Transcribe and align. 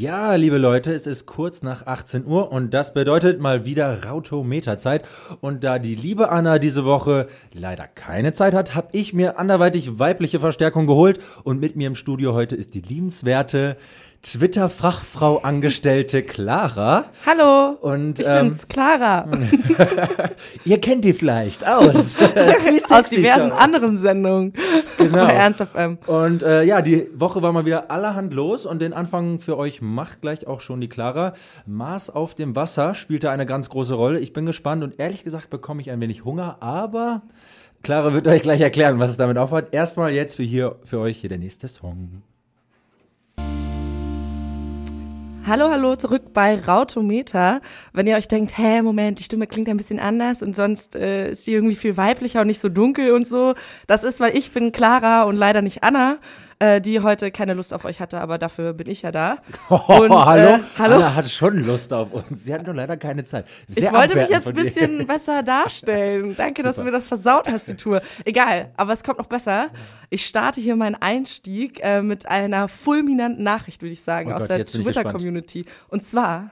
Ja, 0.00 0.34
liebe 0.36 0.56
Leute, 0.56 0.94
es 0.94 1.06
ist 1.06 1.26
kurz 1.26 1.60
nach 1.60 1.84
18 1.86 2.24
Uhr 2.24 2.50
und 2.50 2.72
das 2.72 2.94
bedeutet 2.94 3.38
mal 3.38 3.66
wieder 3.66 4.02
Rautometerzeit. 4.06 5.04
Und 5.42 5.62
da 5.62 5.78
die 5.78 5.94
liebe 5.94 6.30
Anna 6.30 6.58
diese 6.58 6.86
Woche 6.86 7.26
leider 7.52 7.86
keine 7.86 8.32
Zeit 8.32 8.54
hat, 8.54 8.74
habe 8.74 8.88
ich 8.92 9.12
mir 9.12 9.38
anderweitig 9.38 9.98
weibliche 9.98 10.40
Verstärkung 10.40 10.86
geholt 10.86 11.20
und 11.44 11.60
mit 11.60 11.76
mir 11.76 11.86
im 11.86 11.96
Studio 11.96 12.32
heute 12.32 12.56
ist 12.56 12.72
die 12.72 12.80
liebenswerte 12.80 13.76
Twitter-Fachfrau 14.22 15.38
Angestellte 15.38 16.22
Clara. 16.22 17.06
Hallo. 17.24 17.78
Und 17.80 18.20
ich 18.20 18.26
ähm, 18.28 18.48
bin's, 18.48 18.68
Clara. 18.68 19.26
ihr 20.66 20.78
kennt 20.78 21.06
die 21.06 21.14
vielleicht 21.14 21.66
aus. 21.66 22.16
Aus 22.90 23.08
diversen 23.08 23.52
anderen 23.52 23.96
Sendungen. 23.96 24.52
Genau. 24.98 25.24
Bei 25.24 25.32
Ernst 25.32 25.62
FM. 25.62 25.98
Und 26.06 26.42
äh, 26.42 26.64
ja, 26.64 26.82
die 26.82 27.08
Woche 27.14 27.40
war 27.40 27.52
mal 27.52 27.64
wieder 27.64 27.90
allerhand 27.90 28.34
los 28.34 28.66
und 28.66 28.82
den 28.82 28.92
Anfang 28.92 29.38
für 29.38 29.56
euch 29.56 29.80
macht 29.80 30.20
gleich 30.20 30.46
auch 30.46 30.60
schon 30.60 30.80
die 30.80 30.88
Clara. 30.88 31.32
Mars 31.66 32.10
auf 32.10 32.34
dem 32.34 32.56
Wasser 32.56 32.94
spielte 32.94 33.30
eine 33.30 33.46
ganz 33.46 33.70
große 33.70 33.94
Rolle. 33.94 34.20
Ich 34.20 34.32
bin 34.32 34.44
gespannt 34.44 34.82
und 34.82 34.98
ehrlich 34.98 35.24
gesagt 35.24 35.50
bekomme 35.50 35.80
ich 35.80 35.90
ein 35.90 36.00
wenig 36.00 36.24
Hunger, 36.24 36.58
aber 36.60 37.22
Clara 37.82 38.12
wird 38.12 38.26
euch 38.26 38.42
gleich 38.42 38.60
erklären, 38.60 38.98
was 38.98 39.10
es 39.10 39.16
damit 39.16 39.38
aufhat. 39.38 39.72
Erstmal 39.72 40.12
jetzt 40.12 40.36
für 40.36 40.42
hier 40.42 40.76
für 40.84 40.98
euch 40.98 41.18
hier 41.18 41.30
der 41.30 41.38
nächste 41.38 41.68
Song. 41.68 42.22
Hallo, 45.50 45.68
hallo, 45.68 45.96
zurück 45.96 46.32
bei 46.32 46.60
Rautometer. 46.60 47.60
Wenn 47.92 48.06
ihr 48.06 48.14
euch 48.14 48.28
denkt, 48.28 48.56
hä, 48.56 48.82
Moment, 48.82 49.18
die 49.18 49.24
Stimme 49.24 49.48
klingt 49.48 49.68
ein 49.68 49.76
bisschen 49.76 49.98
anders 49.98 50.44
und 50.44 50.54
sonst 50.54 50.94
äh, 50.94 51.32
ist 51.32 51.44
sie 51.44 51.54
irgendwie 51.54 51.74
viel 51.74 51.96
weiblicher 51.96 52.42
und 52.42 52.46
nicht 52.46 52.60
so 52.60 52.68
dunkel 52.68 53.10
und 53.10 53.26
so. 53.26 53.54
Das 53.88 54.04
ist, 54.04 54.20
weil 54.20 54.36
ich 54.36 54.52
bin 54.52 54.70
Clara 54.70 55.24
und 55.24 55.34
leider 55.34 55.60
nicht 55.60 55.82
Anna, 55.82 56.18
äh, 56.60 56.80
die 56.80 57.00
heute 57.00 57.30
keine 57.30 57.54
Lust 57.54 57.74
auf 57.74 57.84
euch 57.84 58.00
hatte, 58.00 58.20
aber 58.20 58.38
dafür 58.38 58.74
bin 58.74 58.88
ich 58.88 59.02
ja 59.02 59.10
da. 59.10 59.38
Und, 59.68 60.10
hallo? 60.12 60.56
Äh, 60.56 60.60
hallo. 60.78 60.96
Anna 60.96 61.14
hat 61.14 61.28
schon 61.30 61.56
Lust 61.64 61.92
auf 61.92 62.12
uns. 62.12 62.44
Sie 62.44 62.52
hat 62.54 62.64
nur 62.66 62.74
leider 62.74 62.96
keine 62.96 63.24
Zeit. 63.24 63.46
Sehr 63.68 63.84
Ich 63.84 63.92
wollte 63.92 64.16
mich 64.16 64.28
jetzt 64.28 64.48
ein 64.48 64.54
bisschen 64.54 65.06
besser 65.06 65.42
darstellen. 65.42 66.34
Danke, 66.36 66.62
dass 66.62 66.76
du 66.76 66.84
mir 66.84 66.90
das 66.90 67.08
versaut 67.08 67.48
hast, 67.48 67.66
die 67.68 67.76
Tour. 67.76 68.02
Egal, 68.24 68.70
aber 68.76 68.92
es 68.92 69.02
kommt 69.02 69.18
noch 69.18 69.26
besser. 69.26 69.70
Ich 70.10 70.26
starte 70.26 70.60
hier 70.60 70.76
meinen 70.76 70.96
Einstieg 70.96 71.80
äh, 71.82 72.02
mit 72.02 72.28
einer 72.28 72.68
fulminanten 72.68 73.42
Nachricht, 73.42 73.82
würde 73.82 73.94
ich 73.94 74.02
sagen, 74.02 74.30
Oh 74.30 74.34
aus 74.34 74.42
Gott, 74.42 74.50
der. 74.50 74.66
Twitter-Community. 74.66 75.64
Und 75.88 76.04
zwar, 76.04 76.50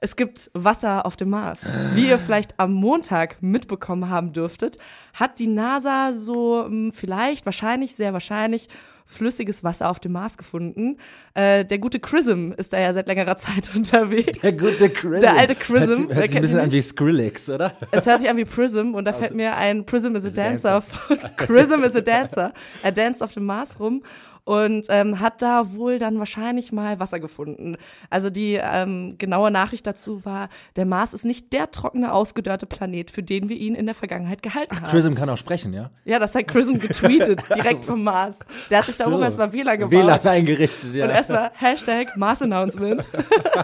es 0.00 0.16
gibt 0.16 0.50
Wasser 0.54 1.04
auf 1.04 1.16
dem 1.16 1.28
Mars. 1.30 1.66
Wie 1.92 2.08
ihr 2.08 2.18
vielleicht 2.18 2.58
am 2.58 2.72
Montag 2.72 3.36
mitbekommen 3.42 4.08
haben 4.08 4.32
dürftet, 4.32 4.78
hat 5.14 5.38
die 5.38 5.46
NASA 5.46 6.12
so 6.12 6.66
mh, 6.68 6.92
vielleicht, 6.94 7.44
wahrscheinlich, 7.44 7.94
sehr 7.94 8.12
wahrscheinlich 8.14 8.68
flüssiges 9.12 9.62
Wasser 9.62 9.90
auf 9.90 10.00
dem 10.00 10.12
Mars 10.12 10.36
gefunden. 10.36 10.96
Äh, 11.34 11.64
der 11.64 11.78
gute 11.78 12.00
Chrism 12.00 12.52
ist 12.56 12.72
da 12.72 12.80
ja 12.80 12.92
seit 12.92 13.06
längerer 13.06 13.36
Zeit 13.36 13.70
unterwegs. 13.76 14.40
Der 14.40 14.52
gute 14.52 14.88
Chrism. 14.90 15.20
Der 15.20 15.36
alte 15.36 15.54
Chrism, 15.54 16.08
Hört, 16.08 16.14
hört 16.14 16.26
sich 16.28 16.36
ein 16.36 16.42
bisschen 16.42 16.60
an 16.60 16.72
wie? 16.72 16.82
Skrillex, 16.82 17.50
oder? 17.50 17.72
Es 17.90 18.06
hört 18.06 18.20
sich 18.20 18.30
an 18.30 18.36
wie 18.36 18.44
Prism 18.44 18.94
und 18.94 19.04
da 19.04 19.12
fällt 19.12 19.34
mir 19.34 19.56
ein 19.56 19.84
Prism 19.86 20.16
is 20.16 20.24
a 20.24 20.30
Dancer. 20.30 20.82
von 20.82 21.18
Prism 21.36 21.82
is 21.84 21.94
a 21.94 22.00
Dancer. 22.00 22.52
Er 22.82 22.92
danced 22.92 23.22
auf 23.22 23.32
dem 23.32 23.44
Mars 23.44 23.78
rum 23.78 24.02
und 24.44 24.86
ähm, 24.88 25.20
hat 25.20 25.40
da 25.40 25.72
wohl 25.74 25.98
dann 25.98 26.18
wahrscheinlich 26.18 26.72
mal 26.72 26.98
Wasser 26.98 27.20
gefunden. 27.20 27.76
Also 28.10 28.28
die 28.28 28.58
ähm, 28.60 29.14
genaue 29.18 29.50
Nachricht 29.52 29.86
dazu 29.86 30.24
war, 30.24 30.48
der 30.74 30.84
Mars 30.84 31.14
ist 31.14 31.24
nicht 31.24 31.52
der 31.52 31.70
trockene, 31.70 32.12
ausgedörrte 32.12 32.66
Planet, 32.66 33.10
für 33.10 33.22
den 33.22 33.48
wir 33.48 33.56
ihn 33.56 33.74
in 33.76 33.86
der 33.86 33.94
Vergangenheit 33.94 34.42
gehalten 34.42 34.80
haben. 34.80 34.90
Chrism 34.90 35.14
kann 35.14 35.30
auch 35.30 35.36
sprechen, 35.36 35.72
ja? 35.72 35.90
Ja, 36.04 36.18
das 36.18 36.34
hat 36.34 36.48
Chrism 36.48 36.78
getweetet, 36.78 37.44
direkt 37.54 37.84
vom 37.84 38.02
Mars. 38.02 38.40
Der 38.70 38.78
hat 38.80 38.86
sich 38.86 38.96
da 39.10 39.16
So. 39.16 39.22
erstmal 39.22 39.52
WLAN 39.52 39.78
gebaut. 39.78 39.92
WLAN 39.92 40.20
eingerichtet, 40.26 40.94
ja. 40.94 41.04
Und 41.04 41.10
erstmal 41.10 41.50
Hashtag 41.54 42.16
Mars 42.16 42.42
Announcement 42.42 43.08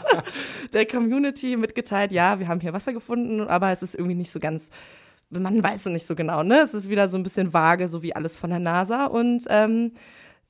der 0.73 0.87
Community 0.87 1.57
mitgeteilt, 1.57 2.13
ja, 2.13 2.39
wir 2.39 2.49
haben 2.49 2.61
hier 2.61 2.73
Wasser 2.73 2.93
gefunden, 2.93 3.41
aber 3.49 3.71
es 3.71 3.83
ist 3.83 3.95
irgendwie 3.95 4.15
nicht 4.15 4.31
so 4.31 4.41
ganz, 4.41 4.71
man 5.31 5.63
weiß 5.63 5.87
es 5.87 5.93
nicht 5.93 6.07
so 6.07 6.15
genau, 6.15 6.43
ne? 6.43 6.61
Es 6.61 6.75
ist 6.75 6.89
wieder 6.91 7.09
so 7.09 7.17
ein 7.17 7.23
bisschen 7.23 7.53
vage, 7.53 7.89
so 7.89 8.03
wie 8.03 8.15
alles 8.15 8.37
von 8.37 8.51
der 8.51 8.59
NASA. 8.61 9.07
Und 9.07 9.45
ähm, 9.49 9.93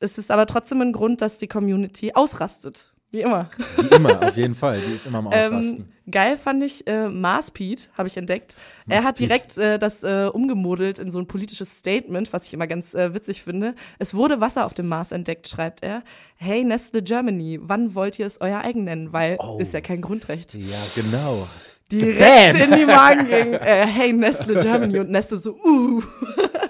es 0.01 0.19
ist 0.19 0.31
aber 0.31 0.47
trotzdem 0.47 0.81
ein 0.81 0.93
Grund, 0.93 1.21
dass 1.23 1.39
die 1.39 1.49
Community 1.49 2.13
ausrastet. 2.15 2.93
Wie 3.11 3.23
immer. 3.23 3.49
Wie 3.77 3.87
immer, 3.95 4.23
auf 4.29 4.37
jeden 4.37 4.55
Fall. 4.55 4.81
Die 4.87 4.95
ist 4.95 5.07
immer 5.07 5.19
am 5.19 5.27
Ausrasten. 5.29 5.77
Ähm, 5.79 6.11
geil 6.11 6.37
fand 6.37 6.63
ich 6.63 6.87
äh, 6.87 7.09
Mars 7.09 7.51
Pete, 7.51 7.85
habe 7.97 8.07
ich 8.07 8.17
entdeckt. 8.19 8.55
er 8.87 8.97
Mars 8.97 9.07
hat 9.09 9.17
Pete. 9.17 9.29
direkt 9.29 9.57
äh, 9.57 9.79
das 9.79 10.03
äh, 10.03 10.29
umgemodelt 10.31 10.99
in 10.99 11.11
so 11.11 11.19
ein 11.19 11.27
politisches 11.27 11.79
Statement, 11.79 12.31
was 12.35 12.47
ich 12.47 12.53
immer 12.53 12.67
ganz 12.67 12.95
äh, 12.95 13.15
witzig 13.15 13.43
finde. 13.43 13.75
Es 13.99 14.13
wurde 14.13 14.43
Wasser 14.43 14.67
auf 14.67 14.75
dem 14.75 14.89
Mars 14.89 15.11
entdeckt, 15.13 15.49
schreibt 15.49 15.83
er. 15.83 16.03
Hey 16.37 16.65
Nestle 16.65 17.03
Germany, 17.03 17.59
wann 17.63 17.95
wollt 17.95 18.19
ihr 18.19 18.27
es 18.27 18.41
euer 18.43 18.61
eigen 18.61 18.85
nennen? 18.85 19.11
Weil 19.13 19.37
Oh. 19.41 19.57
ist 19.59 19.73
ja 19.73 19.81
kein 19.81 20.03
Grundrecht. 20.03 20.53
ja, 20.55 20.77
genau. 20.95 21.49
Direkt 21.91 22.59
Bam. 22.59 22.73
in 22.73 22.79
die 22.79 22.85
Magen 22.85 23.27
äh, 23.55 23.87
Hey 23.87 24.13
Nestle 24.13 24.61
Germany 24.61 24.99
und 24.99 25.09
Nestle 25.09 25.39
so, 25.39 25.55
uh. 25.65 26.03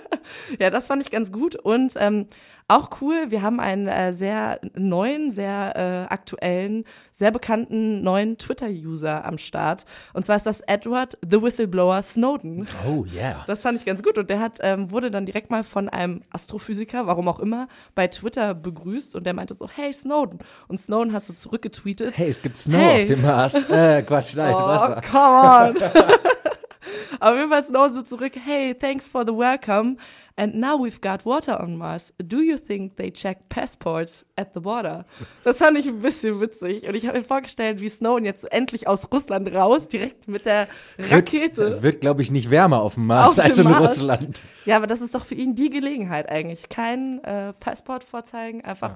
ja, 0.59 0.71
das 0.71 0.87
fand 0.87 1.03
ich 1.03 1.11
ganz 1.11 1.33
gut 1.33 1.57
und 1.57 1.95
ähm, 1.97 2.27
auch 2.71 2.91
cool. 3.01 3.31
Wir 3.31 3.41
haben 3.41 3.61
einen 3.61 3.89
äh, 3.89 4.13
sehr 4.13 4.61
neuen, 4.75 5.31
sehr 5.31 5.73
äh, 6.11 6.13
aktuellen, 6.13 6.85
sehr 7.11 7.31
bekannten 7.31 8.03
neuen 8.03 8.37
Twitter-User 8.37 9.25
am 9.25 9.39
Start. 9.39 9.87
Und 10.13 10.27
zwar 10.27 10.37
ist 10.37 10.45
das 10.45 10.61
Edward 10.67 11.17
the 11.27 11.41
Whistleblower 11.41 12.03
Snowden. 12.03 12.67
Oh, 12.87 13.07
yeah. 13.11 13.43
Das 13.47 13.63
fand 13.63 13.79
ich 13.79 13.87
ganz 13.87 14.03
gut 14.03 14.19
und 14.19 14.29
der 14.29 14.41
hat 14.41 14.59
ähm, 14.61 14.91
wurde 14.91 15.11
dann 15.11 15.25
direkt 15.25 15.51
mal 15.51 15.63
von 15.63 15.89
einem 15.89 16.21
Astrophysiker, 16.31 17.07
warum 17.07 17.27
auch 17.29 17.39
immer, 17.41 17.69
bei 17.95 18.07
Twitter 18.07 18.53
begrüßt 18.53 19.15
und 19.17 19.25
der 19.25 19.33
meinte 19.33 19.55
so, 19.55 19.67
hey 19.75 19.91
Snowden. 19.95 20.41
Und 20.69 20.77
Snowden 20.79 21.15
hat 21.15 21.25
so 21.25 21.33
zurückgetweetet. 21.33 22.19
Hey, 22.19 22.29
es 22.29 22.43
gibt 22.43 22.59
Snow 22.59 22.79
Hey. 22.79 23.03
auf 23.03 23.09
dem 23.09 23.23
Mars. 23.23 23.55
Äh, 23.71 24.03
Quatsch, 24.03 24.37
nein, 24.37 24.53
Oh, 24.55 24.59
Wasser. 24.59 25.01
come 25.11 25.81
on. 25.83 25.91
Auf 27.21 27.35
jeden 27.37 27.49
Fall 27.49 27.63
Snow 27.63 27.89
so 27.89 28.03
zurück. 28.03 28.33
Hey, 28.45 28.75
thanks 28.75 29.09
for 29.09 29.25
the 29.27 29.33
welcome. 29.33 29.97
And 30.41 30.55
now 30.55 30.77
we've 30.79 31.01
got 31.01 31.27
water 31.27 31.61
on 31.61 31.77
Mars. 31.77 32.15
Do 32.23 32.41
you 32.41 32.57
think 32.59 32.97
they 32.97 33.11
checked 33.11 33.49
passports 33.49 34.25
at 34.37 34.51
the 34.55 34.61
border? 34.61 35.05
Das 35.43 35.59
fand 35.59 35.77
ich 35.77 35.89
ein 35.89 35.99
bisschen 35.99 36.41
witzig. 36.41 36.87
Und 36.87 36.95
ich 36.95 37.09
habe 37.09 37.19
mir 37.19 37.25
vorgestellt, 37.25 37.81
wie 37.81 37.89
Snowden 37.89 38.25
jetzt 38.25 38.51
endlich 38.53 38.87
aus 38.87 39.11
Russland 39.13 39.53
raus, 39.53 39.89
direkt 39.89 40.29
mit 40.29 40.47
der 40.47 40.69
Rakete. 40.97 41.71
Wird, 41.71 41.83
wird 41.83 42.01
glaube 42.01 42.23
ich, 42.23 42.31
nicht 42.31 42.51
wärmer 42.51 42.81
auf 42.83 42.95
dem 42.95 43.07
Mars 43.07 43.31
Auf 43.31 43.35
dem 43.35 43.45
als 43.51 43.59
in 43.59 43.65
Mars. 43.65 43.91
Russland. 43.99 44.43
Ja, 44.65 44.77
aber 44.77 44.87
das 44.87 45.01
ist 45.01 45.15
doch 45.17 45.25
für 45.25 45.35
ihn 45.35 45.57
die 45.57 45.71
Gelegenheit 45.71 46.29
eigentlich. 46.29 46.69
Kein 46.69 47.23
äh, 47.25 47.53
Passport 47.55 48.05
vorzeigen, 48.05 48.65
einfach 48.65 48.95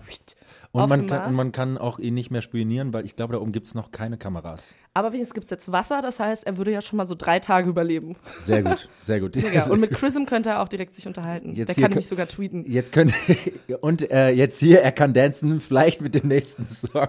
Und 0.70 0.80
auf 0.82 0.88
man 0.90 1.06
kann, 1.08 1.18
Mars. 1.18 1.28
und 1.30 1.36
man 1.36 1.50
kann 1.52 1.76
auch 1.76 1.98
ihn 1.98 2.14
nicht 2.14 2.30
mehr 2.30 2.42
spionieren, 2.42 2.92
weil 2.94 3.04
ich 3.04 3.16
glaube, 3.16 3.32
da 3.34 3.40
oben 3.40 3.50
gibt 3.50 3.66
es 3.66 3.74
noch 3.74 3.90
keine 3.90 4.16
Kameras. 4.16 4.72
aber 4.94 5.12
wenigstens 5.12 5.34
gibt's 5.34 5.50
jetzt 5.50 5.72
Wasser, 5.72 6.02
das 6.02 6.20
heißt, 6.20 6.46
er 6.46 6.56
würde 6.56 6.70
ja 6.70 6.80
schon 6.80 6.98
mal 6.98 7.06
so 7.06 7.14
drei 7.16 7.40
Tage 7.40 7.68
überleben. 7.68 8.14
Sehr 8.40 8.62
gut, 8.62 8.88
sehr 9.00 9.20
gut. 9.20 9.34
Ja, 9.36 9.66
und 9.66 9.80
mit 9.80 9.90
Chrism 9.94 10.24
könnte 10.24 10.50
er 10.50 10.62
auch 10.62 10.68
direkt 10.68 10.94
sich 10.94 11.06
unterhalten. 11.06 11.31
Jetzt 11.36 11.68
Der 11.68 11.74
hier 11.74 11.82
kann 11.82 11.90
nämlich 11.90 12.06
sogar 12.06 12.26
tweeten. 12.26 12.64
Jetzt 12.66 12.92
könnt 12.92 13.12
und 13.80 14.10
äh, 14.10 14.30
jetzt 14.30 14.60
hier, 14.60 14.80
er 14.80 14.92
kann 14.92 15.14
dancen, 15.14 15.60
vielleicht 15.60 16.00
mit 16.00 16.14
dem 16.14 16.28
nächsten 16.28 16.66
Song. 16.66 17.08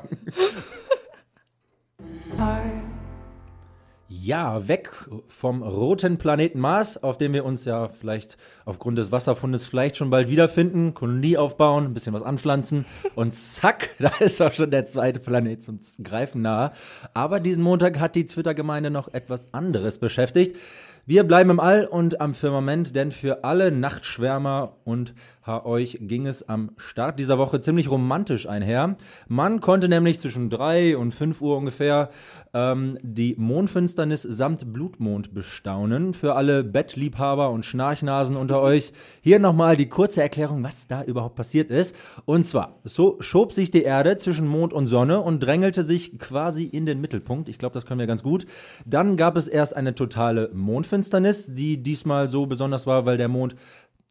Ja, 4.26 4.68
weg 4.68 4.92
vom 5.28 5.64
roten 5.64 6.18
Planeten 6.18 6.60
Mars, 6.60 7.02
auf 7.02 7.18
dem 7.18 7.34
wir 7.34 7.44
uns 7.44 7.66
ja 7.66 7.90
vielleicht 7.90 8.38
aufgrund 8.64 8.98
des 8.98 9.12
Wasserfundes 9.12 9.66
vielleicht 9.66 9.98
schon 9.98 10.12
bald 10.12 10.30
wiederfinden, 10.30 10.94
Kolonie 10.94 11.36
aufbauen, 11.36 11.86
ein 11.86 11.94
bisschen 11.94 12.14
was 12.14 12.24
anpflanzen 12.24 12.86
und 13.16 13.34
zack, 13.34 13.90
da 14.00 14.12
ist 14.20 14.42
auch 14.42 14.54
schon 14.54 14.72
der 14.72 14.86
zweite 14.86 15.20
Planet 15.20 15.62
zum 15.62 15.80
Greifen 16.04 16.42
nahe. 16.42 16.72
Aber 17.14 17.40
diesen 17.40 17.64
Montag 17.64 18.00
hat 18.00 18.16
die 18.16 18.28
Twitter-Gemeinde 18.28 18.92
noch 18.92 19.14
etwas 19.14 19.54
anderes 19.54 19.98
beschäftigt. 19.98 20.58
Wir 21.06 21.26
bleiben 21.26 21.50
im 21.50 21.60
All 21.60 21.86
und 21.86 22.22
am 22.22 22.34
Firmament, 22.34 22.96
denn 22.96 23.12
für 23.12 23.44
alle 23.44 23.74
Nachtschwärmer 23.74 24.78
und 24.86 25.14
euch 25.48 25.98
ging 26.02 26.26
es 26.26 26.48
am 26.48 26.72
Start 26.78 27.20
dieser 27.20 27.38
Woche 27.38 27.60
ziemlich 27.60 27.90
romantisch 27.90 28.48
einher. 28.48 28.96
Man 29.28 29.60
konnte 29.60 29.90
nämlich 29.90 30.20
zwischen 30.20 30.50
3 30.50 30.98
und 30.98 31.14
5 31.14 31.42
Uhr 31.42 31.58
ungefähr 31.58 32.10
ähm, 32.54 32.98
die 33.02 33.36
Mondfinsternis 33.38 34.22
samt 34.22 34.72
Blutmond 34.72 35.34
bestaunen. 35.34 36.14
Für 36.14 36.36
alle 36.36 36.64
Bettliebhaber 36.64 37.50
und 37.50 37.66
Schnarchnasen 37.66 38.36
unter 38.36 38.62
euch 38.62 38.94
hier 39.22 39.40
nochmal 39.40 39.76
die 39.76 39.90
kurze 39.90 40.22
Erklärung, 40.22 40.64
was 40.64 40.88
da 40.88 41.04
überhaupt 41.04 41.36
passiert 41.36 41.72
ist. 41.72 41.96
Und 42.26 42.46
zwar, 42.46 42.80
so 42.84 43.18
schob 43.20 43.52
sich 43.52 43.70
die 43.70 43.84
Erde 43.84 44.18
zwischen 44.18 44.48
Mond 44.48 44.74
und 44.74 44.88
Sonne 44.88 45.20
und 45.20 45.42
drängelte 45.42 45.84
sich 45.84 46.18
quasi 46.20 46.64
in 46.64 46.86
den 46.86 47.02
Mittelpunkt. 47.02 47.50
Ich 47.50 47.58
glaube, 47.58 47.74
das 47.74 47.86
können 47.86 48.00
wir 48.00 48.08
ganz 48.08 48.24
gut. 48.24 48.46
Dann 48.86 49.18
gab 49.18 49.36
es 49.36 49.48
erst 49.48 49.76
eine 49.76 49.96
totale 49.96 50.52
Mondfinsternis, 50.54 51.48
die 51.50 51.84
diesmal 51.84 52.30
so 52.30 52.46
besonders 52.46 52.88
war, 52.88 53.06
weil 53.06 53.18
der 53.18 53.28
Mond 53.28 53.56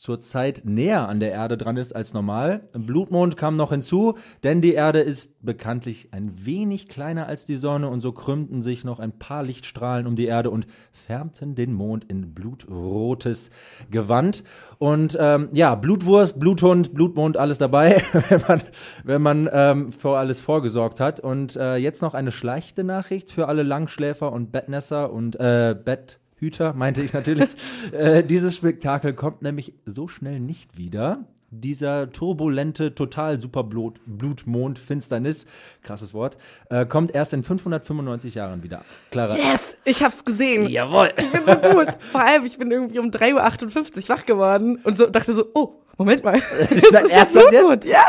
zurzeit 0.02 0.62
näher 0.64 1.08
an 1.08 1.20
der 1.20 1.30
Erde 1.30 1.56
dran 1.56 1.76
ist 1.76 1.94
als 1.94 2.12
normal. 2.12 2.62
Blutmond 2.72 3.36
kam 3.36 3.54
noch 3.54 3.70
hinzu, 3.70 4.16
denn 4.42 4.60
die 4.60 4.74
Erde 4.74 4.98
ist 4.98 5.40
bekanntlich 5.44 6.08
ein 6.10 6.44
wenig 6.44 6.88
kleiner 6.88 7.28
als 7.28 7.44
die 7.44 7.54
Sonne 7.54 7.88
und 7.88 8.00
so 8.00 8.10
krümmten 8.10 8.62
sich 8.62 8.82
noch 8.82 8.98
ein 8.98 9.16
paar 9.16 9.44
Lichtstrahlen 9.44 10.08
um 10.08 10.16
die 10.16 10.26
Erde 10.26 10.50
und 10.50 10.66
färbten 10.90 11.54
den 11.54 11.72
Mond 11.72 12.04
in 12.08 12.34
blutrotes 12.34 13.50
Gewand. 13.92 14.42
Und 14.78 15.16
ähm, 15.20 15.50
ja, 15.52 15.76
Blutwurst, 15.76 16.40
Bluthund, 16.40 16.94
Blutmond, 16.94 17.36
alles 17.36 17.58
dabei, 17.58 18.02
wenn 18.28 18.42
man, 18.48 18.62
wenn 19.04 19.22
man 19.22 19.48
ähm, 19.52 19.92
vor 19.92 20.18
alles 20.18 20.40
vorgesorgt 20.40 20.98
hat. 20.98 21.20
Und 21.20 21.54
äh, 21.54 21.76
jetzt 21.76 22.02
noch 22.02 22.14
eine 22.14 22.32
schleichte 22.32 22.82
Nachricht 22.82 23.30
für 23.30 23.46
alle 23.46 23.62
Langschläfer 23.62 24.32
und 24.32 24.50
Bettnässer 24.50 25.12
und 25.12 25.38
äh, 25.38 25.76
Bett 25.80 26.18
Hüter, 26.42 26.74
meinte 26.74 27.02
ich 27.02 27.12
natürlich. 27.12 27.50
äh, 27.92 28.24
dieses 28.24 28.56
Spektakel 28.56 29.14
kommt 29.14 29.42
nämlich 29.42 29.74
so 29.86 30.08
schnell 30.08 30.40
nicht 30.40 30.76
wieder. 30.76 31.24
Dieser 31.54 32.10
turbulente, 32.10 32.94
total 32.94 33.38
super 33.38 33.62
Blut, 33.62 34.00
Blutmond, 34.06 34.78
Finsternis, 34.78 35.46
krasses 35.82 36.14
Wort, 36.14 36.38
äh, 36.70 36.86
kommt 36.86 37.14
erst 37.14 37.34
in 37.34 37.42
595 37.42 38.34
Jahren 38.34 38.62
wieder. 38.62 38.84
Clara. 39.10 39.36
Yes, 39.36 39.76
ich 39.84 40.02
hab's 40.02 40.24
gesehen. 40.24 40.66
Jawohl. 40.68 41.12
Ich 41.16 41.30
bin 41.30 41.42
so 41.46 41.54
gut. 41.54 41.88
Vor 42.10 42.22
allem, 42.22 42.44
ich 42.44 42.58
bin 42.58 42.70
irgendwie 42.70 42.98
um 42.98 43.10
3.58 43.10 43.96
Uhr 43.96 44.08
wach 44.08 44.24
geworden 44.24 44.80
und 44.82 44.96
so 44.96 45.06
dachte 45.06 45.34
so, 45.34 45.46
oh, 45.54 45.82
Moment 45.98 46.24
mal. 46.24 46.40
Das 46.58 46.70
ist 46.70 46.92
ja 46.92 47.18
ernsthaft 47.18 47.50
Blutmond, 47.50 47.84
ja. 47.84 48.04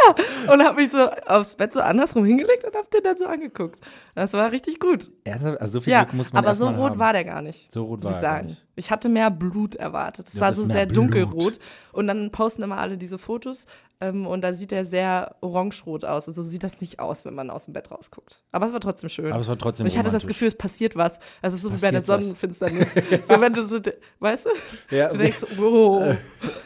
Und 0.52 0.64
hab 0.64 0.78
mich 0.78 0.90
so 0.90 1.10
aufs 1.28 1.56
Bett 1.56 1.74
so 1.74 1.82
andersrum 1.82 2.26
hingelegt 2.26 2.64
und 2.64 2.76
hab 2.76 2.90
den 2.92 3.04
dann 3.04 3.18
so 3.18 3.26
angeguckt. 3.26 3.80
Das 4.16 4.34
war 4.34 4.52
richtig 4.52 4.80
gut. 4.80 5.12
Ernsthaft? 5.24 5.60
Also 5.62 5.74
so 5.74 5.82
viel 5.82 5.94
Ja, 5.94 6.04
Glück 6.04 6.14
muss 6.16 6.34
man 6.34 6.44
aber 6.46 6.54
so 6.56 6.68
rot 6.68 6.92
haben. 6.92 7.00
war 7.00 7.14
der 7.14 7.24
gar 7.24 7.42
nicht. 7.42 7.72
So 7.72 7.84
rot 7.86 8.04
muss 8.04 8.12
war 8.14 8.18
ich 8.18 8.22
gar 8.22 8.36
sagen. 8.38 8.48
nicht. 8.48 8.60
Ich 8.76 8.90
hatte 8.92 9.08
mehr 9.10 9.30
Blut 9.30 9.76
erwartet. 9.76 10.28
Es 10.30 10.36
Ja, 10.36 10.42
war 10.42 10.48
das 10.50 10.58
so 10.58 10.64
ist 10.64 10.72
sehr 10.72 10.86
Blut. 10.88 10.98
dunkelrot. 10.98 11.60
Und 11.92 12.08
dann 12.08 12.32
posten 12.32 12.64
immer 12.64 12.78
alle 12.80 12.98
diese 12.98 13.18
Fotos 13.20 13.66
ähm, 14.02 14.26
und 14.26 14.42
da 14.42 14.52
sieht 14.54 14.72
er 14.72 14.84
sehr 14.86 15.36
orangerot 15.42 16.06
aus. 16.06 16.28
Also 16.28 16.42
so 16.42 16.48
sieht 16.50 16.64
das 16.64 16.82
nicht 16.82 17.00
aus, 17.00 17.24
wenn 17.26 17.36
man 17.36 17.50
aus 17.52 17.66
dem 17.66 17.74
Bett 17.74 17.92
rausguckt. 17.92 18.42
Aber 18.52 18.66
es 18.66 18.74
war 18.74 18.80
trotzdem 18.80 19.10
schön. 19.10 19.32
Aber 19.32 19.42
es 19.42 19.48
war 19.48 19.58
trotzdem 19.60 19.86
und 19.86 19.92
ich 19.92 19.98
hatte 19.98 20.10
das. 20.12 20.26
Gefühl, 20.26 20.48
es 20.48 20.56
passiert 20.56 20.96
was. 20.96 21.20
Also 21.42 21.58
so 21.58 21.76
wie 21.76 21.80
bei 21.82 21.94
was. 21.94 22.06
Sonnenfinsternis. 22.08 22.94
so 23.28 23.40
wenn 23.42 23.54
du 23.54 23.62
so, 23.66 23.80
weißt 24.20 24.48
du? 24.90 24.96
Ja, 24.96 25.10
Du 25.10 25.18
denkst, 25.20 25.46
wow. 25.58 26.16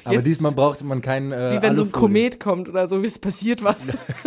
aber 0.06 0.14
jetzt- 0.16 0.26
diesmal 0.26 0.54
brauchte 0.54 0.86
man 0.86 1.02
keinen. 1.02 1.32
Äh, 1.34 1.58
Wie 1.58 1.62
wenn 1.62 1.76
so 1.76 1.84
ein. 1.84 1.92
Komet 1.92 2.40
kommt 2.40 2.70
oder 2.70 2.88
so, 2.88 3.02
wie 3.02 3.08
es 3.08 3.20
passiert 3.20 3.64
was. 3.64 3.78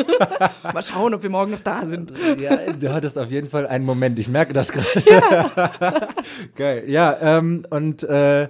Mal 0.63 0.83
schauen, 0.83 1.15
ob 1.15 1.23
wir 1.23 1.31
morgen 1.31 1.53
noch 1.53 1.61
da 1.61 1.87
sind. 1.87 2.13
Ja, 2.39 2.57
du 2.73 2.93
hattest 3.11 3.19
auf 3.19 3.31
jeden 3.31 3.49
Fall 3.49 3.67
einen 3.67 3.85
Moment. 3.85 4.19
Ich 4.19 4.29
merke 4.29 4.53
das 4.53 4.73
gerade. 4.73 6.09
Geil. 6.57 6.85
Ja, 6.89 7.39
ähm, 7.39 7.65
und 7.71 8.03
äh, 8.05 8.49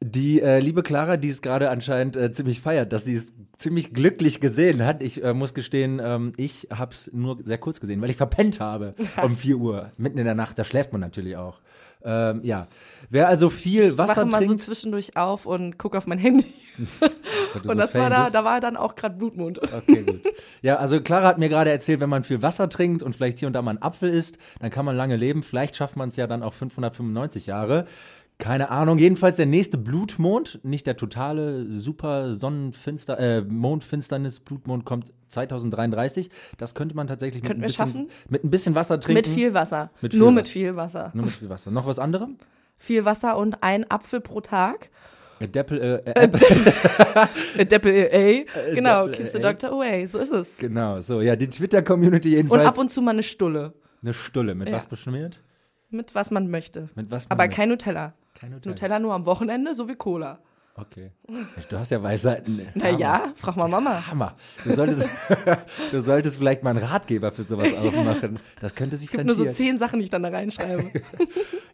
die 0.00 0.40
äh, 0.40 0.58
liebe 0.58 0.82
Clara, 0.82 1.16
die 1.16 1.30
es 1.30 1.42
gerade 1.42 1.70
anscheinend 1.70 2.16
äh, 2.16 2.32
ziemlich 2.32 2.60
feiert, 2.60 2.92
dass 2.92 3.04
sie 3.04 3.14
es 3.14 3.32
ziemlich 3.56 3.92
glücklich 3.92 4.40
gesehen 4.40 4.84
hat. 4.84 5.02
Ich 5.02 5.22
äh, 5.22 5.34
muss 5.34 5.54
gestehen, 5.54 6.00
ähm, 6.02 6.32
ich 6.36 6.68
habe 6.70 6.92
es 6.92 7.10
nur 7.12 7.38
sehr 7.44 7.58
kurz 7.58 7.80
gesehen, 7.80 8.00
weil 8.00 8.10
ich 8.10 8.16
verpennt 8.16 8.60
habe 8.60 8.92
um 9.22 9.36
4 9.36 9.56
Uhr, 9.56 9.92
mitten 9.96 10.18
in 10.18 10.24
der 10.24 10.34
Nacht. 10.34 10.58
Da 10.58 10.64
schläft 10.64 10.92
man 10.92 11.00
natürlich 11.00 11.36
auch. 11.36 11.60
Ähm, 12.04 12.40
ja, 12.42 12.68
wer 13.08 13.28
also 13.28 13.48
viel 13.48 13.96
Wasser 13.96 14.16
Wache 14.16 14.26
mal 14.26 14.40
so 14.42 14.48
trinkt, 14.48 14.62
zwischendurch 14.62 15.16
auf 15.16 15.46
und 15.46 15.78
guck 15.78 15.96
auf 15.96 16.06
mein 16.06 16.18
Handy. 16.18 16.46
Und 17.54 17.64
so 17.64 17.74
das 17.74 17.92
Fan 17.92 18.02
war 18.02 18.10
da, 18.10 18.22
bist. 18.22 18.34
da 18.34 18.44
war 18.44 18.60
dann 18.60 18.76
auch 18.76 18.94
gerade 18.94 19.16
Blutmond. 19.16 19.60
Okay, 19.62 20.02
gut. 20.02 20.20
Ja, 20.62 20.76
also 20.76 21.00
Clara 21.00 21.28
hat 21.28 21.38
mir 21.38 21.50
gerade 21.50 21.70
erzählt, 21.70 22.00
wenn 22.00 22.08
man 22.08 22.24
viel 22.24 22.40
Wasser 22.40 22.70
trinkt 22.70 23.02
und 23.02 23.14
vielleicht 23.14 23.38
hier 23.38 23.48
und 23.48 23.52
da 23.52 23.60
mal 23.60 23.72
einen 23.72 23.82
Apfel 23.82 24.08
isst, 24.08 24.38
dann 24.60 24.70
kann 24.70 24.86
man 24.86 24.96
lange 24.96 25.16
leben. 25.16 25.42
Vielleicht 25.42 25.76
schafft 25.76 25.96
man 25.96 26.08
es 26.08 26.16
ja 26.16 26.26
dann 26.26 26.42
auch 26.42 26.54
595 26.54 27.46
Jahre. 27.46 27.84
Keine 28.38 28.68
Ahnung. 28.70 28.98
Jedenfalls 28.98 29.36
der 29.36 29.46
nächste 29.46 29.78
Blutmond, 29.78 30.58
nicht 30.64 30.86
der 30.86 30.96
totale 30.96 31.66
super 31.70 32.34
Sonnenfinster, 32.34 33.18
äh, 33.18 33.40
Mondfinsternis 33.42 34.40
Blutmond 34.40 34.84
kommt 34.84 35.12
2033. 35.28 36.30
Das 36.58 36.74
könnte 36.74 36.96
man 36.96 37.06
tatsächlich 37.06 37.42
mit 37.44 37.52
ein, 37.52 37.60
bisschen, 37.60 37.76
schaffen? 37.86 38.08
mit 38.28 38.44
ein 38.44 38.50
bisschen 38.50 38.74
Wasser 38.74 38.98
trinken. 38.98 39.18
Mit 39.18 39.26
viel 39.28 39.54
Wasser. 39.54 39.90
Mit 40.02 40.12
viel 40.12 40.18
Nur 40.20 40.28
Wasser. 40.30 40.34
mit 40.34 40.48
viel 40.48 40.76
Wasser. 40.76 41.10
Nur 41.14 41.24
mit 41.26 41.34
viel 41.34 41.48
Wasser. 41.48 41.70
Noch 41.70 41.86
was 41.86 41.98
anderes? 41.98 42.28
Viel 42.78 43.04
Wasser 43.04 43.36
und 43.36 43.62
ein 43.62 43.88
Apfel 43.90 44.20
pro 44.20 44.40
Tag. 44.40 44.90
Deppel, 45.40 45.80
äh, 46.04 46.10
äh. 46.10 46.28
Äh, 47.58 47.66
Deppel 47.66 48.08
A. 48.12 48.72
Genau, 48.74 49.08
keeps 49.08 49.32
the 49.32 49.38
A. 49.38 49.52
doctor 49.52 49.70
away. 49.72 50.06
So 50.06 50.18
ist 50.18 50.32
es. 50.32 50.58
genau, 50.58 51.00
so. 51.00 51.20
Ja, 51.20 51.36
die 51.36 51.48
Twitter-Community 51.50 52.28
Und 52.30 52.34
jedenfalls. 52.36 52.66
ab 52.66 52.78
und 52.78 52.90
zu 52.90 53.02
mal 53.02 53.12
eine 53.12 53.22
Stulle. 53.22 53.74
eine 54.02 54.12
Stulle. 54.14 54.54
Mit 54.54 54.68
Ja. 54.68 54.76
was 54.76 54.86
beschmiert? 54.86 55.40
Mit 55.90 56.14
was 56.14 56.30
man 56.30 56.50
möchte. 56.50 56.88
Mit 56.94 57.10
was? 57.10 57.30
Aber 57.30 57.44
man- 57.44 57.50
kein 57.50 57.68
Nutella. 57.68 58.14
Kein 58.34 58.50
Nutella. 58.50 58.72
Nutella 58.74 58.98
nur 58.98 59.14
am 59.14 59.26
Wochenende, 59.26 59.74
so 59.74 59.88
wie 59.88 59.94
Cola. 59.96 60.38
Okay. 60.76 61.12
Du 61.68 61.78
hast 61.78 61.90
ja 61.92 62.02
Weisheiten. 62.02 62.60
Naja, 62.74 63.32
frag 63.36 63.54
mal 63.56 63.68
Mama. 63.68 64.08
Hammer. 64.08 64.34
Du 64.64 64.72
solltest, 64.72 65.06
du 65.92 66.00
solltest 66.00 66.36
vielleicht 66.36 66.64
mal 66.64 66.70
einen 66.70 66.80
Ratgeber 66.84 67.30
für 67.30 67.44
sowas 67.44 67.72
aufmachen. 67.80 68.40
Das 68.60 68.74
könnte 68.74 68.96
sich 68.96 69.06
Es 69.06 69.12
gibt 69.12 69.24
nur 69.24 69.36
so 69.36 69.44
rentieren. 69.44 69.68
zehn 69.68 69.78
Sachen, 69.78 70.00
die 70.00 70.04
ich 70.06 70.10
dann 70.10 70.24
da 70.24 70.30
reinschreibe. 70.30 70.90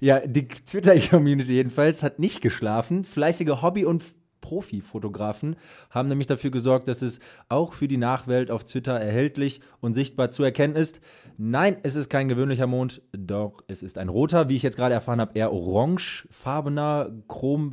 Ja, 0.02 0.18
die 0.20 0.48
Twitter-Community 0.48 1.52
jedenfalls 1.52 2.02
hat 2.02 2.18
nicht 2.18 2.40
geschlafen. 2.40 3.04
Fleißige 3.04 3.60
Hobby- 3.60 3.84
und 3.84 4.02
Profi-Fotografen 4.50 5.54
haben 5.90 6.08
nämlich 6.08 6.26
dafür 6.26 6.50
gesorgt, 6.50 6.88
dass 6.88 7.02
es 7.02 7.20
auch 7.48 7.72
für 7.72 7.86
die 7.86 7.98
Nachwelt 7.98 8.50
auf 8.50 8.64
Twitter 8.64 8.98
erhältlich 8.98 9.60
und 9.80 9.94
sichtbar 9.94 10.32
zu 10.32 10.42
erkennen 10.42 10.74
ist. 10.74 11.00
Nein, 11.38 11.76
es 11.84 11.94
ist 11.94 12.10
kein 12.10 12.26
gewöhnlicher 12.26 12.66
Mond, 12.66 13.00
doch 13.12 13.62
es 13.68 13.84
ist 13.84 13.96
ein 13.96 14.08
roter, 14.08 14.48
wie 14.48 14.56
ich 14.56 14.64
jetzt 14.64 14.76
gerade 14.76 14.94
erfahren 14.94 15.20
habe, 15.20 15.38
eher 15.38 15.52
orangefarbener, 15.52 17.12
chrom, 17.28 17.70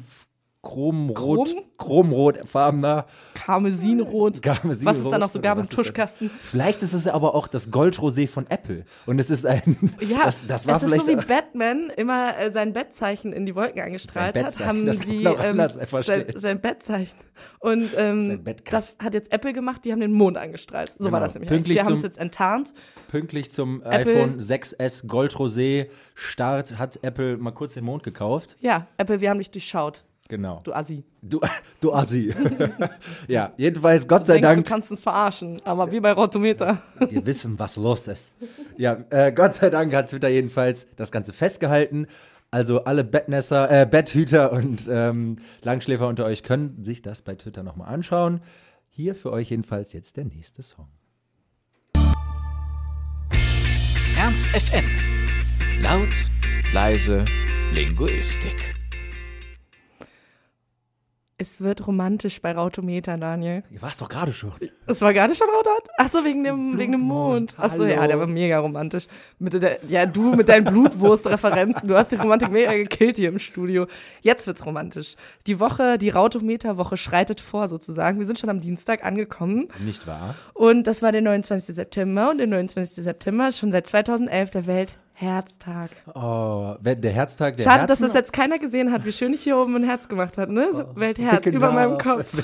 chromrot, 0.68 1.56
chromrotfarbener. 1.78 3.06
Karmesinrot. 3.34 4.42
Karmesinrot, 4.42 4.96
Was 4.96 5.04
es 5.06 5.10
da 5.10 5.18
noch 5.18 5.30
so 5.30 5.40
gab 5.40 5.54
oder 5.58 5.62
im 5.66 5.70
ist? 5.70 5.74
Tuschkasten. 5.76 6.30
Vielleicht 6.42 6.84
ist 6.84 6.94
es 6.94 7.08
aber 7.08 7.36
auch 7.36 7.48
das 7.48 7.72
Goldrosé 7.72 8.28
von 8.28 8.46
Apple. 8.50 8.86
Und 9.06 9.20
es 9.20 9.30
ist 9.30 9.46
ein. 9.46 9.78
Ja, 10.02 10.20
das, 10.26 10.46
das 10.46 10.68
war 10.68 10.76
es 10.76 10.84
ist 10.84 10.90
vielleicht. 10.90 11.06
so 11.08 11.12
wie 11.12 11.16
Batman 11.26 11.92
immer 11.96 12.38
äh, 12.38 12.52
sein 12.52 12.74
Bettzeichen 12.74 13.34
in 13.34 13.46
die 13.46 13.56
Wolken 13.56 13.82
angestrahlt 13.82 14.42
hat, 14.42 14.60
haben 14.66 14.86
das 14.86 15.00
die 15.00 15.24
ähm, 15.24 15.62
sein, 16.04 16.26
sein 16.36 16.62
Bettzeichen. 16.62 17.18
Und 17.60 17.90
ähm, 17.98 18.44
das 18.70 18.98
hat 19.02 19.14
jetzt 19.14 19.32
Apple 19.32 19.54
gemacht, 19.54 19.86
die 19.86 19.92
haben 19.92 20.00
den 20.02 20.14
Mond 20.14 20.38
angestrahlt. 20.38 20.94
So 20.98 21.06
war 21.12 21.20
Genau. 21.20 21.20
das 21.26 21.34
nämlich. 21.34 21.50
Pünktlich. 21.50 21.78
Wir 21.78 21.86
haben 21.86 21.94
es 21.94 22.04
jetzt 22.04 22.18
enttarnt. 22.18 22.74
Pünktlich 23.10 23.52
zum 23.52 23.82
Apple- 23.84 24.14
iPhone 24.14 24.40
6S 24.40 25.08
Goldrosé 25.08 25.88
Start 26.16 26.78
hat 26.78 27.00
Apple 27.04 27.38
mal 27.38 27.52
kurz 27.52 27.74
den 27.76 27.86
Mond 27.86 28.04
gekauft. 28.04 28.58
Ja, 28.60 28.88
Apple, 28.98 29.22
wir 29.22 29.30
haben 29.30 29.38
dich 29.38 29.52
durchschaut, 29.52 30.04
Genau. 30.30 30.62
du 30.64 30.74
Assi. 30.74 31.04
Du, 31.22 31.40
du 31.80 31.94
Assi. 31.94 32.34
ja, 33.28 33.54
jedenfalls, 33.58 34.08
Gott 34.08 34.22
Du 34.22 34.26
sei 34.28 34.34
denkst, 34.36 34.48
Dank. 34.48 34.66
du 34.66 34.70
kannst 34.70 34.92
uns 34.92 35.04
verarschen, 35.04 35.62
aber 35.64 35.92
wie 35.92 36.00
bei 36.00 36.12
Rotometer. 36.12 36.82
Wir 37.10 37.26
wissen, 37.26 37.58
was 37.60 37.76
los 37.78 38.08
ist. 38.08 38.34
Ja, 38.78 38.98
äh, 39.10 39.32
Gott 39.32 39.54
sei 39.56 39.70
Dank 39.70 39.94
hat 39.94 40.10
Twitter 40.10 40.28
jedenfalls 40.30 40.88
das 40.96 41.12
Ganze 41.12 41.34
festgehalten. 41.34 42.08
Also 42.52 42.86
alle 42.86 43.04
Bettnässer, 43.04 43.70
äh, 43.70 43.86
Betthüter 43.86 44.54
und 44.54 44.88
ähm, 44.90 45.38
Langschläfer 45.64 46.08
unter 46.08 46.26
euch 46.26 46.44
können 46.44 46.82
sich 46.84 47.02
das 47.02 47.22
bei 47.22 47.36
Twitter 47.36 47.64
nochmal 47.64 47.94
anschauen. 47.94 48.42
Hier 48.90 49.16
für 49.16 49.32
euch 49.32 49.50
jedenfalls 49.50 49.94
jetzt 49.94 50.18
der 50.18 50.26
nächste 50.26 50.62
Song. 50.62 50.88
Ernst 54.18 54.48
FM. 54.48 54.86
Laut, 55.82 56.10
leise, 56.74 57.26
Linguistik. 57.74 58.77
Es 61.40 61.62
wird 61.62 61.86
romantisch 61.86 62.42
bei 62.42 62.52
Rautometer, 62.52 63.16
Daniel. 63.16 63.62
Ihr 63.70 63.80
warst 63.84 64.02
doch 64.02 64.10
gerade 64.10 64.34
schon. 64.34 64.54
Es 64.88 65.02
war 65.02 65.12
nicht 65.12 65.38
schon 65.38 65.48
Rautat? 65.48 65.88
Ach 66.00 66.10
so, 66.10 66.26
wegen 66.26 66.44
dem, 66.44 66.80
wegen 66.80 66.94
dem 66.94 67.02
Mond. 67.02 67.54
Ach 67.60 67.70
so, 67.70 67.86
ja, 67.86 68.08
der 68.08 68.20
war 68.20 68.26
mega 68.26 68.58
romantisch. 68.58 69.06
Mit 69.38 69.54
der, 69.54 69.78
ja, 69.88 70.08
du 70.08 70.34
mit 70.34 70.50
deinen 70.50 70.66
Blutwurst-Referenzen. 70.66 71.88
Du 71.88 71.96
hast 71.96 72.12
die 72.12 72.16
Romantik 72.16 72.50
mega 72.50 72.74
gekillt 72.74 73.18
hier 73.18 73.30
im 73.30 73.38
Studio. 73.38 73.86
Jetzt 74.22 74.48
wird's 74.48 74.66
romantisch. 74.66 75.14
Die 75.46 75.60
Woche, 75.60 76.00
die 76.00 76.10
Rautometer-Woche 76.10 76.98
schreitet 76.98 77.40
vor 77.40 77.68
sozusagen. 77.68 78.18
Wir 78.18 78.26
sind 78.26 78.40
schon 78.40 78.50
am 78.50 78.60
Dienstag 78.60 79.06
angekommen. 79.06 79.68
Nicht 79.86 80.08
wahr? 80.08 80.34
Und 80.56 80.88
das 80.88 81.04
war 81.04 81.12
der 81.12 81.22
29. 81.22 81.76
September. 81.76 82.32
Und 82.32 82.40
der 82.40 82.48
29. 82.48 83.04
September 83.04 83.48
ist 83.48 83.60
schon 83.60 83.72
seit 83.72 83.86
2011 83.86 84.50
der 84.50 84.66
Weltherztag. 85.20 85.90
Oh, 86.14 86.76
der 86.80 87.12
Herztag 87.12 87.58
der 87.58 87.64
Schade, 87.64 87.80
Herzen. 87.82 87.88
dass 87.88 88.00
das 88.00 88.14
jetzt 88.14 88.34
keiner 88.34 88.60
gesehen 88.60 88.92
hat, 88.92 89.04
wie 89.06 89.12
schön 89.12 89.34
ich 89.34 89.42
hier 89.42 89.58
oben 89.58 89.76
ein 89.76 89.84
Herz 89.84 90.08
gemacht 90.08 90.38
habe, 90.38 90.54
ne? 90.54 90.70
So, 90.72 90.96
Weltherz, 90.96 91.38
Big 91.38 91.48
in 91.48 91.54
über 91.56 91.72
meinem 91.72 91.98
Kopf. 91.98 92.36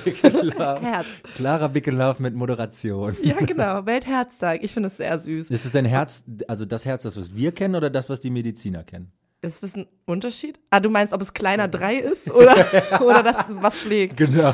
Herz. 0.58 1.06
Clara 1.36 1.68
Love 1.68 2.22
mit 2.22 2.34
Moderation. 2.36 3.16
Ja, 3.22 3.36
genau. 3.36 3.86
Weltherztag. 3.86 4.64
Ich 4.64 4.74
finde 4.74 4.88
es 4.88 4.98
sehr 4.98 5.18
süß. 5.20 5.52
Ist 5.52 5.66
es 5.66 5.72
dein 5.72 5.86
Herz, 5.86 6.24
also 6.48 6.66
das 6.66 6.86
Herz, 6.86 7.04
das 7.04 7.16
was 7.16 7.36
wir 7.36 7.52
kennen 7.52 7.76
oder 7.76 7.90
das, 7.90 8.10
was 8.10 8.22
die 8.22 8.32
Mediziner 8.32 8.84
kennen? 8.84 9.12
Ist 9.42 9.62
das 9.62 9.76
ein 9.76 9.88
Unterschied? 10.06 10.60
Ah, 10.70 10.80
du 10.80 10.90
meinst, 10.90 11.14
ob 11.14 11.22
es 11.22 11.34
kleiner 11.34 11.68
3 11.68 11.98
ist 11.98 12.32
oder, 12.32 12.56
oder 13.02 13.22
das, 13.22 13.46
was 13.50 13.82
schlägt? 13.82 14.18
Genau. 14.18 14.54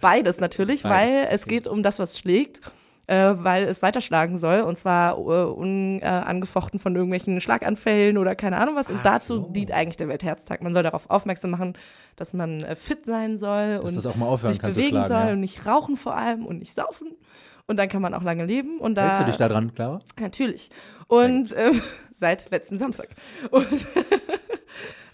Beides 0.00 0.40
natürlich, 0.40 0.82
Beides, 0.82 1.12
weil 1.14 1.28
es 1.30 1.46
geht 1.46 1.68
um 1.68 1.82
das, 1.82 1.98
was 1.98 2.18
schlägt. 2.18 2.60
Äh, 3.06 3.34
weil 3.36 3.64
es 3.64 3.82
weiterschlagen 3.82 4.38
soll 4.38 4.60
und 4.60 4.76
zwar 4.76 5.16
äh, 5.18 5.44
unangefochten 5.44 6.80
von 6.80 6.94
irgendwelchen 6.94 7.40
Schlaganfällen 7.40 8.18
oder 8.18 8.34
keine 8.34 8.58
Ahnung 8.58 8.74
was. 8.74 8.90
Und 8.90 8.98
Ach 8.98 9.04
dazu 9.04 9.34
so. 9.34 9.48
dient 9.48 9.72
eigentlich 9.72 9.96
der 9.96 10.08
Weltherztag. 10.08 10.62
Man 10.62 10.74
soll 10.74 10.82
darauf 10.82 11.08
aufmerksam 11.08 11.50
machen, 11.50 11.74
dass 12.16 12.32
man 12.32 12.62
äh, 12.62 12.74
fit 12.74 13.06
sein 13.06 13.38
soll 13.38 13.80
Dass 13.82 13.96
und 13.96 14.46
sich 14.46 14.60
bewegen 14.60 14.88
schlagen, 14.88 15.08
soll 15.08 15.26
ja. 15.26 15.32
und 15.32 15.40
nicht 15.40 15.66
rauchen 15.66 15.96
vor 15.96 16.16
allem 16.16 16.44
und 16.46 16.58
nicht 16.58 16.74
saufen. 16.74 17.12
Und 17.68 17.78
dann 17.78 17.88
kann 17.88 18.00
man 18.00 18.14
auch 18.14 18.22
lange 18.22 18.44
leben. 18.44 18.78
Und 18.78 18.94
da 18.94 19.04
Hältst 19.04 19.20
du 19.20 19.24
dich 19.24 19.36
da 19.36 19.48
dran, 19.48 19.74
Clara? 19.74 20.00
Natürlich. 20.20 20.70
Und 21.08 21.54
ähm, 21.56 21.82
seit 22.12 22.50
letzten 22.50 22.78
Samstag. 22.78 23.08
Und 23.50 23.66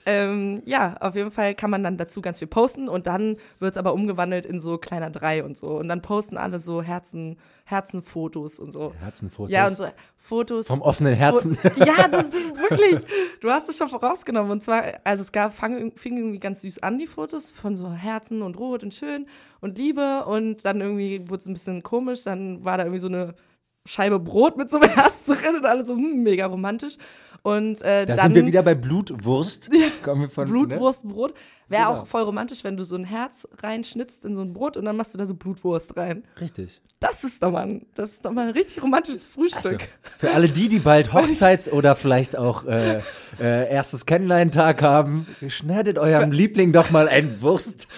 ähm, 0.06 0.62
ja, 0.66 0.96
auf 1.00 1.14
jeden 1.14 1.30
Fall 1.30 1.54
kann 1.54 1.70
man 1.70 1.82
dann 1.82 1.96
dazu 1.96 2.20
ganz 2.22 2.38
viel 2.40 2.48
posten 2.48 2.88
und 2.88 3.06
dann 3.06 3.36
wird 3.60 3.72
es 3.72 3.76
aber 3.76 3.94
umgewandelt 3.94 4.44
in 4.46 4.60
so 4.60 4.76
kleiner 4.78 5.10
drei 5.10 5.44
und 5.44 5.56
so. 5.56 5.68
Und 5.78 5.88
dann 5.88 6.02
posten 6.02 6.36
alle 6.36 6.58
so 6.58 6.82
Herzen, 6.82 7.36
Herzenfotos 7.64 8.58
und 8.60 8.72
so. 8.72 8.92
Herzenfotos. 9.00 9.52
Ja, 9.52 9.66
und 9.68 9.76
so 9.76 9.86
Fotos. 10.18 10.66
Vom 10.66 10.82
offenen 10.82 11.14
Herzen. 11.14 11.54
Fo- 11.54 11.68
Ja, 11.84 12.06
das 12.08 12.26
ist 12.28 12.34
wirklich. 12.56 13.00
Du 13.40 13.50
hast 13.50 13.68
es 13.68 13.76
schon 13.78 13.88
vorausgenommen. 13.88 14.50
Und 14.52 14.62
zwar, 14.62 14.84
also 15.04 15.22
es 15.22 15.32
gab, 15.32 15.52
fang, 15.52 15.92
fing 15.96 16.16
irgendwie 16.16 16.38
ganz 16.38 16.60
süß 16.62 16.78
an, 16.82 16.98
die 16.98 17.06
Fotos 17.06 17.50
von 17.50 17.76
so 17.76 17.90
Herzen 17.90 18.42
und 18.42 18.56
Rot 18.58 18.82
und 18.84 18.94
schön 18.94 19.26
und 19.60 19.78
Liebe. 19.78 20.24
Und 20.26 20.64
dann 20.64 20.80
irgendwie 20.80 21.22
wurde 21.28 21.40
es 21.40 21.46
ein 21.46 21.54
bisschen 21.54 21.82
komisch. 21.82 22.24
Dann 22.24 22.64
war 22.64 22.76
da 22.76 22.84
irgendwie 22.84 23.00
so 23.00 23.08
eine 23.08 23.34
Scheibe 23.84 24.18
Brot 24.20 24.56
mit 24.56 24.70
so 24.70 24.78
einem 24.78 24.90
Herz 24.94 25.24
drin 25.24 25.56
und 25.56 25.66
alles 25.66 25.86
so 25.86 25.94
hm, 25.94 26.22
mega 26.22 26.46
romantisch. 26.46 26.96
Und 27.42 27.82
äh, 27.82 28.06
Da 28.06 28.14
dann 28.14 28.26
sind 28.26 28.34
wir 28.36 28.46
wieder 28.46 28.62
bei 28.62 28.74
Blutwurst. 28.74 29.70
Kommen 30.02 30.22
wir 30.22 30.30
von, 30.30 30.46
Ne? 31.04 31.14
Wäre 31.72 31.88
Genau. 31.88 32.00
auch 32.02 32.06
voll 32.06 32.22
romantisch, 32.22 32.62
wenn 32.64 32.76
du 32.76 32.84
so 32.84 32.94
ein 32.96 33.04
Herz 33.04 33.46
reinschnitzt 33.62 34.24
in 34.24 34.36
so 34.36 34.42
ein 34.42 34.52
Brot 34.52 34.76
und 34.76 34.84
dann 34.84 34.96
machst 34.96 35.14
du 35.14 35.18
da 35.18 35.26
so 35.26 35.34
Blutwurst 35.34 35.96
rein. 35.96 36.22
Richtig. 36.40 36.80
Das 37.00 37.24
ist 37.24 37.42
doch 37.42 37.50
mal, 37.50 37.62
ein- 37.66 37.86
das 37.96 38.12
ist 38.12 38.24
doch 38.24 38.30
mal 38.30 38.46
ein 38.46 38.52
richtig 38.52 38.80
romantisches 38.82 39.26
Frühstück. 39.26 39.64
Also, 39.72 39.86
für 40.18 40.30
alle 40.32 40.48
die, 40.48 40.68
die 40.68 40.78
bald 40.78 41.08
Hochzeits- 41.12 41.68
oder 41.68 41.96
vielleicht 41.96 42.38
auch 42.38 42.64
äh, 42.64 42.98
äh, 43.40 43.68
erstes 43.72 44.06
Kennenlerntag 44.06 44.82
haben, 44.82 45.26
schneidet 45.48 45.98
eurem 45.98 46.30
Liebling 46.30 46.72
doch 46.72 46.90
mal 46.90 47.08
ein 47.08 47.40
Wurst. 47.42 47.88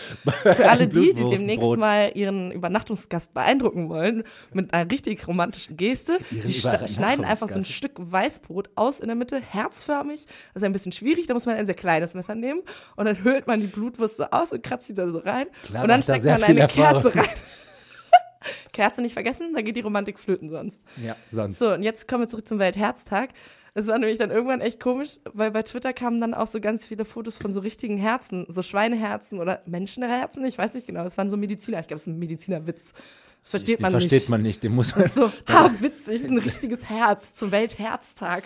Für 0.43 0.71
alle 0.71 0.89
die, 0.89 1.13
die 1.13 1.25
demnächst 1.29 1.77
mal 1.77 2.13
ihren 2.15 2.51
Übernachtungsgast 2.53 3.35
beeindrucken 3.35 3.91
wollen, 3.91 4.25
mit 4.55 4.73
einer 4.73 4.91
richtig 4.91 5.27
romantischen 5.29 5.77
Geste, 5.77 6.19
Ihren 6.31 6.47
die 6.47 6.53
schneiden 6.55 7.25
einfach 7.25 7.49
so 7.49 7.57
ein. 7.57 7.65
Stück 7.65 7.93
Weißbrot 7.97 8.71
aus 8.75 9.01
in 9.01 9.09
der 9.09 9.17
Mitte, 9.17 9.41
herzförmig. 9.41 10.25
Das 10.55 10.63
ist 10.63 10.65
ein 10.65 10.73
bisschen 10.73 10.93
schwierig, 10.93 11.27
da 11.27 11.35
muss 11.35 11.45
man 11.47 11.57
ein 11.57 11.67
sehr 11.67 11.75
kleines 11.75 12.15
Messer 12.15 12.35
nehmen 12.35 12.63
und 12.97 13.05
dann 13.07 13.23
höhlt 13.23 13.47
man 13.47 13.64
die 13.65 13.73
Blutwurst 13.73 14.19
so 14.19 14.25
aus 14.25 14.53
und 14.53 14.63
kratzt 14.63 14.87
sie 14.87 14.95
da 14.95 15.09
so 15.11 15.19
rein. 15.19 15.47
Klar, 15.65 15.83
und 15.83 15.89
dann 15.89 16.03
steckt 16.03 16.25
man 16.25 16.43
eine 16.43 16.61
Erfahrung. 16.61 17.03
Kerze 17.03 17.19
rein. 17.19 17.35
Kerze 18.73 19.03
nicht 19.03 19.15
vergessen, 19.15 19.55
da 19.55 19.63
geht 19.63 19.77
die 19.77 19.81
Romantik 19.81 20.19
flöten 20.19 20.51
sonst. 20.51 20.83
Ja, 21.03 21.17
sonst. 21.31 21.59
So, 21.59 21.73
und 21.73 21.83
jetzt 21.83 22.09
kommen 22.09 22.25
wir 22.25 22.29
zurück 22.29 22.47
zum 22.47 22.59
Weltherztag. 22.59 23.31
Es 23.77 23.89
war 23.89 23.99
nämlich 23.99 24.19
dann 24.19 24.31
irgendwann 24.31 24.61
echt 24.61 24.79
komisch, 24.79 25.19
weil 25.33 25.51
bei 25.51 25.63
Twitter 25.63 25.93
kamen 25.93 26.21
dann 26.21 26.33
auch 26.33 26.47
so 26.47 26.61
ganz 26.61 26.85
viele 26.85 27.05
Fotos 27.05 27.37
von 27.37 27.53
so 27.53 27.61
richtigen 27.61 27.97
Herzen, 27.97 28.47
so 28.49 28.63
Schweineherzen 28.63 29.41
oder 29.41 29.63
Menschenherzen, 29.67 30.45
ich 30.45 30.59
weiß 30.59 30.75
nicht 30.75 30.87
genau. 30.87 31.05
Es 31.05 31.19
waren 31.19 31.29
so 31.29 31.37
Mediziner, 31.37 31.81
ich 31.81 31.89
glaube, 31.89 31.97
es 31.97 32.03
ist 32.03 32.09
ein 32.09 32.19
Medizinerwitz. 32.19 32.93
Das 33.45 33.51
versteht 33.51 33.79
Den 33.79 33.83
man 33.83 33.91
versteht 33.93 34.13
nicht. 34.23 34.29
man 34.31 34.43
nicht. 34.43 34.63
Den 34.63 34.75
muss 34.75 34.93
man, 34.97 35.03
Das 35.03 35.11
ist 35.11 35.15
so, 35.17 35.31
ha, 35.53 35.71
witzig, 35.81 36.15
ist 36.15 36.31
ein 36.31 36.39
richtiges 36.39 36.89
Herz 36.89 37.35
zum 37.35 37.53
Weltherztag. 37.53 38.45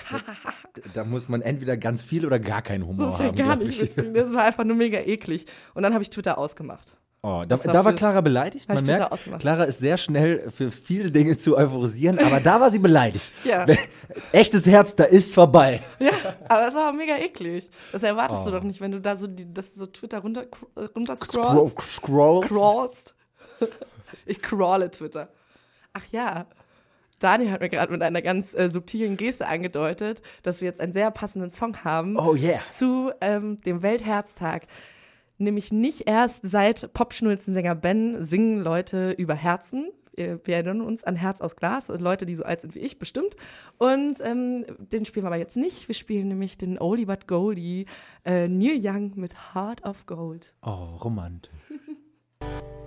Da 0.93 1.05
muss 1.05 1.29
man 1.29 1.41
entweder 1.41 1.77
ganz 1.77 2.03
viel 2.03 2.27
oder 2.27 2.41
gar 2.41 2.63
keinen 2.63 2.85
Humor 2.87 3.07
Das 3.07 3.15
ist 3.15 3.21
ja 3.21 3.27
haben. 3.29 3.37
gar 3.37 3.57
nicht 3.57 3.71
ich. 3.71 3.81
witzig. 3.83 4.13
Das 4.13 4.33
war 4.33 4.43
einfach 4.45 4.65
nur 4.65 4.77
mega 4.77 4.99
eklig. 4.99 5.47
Und 5.75 5.85
dann 5.85 5.95
habe 5.95 6.03
ich 6.03 6.11
Twitter 6.11 6.37
ausgemacht. 6.37 6.99
Oh, 7.23 7.45
da, 7.47 7.59
war 7.65 7.73
da 7.73 7.85
war 7.85 7.93
Clara 7.95 8.21
beleidigt. 8.21 8.69
Man 8.69 8.83
merkt, 8.85 9.11
ausgemacht. 9.13 9.41
Clara 9.41 9.65
ist 9.65 9.79
sehr 9.79 9.99
schnell 9.99 10.51
für 10.51 10.71
viele 10.71 11.11
Dinge 11.13 11.37
zu 11.37 11.57
euphorisieren, 11.57 12.19
aber 12.21 12.39
da 12.41 12.61
war 12.61 12.71
sie 12.71 12.79
beleidigt. 12.79 13.33
Ja. 13.45 13.67
Echtes 14.33 14.67
Herz, 14.67 14.95
da 14.95 15.03
ist 15.05 15.35
vorbei. 15.35 15.81
Ja, 15.99 16.11
aber 16.49 16.69
es 16.69 16.75
war 16.75 16.93
mega 16.93 17.17
eklig. 17.19 17.69
Das 17.93 18.03
erwartest 18.05 18.43
Oh. 18.43 18.45
du 18.47 18.51
doch 18.53 18.63
nicht, 18.63 18.81
wenn 18.81 18.93
du 18.93 19.01
da 19.01 19.17
so, 19.17 19.27
die, 19.27 19.53
das 19.53 19.75
so 19.75 19.87
Twitter 19.87 20.19
runter, 20.19 20.45
runter 20.97 21.17
Scroll, 21.17 21.73
scrollst. 21.81 23.15
Ich 24.27 24.41
crawle 24.43 24.91
Twitter. 24.91 25.29
Ach 25.93 26.05
ja. 26.13 26.47
Daniel 27.21 27.51
hat 27.51 27.61
mir 27.61 27.69
gerade 27.69 27.93
mit 27.93 28.03
einer 28.03 28.23
ganz 28.23 28.55
äh, 28.55 28.71
subtilen 28.71 29.17
Geste 29.17 29.47
angedeutet, 29.49 30.23
dass 30.43 30.61
wir 30.61 30.69
jetzt 30.69 30.81
einen 30.81 30.93
sehr 30.93 31.11
passenden 31.11 31.51
Song 31.51 31.85
haben 31.85 32.17
Oh 32.17 32.35
yeah. 32.35 32.65
zu 32.69 33.11
ähm, 33.21 33.61
dem 33.63 33.83
Weltherztag. 33.83 34.67
Nämlich 35.39 35.73
nicht 35.73 36.09
erst 36.09 36.49
seit 36.49 36.93
Popschnulzensänger 36.93 37.75
Ben 37.75 38.25
singen 38.25 38.61
Leute 38.61 39.13
über 39.13 39.35
Herzen. 39.35 39.91
Wir 40.15 40.41
wir 40.45 40.55
erinnern 40.55 40.81
uns 40.81 41.05
an 41.05 41.15
Herz 41.15 41.41
aus 41.41 41.55
Glas, 41.55 41.89
Leute, 41.89 42.27
die 42.27 42.35
so 42.35 42.43
alt 42.43 42.61
sind 42.61 42.75
wie 42.75 42.81
ich, 42.81 42.99
bestimmt. 42.99 43.37
Und 43.79 44.21
ähm, 44.25 44.65
den 44.79 45.05
spielen 45.05 45.25
wir 45.25 45.29
aber 45.29 45.37
jetzt 45.37 45.57
nicht. 45.57 45.87
Wir 45.87 45.95
spielen 45.95 46.27
nämlich 46.29 46.59
den 46.59 46.79
Oldie 46.81 47.07
but 47.07 47.29
Goldie, 47.29 47.87
äh, 48.25 48.49
Neil 48.49 48.81
Young 48.83 49.13
mit 49.15 49.55
Heart 49.55 49.85
of 49.85 50.07
Gold. 50.07 50.55
Oh, 50.63 50.97
romantisch. 50.97 51.53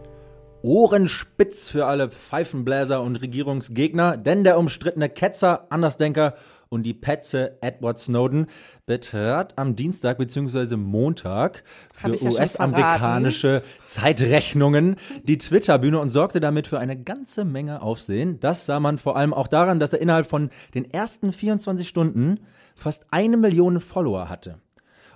Ohrenspitz 0.61 1.69
für 1.69 1.85
alle 1.85 2.09
Pfeifenbläser 2.09 3.01
und 3.01 3.17
Regierungsgegner, 3.17 4.17
denn 4.17 4.43
der 4.43 4.57
umstrittene 4.57 5.09
Ketzer, 5.09 5.67
Andersdenker 5.69 6.35
und 6.69 6.83
die 6.83 6.93
Petze 6.93 7.57
Edward 7.61 7.99
Snowden 7.99 8.47
betrat 8.85 9.57
am 9.57 9.75
Dienstag 9.75 10.17
bzw. 10.17 10.77
Montag 10.77 11.63
für 11.93 12.15
ja 12.15 12.29
US-amerikanische 12.29 13.61
Zeitrechnungen 13.83 14.95
die 15.23 15.37
Twitter-Bühne 15.37 15.99
und 15.99 16.09
sorgte 16.09 16.39
damit 16.39 16.67
für 16.67 16.79
eine 16.79 16.97
ganze 16.97 17.43
Menge 17.43 17.81
Aufsehen. 17.81 18.39
Das 18.39 18.65
sah 18.65 18.79
man 18.79 18.99
vor 18.99 19.17
allem 19.17 19.33
auch 19.33 19.47
daran, 19.47 19.79
dass 19.79 19.91
er 19.91 19.99
innerhalb 20.01 20.27
von 20.27 20.49
den 20.73 20.89
ersten 20.89 21.33
24 21.33 21.87
Stunden 21.87 22.39
fast 22.73 23.05
eine 23.11 23.35
Million 23.35 23.81
Follower 23.81 24.29
hatte. 24.29 24.59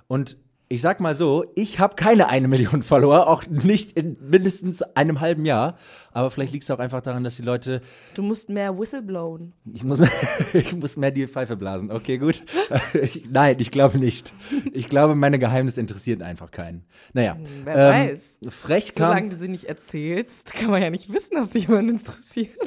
Und 0.08 0.36
ich 0.68 0.80
sag 0.80 0.98
mal 1.00 1.14
so, 1.14 1.44
ich 1.54 1.78
habe 1.78 1.94
keine 1.94 2.28
eine 2.28 2.48
Million 2.48 2.82
Follower, 2.82 3.28
auch 3.28 3.46
nicht 3.46 3.92
in 3.96 4.16
mindestens 4.20 4.82
einem 4.82 5.20
halben 5.20 5.46
Jahr. 5.46 5.76
Aber 6.12 6.30
vielleicht 6.30 6.52
liegt 6.52 6.64
es 6.64 6.70
auch 6.70 6.80
einfach 6.80 7.02
daran, 7.02 7.22
dass 7.22 7.36
die 7.36 7.42
Leute, 7.42 7.80
Du 8.14 8.22
musst 8.22 8.48
mehr 8.48 8.76
whistleblowen. 8.76 9.52
ich 9.72 9.84
muss, 9.84 10.00
ich 10.52 10.74
muss 10.74 10.96
mehr 10.96 11.12
die 11.12 11.28
Pfeife 11.28 11.56
blasen. 11.56 11.92
Okay, 11.92 12.18
gut. 12.18 12.42
Ich, 13.00 13.28
nein, 13.30 13.56
ich 13.58 13.70
glaube 13.70 13.98
nicht. 13.98 14.32
Ich 14.72 14.88
glaube, 14.88 15.14
meine 15.14 15.38
Geheimnisse 15.38 15.80
interessieren 15.80 16.22
einfach 16.22 16.50
keinen. 16.50 16.84
Naja. 17.12 17.34
Hm, 17.34 17.42
wer 17.64 17.76
weiß. 17.76 18.38
Frech 18.48 18.94
kam. 18.94 19.08
Solange 19.10 19.28
du 19.28 19.36
sie 19.36 19.48
nicht 19.48 19.64
erzählst, 19.64 20.54
kann 20.54 20.70
man 20.70 20.82
ja 20.82 20.90
nicht 20.90 21.12
wissen, 21.12 21.36
ob 21.36 21.46
sich 21.46 21.68
jemand 21.68 21.90
interessiert. 21.90 22.50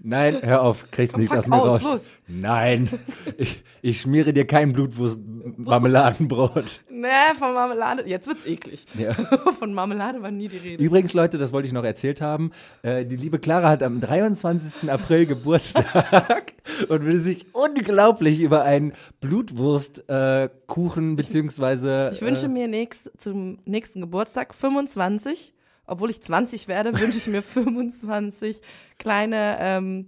Nein, 0.00 0.38
hör 0.42 0.62
auf, 0.62 0.90
kriegst 0.92 1.16
nichts 1.16 1.36
aus 1.36 1.48
mir 1.48 1.56
aus, 1.56 1.68
raus. 1.68 1.82
los. 1.84 2.04
Nein, 2.28 2.88
ich, 3.36 3.64
ich 3.82 4.00
schmiere 4.00 4.32
dir 4.32 4.46
kein 4.46 4.72
Blutwurst-Marmeladenbrot. 4.72 6.82
Nee, 6.98 7.34
von 7.38 7.52
Marmelade. 7.52 8.08
Jetzt 8.08 8.26
wird's 8.26 8.46
eklig. 8.46 8.86
Ja. 8.96 9.12
Von 9.58 9.74
Marmelade 9.74 10.22
war 10.22 10.30
nie 10.30 10.48
die 10.48 10.56
Rede. 10.56 10.82
Übrigens, 10.82 11.12
Leute, 11.12 11.36
das 11.36 11.52
wollte 11.52 11.66
ich 11.66 11.74
noch 11.74 11.84
erzählt 11.84 12.20
haben. 12.22 12.52
Äh, 12.82 13.04
die 13.04 13.16
liebe 13.16 13.38
Clara 13.38 13.68
hat 13.68 13.82
am 13.82 14.00
23. 14.00 14.90
April 14.90 15.26
Geburtstag 15.26 16.54
und 16.88 17.04
will 17.04 17.18
sich 17.18 17.46
unglaublich 17.52 18.40
über 18.40 18.62
einen 18.64 18.94
Blutwurstkuchen 19.20 21.16
beziehungsweise 21.16 22.10
Ich 22.14 22.22
wünsche 22.22 22.46
äh, 22.46 22.50
mir 22.50 22.68
nächst, 22.68 23.10
zum 23.18 23.58
nächsten 23.64 24.00
Geburtstag 24.00 24.54
25, 24.54 25.54
obwohl 25.86 26.10
ich 26.10 26.22
20 26.22 26.68
werde, 26.68 26.98
wünsche 26.98 27.18
ich 27.18 27.26
mir 27.28 27.42
25 27.42 28.60
kleine 28.98 29.56
ähm, 29.60 30.06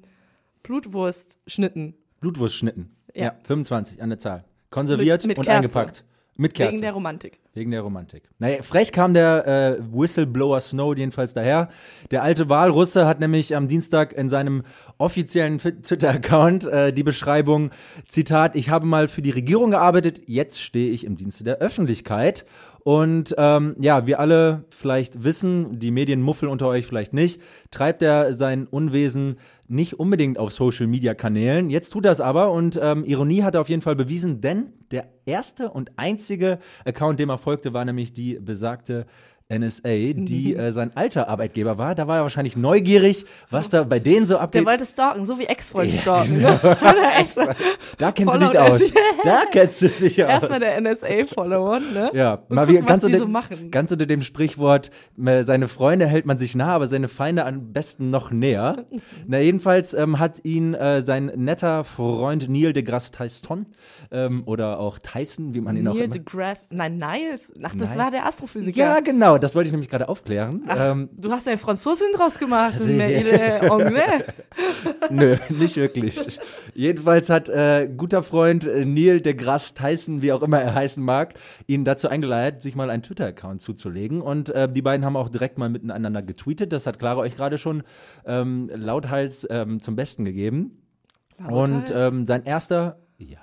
Blutwurstschnitten. 0.62 1.94
Blutwurstschnitten. 2.20 2.90
Ja. 3.14 3.24
Ja. 3.24 3.34
25 3.44 4.02
an 4.02 4.08
der 4.10 4.18
Zahl. 4.18 4.44
Konserviert 4.70 5.22
Mit- 5.22 5.28
mit 5.28 5.38
und 5.38 5.44
Kerze. 5.44 5.56
eingepackt. 5.58 6.04
Mit 6.40 6.54
Kerze. 6.54 6.74
Wegen 6.74 6.82
der 6.82 6.92
Romantik. 6.92 7.40
Wegen 7.52 7.72
der 7.72 7.80
Romantik. 7.80 8.22
Naja, 8.38 8.62
frech 8.62 8.92
kam 8.92 9.12
der 9.12 9.78
äh, 9.80 9.82
Whistleblower 9.92 10.60
Snow 10.60 10.96
jedenfalls 10.96 11.34
daher. 11.34 11.68
Der 12.12 12.22
alte 12.22 12.48
Wahlrusse 12.48 13.06
hat 13.08 13.18
nämlich 13.18 13.56
am 13.56 13.66
Dienstag 13.66 14.12
in 14.12 14.28
seinem 14.28 14.62
offiziellen 14.98 15.58
Fi- 15.58 15.82
Twitter-Account 15.82 16.64
äh, 16.66 16.92
die 16.92 17.02
Beschreibung, 17.02 17.70
Zitat, 18.06 18.54
ich 18.54 18.70
habe 18.70 18.86
mal 18.86 19.08
für 19.08 19.20
die 19.20 19.30
Regierung 19.30 19.72
gearbeitet, 19.72 20.20
jetzt 20.26 20.60
stehe 20.60 20.92
ich 20.92 21.04
im 21.04 21.16
Dienste 21.16 21.42
der 21.42 21.58
Öffentlichkeit. 21.58 22.46
Und 22.84 23.34
ähm, 23.38 23.76
ja, 23.80 24.06
wir 24.06 24.20
alle 24.20 24.64
vielleicht 24.70 25.24
wissen, 25.24 25.78
die 25.78 25.90
Medienmuffel 25.90 26.48
unter 26.48 26.66
euch 26.66 26.86
vielleicht 26.86 27.12
nicht, 27.12 27.40
treibt 27.70 28.02
er 28.02 28.32
sein 28.34 28.66
Unwesen 28.66 29.36
nicht 29.66 29.98
unbedingt 30.00 30.38
auf 30.38 30.52
Social-Media-Kanälen. 30.52 31.70
Jetzt 31.70 31.90
tut 31.90 32.06
er 32.06 32.12
es 32.12 32.20
aber 32.20 32.50
und 32.52 32.78
ähm, 32.82 33.04
Ironie 33.04 33.42
hat 33.42 33.54
er 33.54 33.60
auf 33.60 33.68
jeden 33.68 33.82
Fall 33.82 33.96
bewiesen, 33.96 34.40
denn 34.40 34.72
der 34.90 35.08
erste 35.26 35.70
und 35.70 35.92
einzige 35.96 36.58
Account, 36.86 37.20
dem 37.20 37.28
er 37.28 37.38
folgte, 37.38 37.74
war 37.74 37.84
nämlich 37.84 38.14
die 38.14 38.38
besagte 38.40 39.06
NSA, 39.50 40.12
die 40.14 40.54
äh, 40.56 40.72
sein 40.72 40.90
alter 40.94 41.28
Arbeitgeber 41.28 41.78
war. 41.78 41.94
Da 41.94 42.06
war 42.06 42.16
er 42.18 42.22
wahrscheinlich 42.22 42.54
neugierig, 42.54 43.24
was 43.50 43.70
da 43.70 43.82
bei 43.84 43.98
denen 43.98 44.26
so 44.26 44.34
Der 44.34 44.42
abgeht. 44.42 44.66
wollte 44.66 44.84
stalken, 44.84 45.24
so 45.24 45.38
wie 45.38 45.44
Ex-Freund 45.44 45.90
Ja, 45.94 46.00
stalken. 46.02 46.34
genau. 46.34 46.50
Ne? 46.58 46.96
Erstmal 47.18 47.56
Da 47.98 48.12
kennst 48.12 48.34
du 48.34 48.38
dich 48.40 48.58
aus. 48.58 48.92
Da 49.24 49.42
kennst 49.50 49.80
du 49.80 49.88
dich 49.88 50.22
aus. 50.22 50.42
erst 50.42 50.60
der 50.60 50.80
NSA-Follower, 50.82 51.80
ne? 51.80 52.10
Ja, 52.12 52.34
Und 52.34 52.50
mal 52.50 52.66
gucken, 52.66 52.76
wieder 52.76 52.86
ganz, 52.86 53.04
unter, 53.04 53.18
so 53.18 53.26
machen. 53.26 53.70
ganz 53.70 53.90
unter 53.90 54.04
dem 54.04 54.20
Sprichwort, 54.20 54.90
äh, 55.24 55.42
seine 55.44 55.68
Freunde 55.68 56.06
hält 56.06 56.26
man 56.26 56.36
sich 56.36 56.54
nah, 56.54 56.74
aber 56.74 56.86
seine 56.86 57.08
Feinde 57.08 57.46
am 57.46 57.72
besten 57.72 58.10
noch 58.10 58.30
näher. 58.30 58.84
Na, 59.26 59.38
jedenfalls 59.38 59.94
ähm, 59.94 60.18
hat 60.18 60.44
ihn 60.44 60.74
äh, 60.74 61.00
sein 61.00 61.32
netter 61.36 61.84
Freund 61.84 62.50
Neil 62.50 62.74
deGrasse 62.74 63.12
Tyson 63.12 63.64
ähm, 64.10 64.42
oder 64.44 64.78
auch 64.78 64.98
Tyson, 64.98 65.54
wie 65.54 65.62
man 65.62 65.74
ihn 65.76 65.88
auch 65.88 65.94
Neil 65.94 66.04
immer. 66.04 66.12
deGrasse, 66.14 66.66
nein, 66.70 66.98
Niles, 66.98 67.50
ach, 67.62 67.74
das 67.76 67.90
Nein. 67.94 67.98
war 68.04 68.10
der 68.10 68.26
Astrophysiker. 68.26 68.78
Ja, 68.78 69.00
genau, 69.00 69.37
das 69.38 69.54
wollte 69.54 69.68
ich 69.68 69.72
nämlich 69.72 69.88
gerade 69.88 70.08
aufklären. 70.08 70.68
Ähm, 70.68 71.08
Du 71.12 71.30
hast 71.30 71.46
ja 71.46 71.56
Franzosin 71.56 72.08
draus 72.14 72.38
gemacht, 72.38 72.80
anglais. 72.80 74.24
Nö, 75.10 75.36
nicht 75.48 75.76
wirklich. 75.76 76.38
Jedenfalls 76.74 77.30
hat 77.30 77.48
äh, 77.48 77.88
guter 77.94 78.22
Freund 78.22 78.64
äh, 78.66 78.84
Neil 78.84 79.20
deGrasse 79.20 79.74
Tyson, 79.74 80.22
wie 80.22 80.32
auch 80.32 80.42
immer 80.42 80.60
er 80.60 80.74
heißen 80.74 81.02
mag, 81.02 81.34
ihn 81.66 81.84
dazu 81.84 82.08
eingeladen, 82.08 82.60
sich 82.60 82.74
mal 82.74 82.90
einen 82.90 83.02
Twitter-Account 83.02 83.60
zuzulegen. 83.60 84.20
Und 84.20 84.50
äh, 84.50 84.68
die 84.70 84.82
beiden 84.82 85.04
haben 85.04 85.16
auch 85.16 85.28
direkt 85.28 85.58
mal 85.58 85.68
miteinander 85.68 86.22
getweetet. 86.22 86.72
Das 86.72 86.86
hat 86.86 86.98
Clara 86.98 87.20
euch 87.20 87.36
gerade 87.36 87.58
schon 87.58 87.82
ähm, 88.26 88.70
lauthals 88.74 89.46
ähm, 89.50 89.80
zum 89.80 89.96
Besten 89.96 90.24
gegeben. 90.24 90.82
Und 91.38 91.90
Lauthals? 91.90 92.12
ähm, 92.14 92.26
sein 92.26 92.44
erster, 92.44 92.98
ja, 93.18 93.38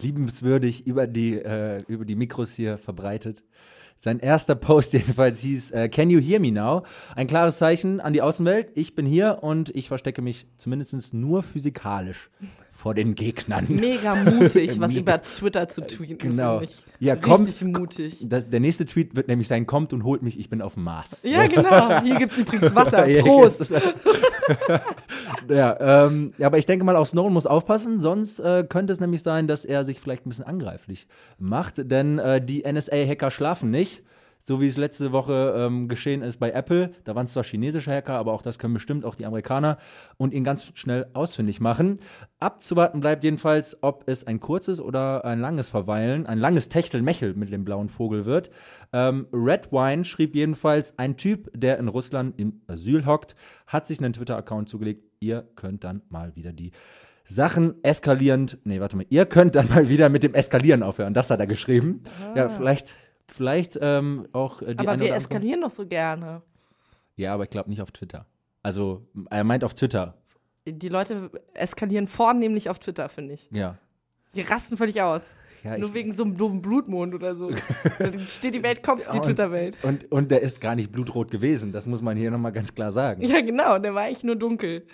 liebenswürdig 0.00 0.86
über 0.86 1.06
die, 1.06 1.36
äh, 1.36 1.82
über 1.86 2.04
die 2.04 2.16
Mikros 2.16 2.52
hier 2.52 2.78
verbreitet. 2.78 3.42
Sein 4.02 4.18
erster 4.18 4.54
Post 4.54 4.92
jedenfalls 4.94 5.40
hieß 5.40 5.72
äh, 5.72 5.88
Can 5.90 6.08
you 6.08 6.20
hear 6.20 6.40
me 6.40 6.50
now? 6.50 6.84
Ein 7.14 7.26
klares 7.26 7.58
Zeichen 7.58 8.00
an 8.00 8.14
die 8.14 8.22
Außenwelt. 8.22 8.70
Ich 8.74 8.94
bin 8.94 9.04
hier 9.04 9.40
und 9.42 9.68
ich 9.76 9.88
verstecke 9.88 10.22
mich 10.22 10.46
zumindest 10.56 11.12
nur 11.12 11.42
physikalisch 11.42 12.30
vor 12.80 12.94
den 12.94 13.14
Gegnern. 13.14 13.66
Mega 13.68 14.14
mutig, 14.14 14.70
was 14.80 14.92
Mega. 14.92 15.00
über 15.00 15.22
Twitter 15.22 15.68
zu 15.68 15.86
tweeten, 15.86 16.16
Genau. 16.30 16.62
Ja, 16.98 17.14
Richtig 17.14 17.22
kommt- 17.22 17.62
mutig. 17.78 18.26
Das, 18.28 18.48
der 18.48 18.60
nächste 18.60 18.86
Tweet 18.86 19.14
wird 19.14 19.28
nämlich 19.28 19.48
sein, 19.48 19.66
kommt 19.66 19.92
und 19.92 20.02
holt 20.04 20.22
mich, 20.22 20.38
ich 20.38 20.48
bin 20.48 20.62
auf 20.62 20.74
dem 20.74 20.84
Mars. 20.84 21.20
Ja, 21.22 21.46
genau. 21.46 22.00
Hier 22.02 22.16
gibt's 22.16 22.38
übrigens 22.38 22.74
Wasser. 22.74 23.02
Prost. 23.20 23.70
ja, 25.48 26.06
ähm, 26.06 26.32
aber 26.40 26.58
ich 26.58 26.66
denke 26.66 26.84
mal, 26.84 26.96
auch 26.96 27.06
Snowden 27.06 27.32
muss 27.34 27.46
aufpassen, 27.46 28.00
sonst 28.00 28.38
äh, 28.40 28.64
könnte 28.68 28.92
es 28.92 29.00
nämlich 29.00 29.22
sein, 29.22 29.46
dass 29.46 29.64
er 29.64 29.84
sich 29.84 30.00
vielleicht 30.00 30.26
ein 30.26 30.30
bisschen 30.30 30.46
angreiflich 30.46 31.06
macht, 31.38 31.90
denn 31.90 32.18
äh, 32.18 32.40
die 32.44 32.62
NSA-Hacker 32.70 33.30
schlafen 33.30 33.70
nicht. 33.70 34.02
So 34.42 34.60
wie 34.60 34.68
es 34.68 34.76
letzte 34.78 35.12
Woche 35.12 35.54
ähm, 35.56 35.86
geschehen 35.86 36.22
ist 36.22 36.38
bei 36.38 36.50
Apple. 36.50 36.92
Da 37.04 37.14
waren 37.14 37.26
es 37.26 37.32
zwar 37.32 37.44
chinesische 37.44 37.92
Hacker, 37.92 38.14
aber 38.14 38.32
auch 38.32 38.42
das 38.42 38.58
können 38.58 38.74
bestimmt 38.74 39.04
auch 39.04 39.14
die 39.14 39.26
Amerikaner 39.26 39.76
und 40.16 40.32
ihn 40.32 40.44
ganz 40.44 40.72
schnell 40.74 41.06
ausfindig 41.12 41.60
machen. 41.60 41.96
Abzuwarten 42.38 43.00
bleibt 43.00 43.22
jedenfalls, 43.22 43.76
ob 43.82 44.04
es 44.06 44.26
ein 44.26 44.40
kurzes 44.40 44.80
oder 44.80 45.24
ein 45.24 45.40
langes 45.40 45.68
Verweilen, 45.68 46.26
ein 46.26 46.38
langes 46.38 46.68
Techtelmechel 46.68 47.34
mit 47.34 47.52
dem 47.52 47.64
blauen 47.64 47.88
Vogel 47.90 48.24
wird. 48.24 48.50
Ähm, 48.92 49.26
Red 49.32 49.72
Wine 49.72 50.04
schrieb 50.04 50.34
jedenfalls, 50.34 50.98
ein 50.98 51.16
Typ, 51.16 51.50
der 51.54 51.78
in 51.78 51.88
Russland 51.88 52.38
im 52.40 52.62
Asyl 52.66 53.04
hockt, 53.04 53.36
hat 53.66 53.86
sich 53.86 53.98
einen 53.98 54.14
Twitter-Account 54.14 54.68
zugelegt. 54.68 55.04
Ihr 55.20 55.46
könnt 55.54 55.84
dann 55.84 56.02
mal 56.08 56.34
wieder 56.34 56.52
die 56.52 56.70
Sachen 57.24 57.74
eskalierend, 57.84 58.58
nee, 58.64 58.80
warte 58.80 58.96
mal, 58.96 59.06
ihr 59.08 59.26
könnt 59.26 59.54
dann 59.54 59.68
mal 59.68 59.88
wieder 59.88 60.08
mit 60.08 60.22
dem 60.22 60.34
Eskalieren 60.34 60.82
aufhören. 60.82 61.14
Das 61.14 61.30
hat 61.30 61.38
er 61.38 61.46
geschrieben. 61.46 62.02
Ja, 62.34 62.48
vielleicht, 62.48 62.96
vielleicht 63.30 63.78
ähm, 63.80 64.26
auch 64.32 64.62
äh, 64.62 64.74
die 64.74 64.86
Aber 64.86 64.98
wir 65.00 65.14
eskalieren 65.14 65.60
doch 65.62 65.70
so 65.70 65.86
gerne. 65.86 66.42
Ja, 67.16 67.34
aber 67.34 67.44
ich 67.44 67.50
glaube 67.50 67.70
nicht 67.70 67.82
auf 67.82 67.90
Twitter. 67.90 68.26
Also, 68.62 69.06
er 69.30 69.44
meint 69.44 69.64
auf 69.64 69.74
Twitter. 69.74 70.14
Die 70.66 70.88
Leute 70.88 71.30
eskalieren 71.54 72.06
vornehmlich 72.06 72.68
auf 72.68 72.78
Twitter, 72.78 73.08
finde 73.08 73.34
ich. 73.34 73.48
Ja. 73.50 73.78
Die 74.34 74.42
rasten 74.42 74.76
völlig 74.76 75.00
aus. 75.02 75.34
Ja, 75.64 75.76
Nur 75.76 75.92
wegen 75.92 76.12
so 76.12 76.24
einem 76.24 76.36
doofen 76.36 76.62
Blutmond 76.62 77.14
oder 77.14 77.36
so. 77.36 77.50
Dann 77.98 78.18
steht 78.20 78.54
die 78.54 78.62
Welt 78.62 78.82
Kopf, 78.82 79.08
die 79.10 79.18
und- 79.18 79.24
Twitter-Welt. 79.24 79.76
Und, 79.82 80.10
und 80.10 80.30
der 80.30 80.40
ist 80.40 80.60
gar 80.60 80.74
nicht 80.74 80.90
blutrot 80.92 81.30
gewesen. 81.30 81.72
Das 81.72 81.86
muss 81.86 82.00
man 82.00 82.16
hier 82.16 82.30
nochmal 82.30 82.52
ganz 82.52 82.74
klar 82.74 82.92
sagen. 82.92 83.22
Ja, 83.22 83.40
genau, 83.40 83.78
der 83.78 83.94
war 83.94 84.02
eigentlich 84.04 84.24
nur 84.24 84.36
dunkel. 84.36 84.86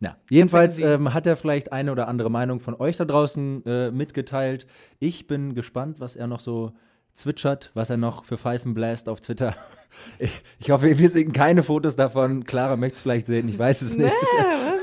Ja, 0.00 0.16
jedenfalls 0.28 0.78
ähm, 0.78 1.14
hat 1.14 1.26
er 1.26 1.36
vielleicht 1.36 1.72
eine 1.72 1.92
oder 1.92 2.08
andere 2.08 2.30
Meinung 2.30 2.60
von 2.60 2.74
euch 2.74 2.96
da 2.96 3.04
draußen 3.04 3.64
äh, 3.64 3.90
mitgeteilt. 3.90 4.66
Ich 4.98 5.26
bin 5.26 5.54
gespannt, 5.54 6.00
was 6.00 6.16
er 6.16 6.26
noch 6.26 6.40
so 6.40 6.72
zwitschert, 7.14 7.70
was 7.74 7.90
er 7.90 7.96
noch 7.96 8.24
für 8.24 8.38
Pfeifen 8.38 8.74
bläst 8.74 9.08
auf 9.08 9.20
Twitter. 9.20 9.54
Ich, 10.18 10.30
ich 10.58 10.70
hoffe, 10.70 10.96
wir 10.98 11.10
sehen 11.10 11.34
keine 11.34 11.62
Fotos 11.62 11.96
davon. 11.96 12.44
Clara 12.44 12.76
möchte 12.76 12.94
es 12.96 13.02
vielleicht 13.02 13.26
sehen, 13.26 13.46
ich 13.50 13.58
weiß 13.58 13.82
es 13.82 13.94
nicht. 13.94 14.14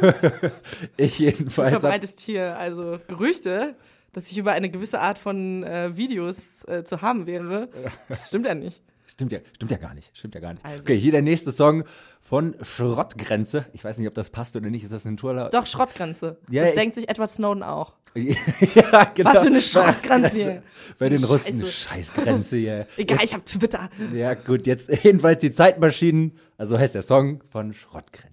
ich 0.97 1.17
Du 1.17 1.23
jedenfalls. 1.23 1.73
hab- 1.73 1.81
verbreitest 1.81 2.19
hier 2.19 2.55
also 2.59 2.99
Gerüchte, 3.07 3.75
dass 4.13 4.31
ich 4.31 4.37
über 4.37 4.51
eine 4.51 4.69
gewisse 4.69 4.99
Art 5.01 5.17
von 5.17 5.63
äh, 5.63 5.97
Videos 5.97 6.63
äh, 6.67 6.83
zu 6.83 7.01
haben 7.01 7.25
wäre. 7.25 7.69
Das 8.07 8.27
stimmt 8.27 8.45
ja 8.45 8.53
nicht. 8.53 8.83
Stimmt 9.19 9.33
ja, 9.33 9.39
stimmt 9.53 9.71
ja 9.71 9.77
gar 9.77 9.93
nicht. 9.93 10.17
Stimmt 10.17 10.33
ja 10.35 10.39
gar 10.39 10.53
nicht. 10.53 10.63
Also. 10.63 10.81
Okay, 10.81 10.97
hier 10.97 11.11
der 11.11 11.21
nächste 11.21 11.51
Song 11.51 11.83
von 12.21 12.55
Schrottgrenze. 12.61 13.65
Ich 13.73 13.83
weiß 13.83 13.97
nicht, 13.97 14.07
ob 14.07 14.13
das 14.13 14.29
passt 14.29 14.55
oder 14.55 14.69
nicht. 14.69 14.85
Ist 14.85 14.93
das 14.93 15.03
ein 15.03 15.17
Tourler? 15.17 15.49
Doch, 15.49 15.65
Schrottgrenze. 15.65 16.37
Ja, 16.49 16.61
das 16.61 16.69
ich- 16.69 16.75
denkt 16.79 16.95
sich 16.95 17.09
Edward 17.09 17.29
Snowden 17.29 17.61
auch. 17.61 17.95
ja, 18.15 19.03
genau. 19.13 19.29
Was 19.29 19.41
für 19.41 19.47
eine 19.47 19.59
Schrottgrenze 19.59 20.29
hier. 20.29 20.63
Bei 20.97 21.09
den. 21.09 21.21
Russen, 21.21 21.65
Scheißgrenze 21.65 22.55
hier. 22.55 22.87
Egal, 22.97 23.19
ich 23.21 23.33
habe 23.33 23.43
Twitter. 23.43 23.89
Ja, 24.13 24.35
gut, 24.35 24.65
jetzt 24.65 24.89
jedenfalls 25.03 25.41
die 25.41 25.51
Zeitmaschinen. 25.51 26.39
Also 26.57 26.79
heißt 26.79 26.95
der 26.95 27.01
Song 27.01 27.43
von 27.51 27.73
Schrottgrenze. 27.73 28.29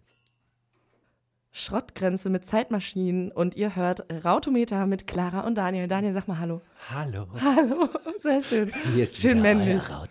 Schrottgrenze 1.51 2.29
mit 2.29 2.45
Zeitmaschinen 2.45 3.33
und 3.33 3.57
ihr 3.57 3.75
hört 3.77 4.05
Rautometer 4.25 4.87
mit 4.87 5.07
Clara 5.07 5.41
und 5.41 5.57
Daniel. 5.57 5.89
Daniel, 5.89 6.13
sag 6.13 6.29
mal 6.29 6.39
Hallo. 6.39 6.61
Hallo. 6.95 7.27
Hallo, 7.43 7.89
sehr 8.19 8.43
schön. 8.43 8.71
Hier 8.95 9.03
ist 9.05 9.17
Schön 9.17 9.41
männlich. 9.41 9.81
euer 9.91 10.03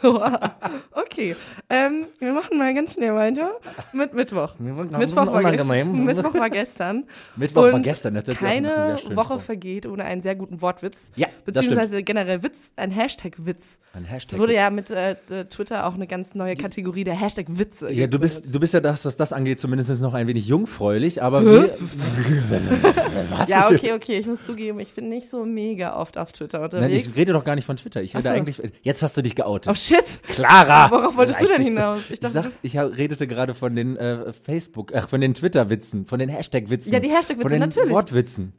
oh, 0.04 1.04
Okay, 1.18 1.34
ähm, 1.68 2.06
wir 2.20 2.32
machen 2.32 2.58
mal 2.58 2.72
ganz 2.74 2.94
schnell 2.94 3.12
weiter 3.12 3.50
mit 3.92 4.14
Mittwoch. 4.14 4.54
Mittwoch 4.60 5.16
war, 5.26 5.32
unangenehm. 5.32 6.06
gest 6.06 6.16
Mittwoch 6.22 6.34
war 6.34 6.48
gestern. 6.48 7.04
Mittwoch 7.34 7.62
war 7.62 7.74
Und 7.74 7.82
gestern, 7.82 8.14
das 8.14 8.24
Keine 8.36 9.00
Woche 9.14 9.40
vergeht 9.40 9.86
ohne 9.86 10.04
einen 10.04 10.22
sehr 10.22 10.36
guten 10.36 10.60
Wortwitz. 10.62 11.10
Ja, 11.16 11.26
Beziehungsweise 11.44 12.04
generell 12.04 12.42
Witz, 12.42 12.72
ein 12.76 12.92
Hashtag-Witz. 12.92 13.80
Ein 13.94 14.04
Es 14.04 14.10
Hashtag. 14.10 14.38
wurde 14.38 14.54
ja 14.54 14.70
mit 14.70 14.90
äh, 14.90 15.16
Twitter 15.46 15.86
auch 15.86 15.94
eine 15.94 16.06
ganz 16.06 16.36
neue 16.36 16.54
Kategorie 16.54 17.02
der 17.02 17.14
Hashtag-Witze. 17.14 17.90
ja, 17.90 18.06
du 18.06 18.18
bist, 18.18 18.54
du 18.54 18.60
bist 18.60 18.74
ja 18.74 18.80
das, 18.80 19.04
was 19.04 19.16
das 19.16 19.32
angeht, 19.32 19.58
zumindest 19.58 20.00
noch 20.00 20.14
ein 20.14 20.28
wenig 20.28 20.46
jungfräulich, 20.46 21.22
aber 21.22 21.44
wir? 21.44 21.68
Ja, 23.48 23.68
okay, 23.68 23.92
okay, 23.92 24.18
ich 24.18 24.26
muss 24.26 24.42
zugeben, 24.42 24.78
ich 24.80 24.92
bin 24.94 25.08
nicht 25.08 25.28
so 25.28 25.44
mega 25.44 25.96
oft 25.96 26.18
auf 26.18 26.32
Twitter 26.32 26.58
Nein, 26.58 26.66
unterwegs. 26.66 27.06
ich 27.06 27.16
rede 27.16 27.32
doch 27.32 27.44
gar 27.44 27.54
nicht 27.54 27.64
von 27.64 27.76
Twitter. 27.76 28.02
Ich 28.02 28.14
rede 28.14 28.22
so. 28.22 28.28
eigentlich. 28.28 28.60
Jetzt 28.82 29.02
hast 29.02 29.16
du 29.16 29.22
dich 29.22 29.34
geoutet. 29.34 29.70
oh 29.70 29.74
shit! 29.74 30.20
Clara! 30.28 30.90
Worauf 30.90 31.07
wolltest 31.16 31.40
du 31.40 31.46
denn 31.46 31.62
hinaus? 31.62 32.00
Ich, 32.04 32.12
Ich 32.12 32.20
dachte, 32.20 32.42
sag, 32.42 32.52
ich 32.62 32.78
redete 32.78 33.26
gerade 33.26 33.54
von 33.54 33.74
den 33.74 33.96
äh, 33.96 34.32
Facebook, 34.32 34.92
ach, 34.94 35.08
von 35.08 35.20
den 35.20 35.34
Twitter-Witzen, 35.34 36.06
von 36.06 36.18
den 36.18 36.28
Hashtag-Witzen. 36.28 36.92
Ja, 36.92 37.00
die 37.00 37.10
Hashtag-Witze, 37.10 37.42
von 37.42 37.50
den 37.52 37.60
natürlich. 37.60 37.90
Wortwitzen. 37.90 38.52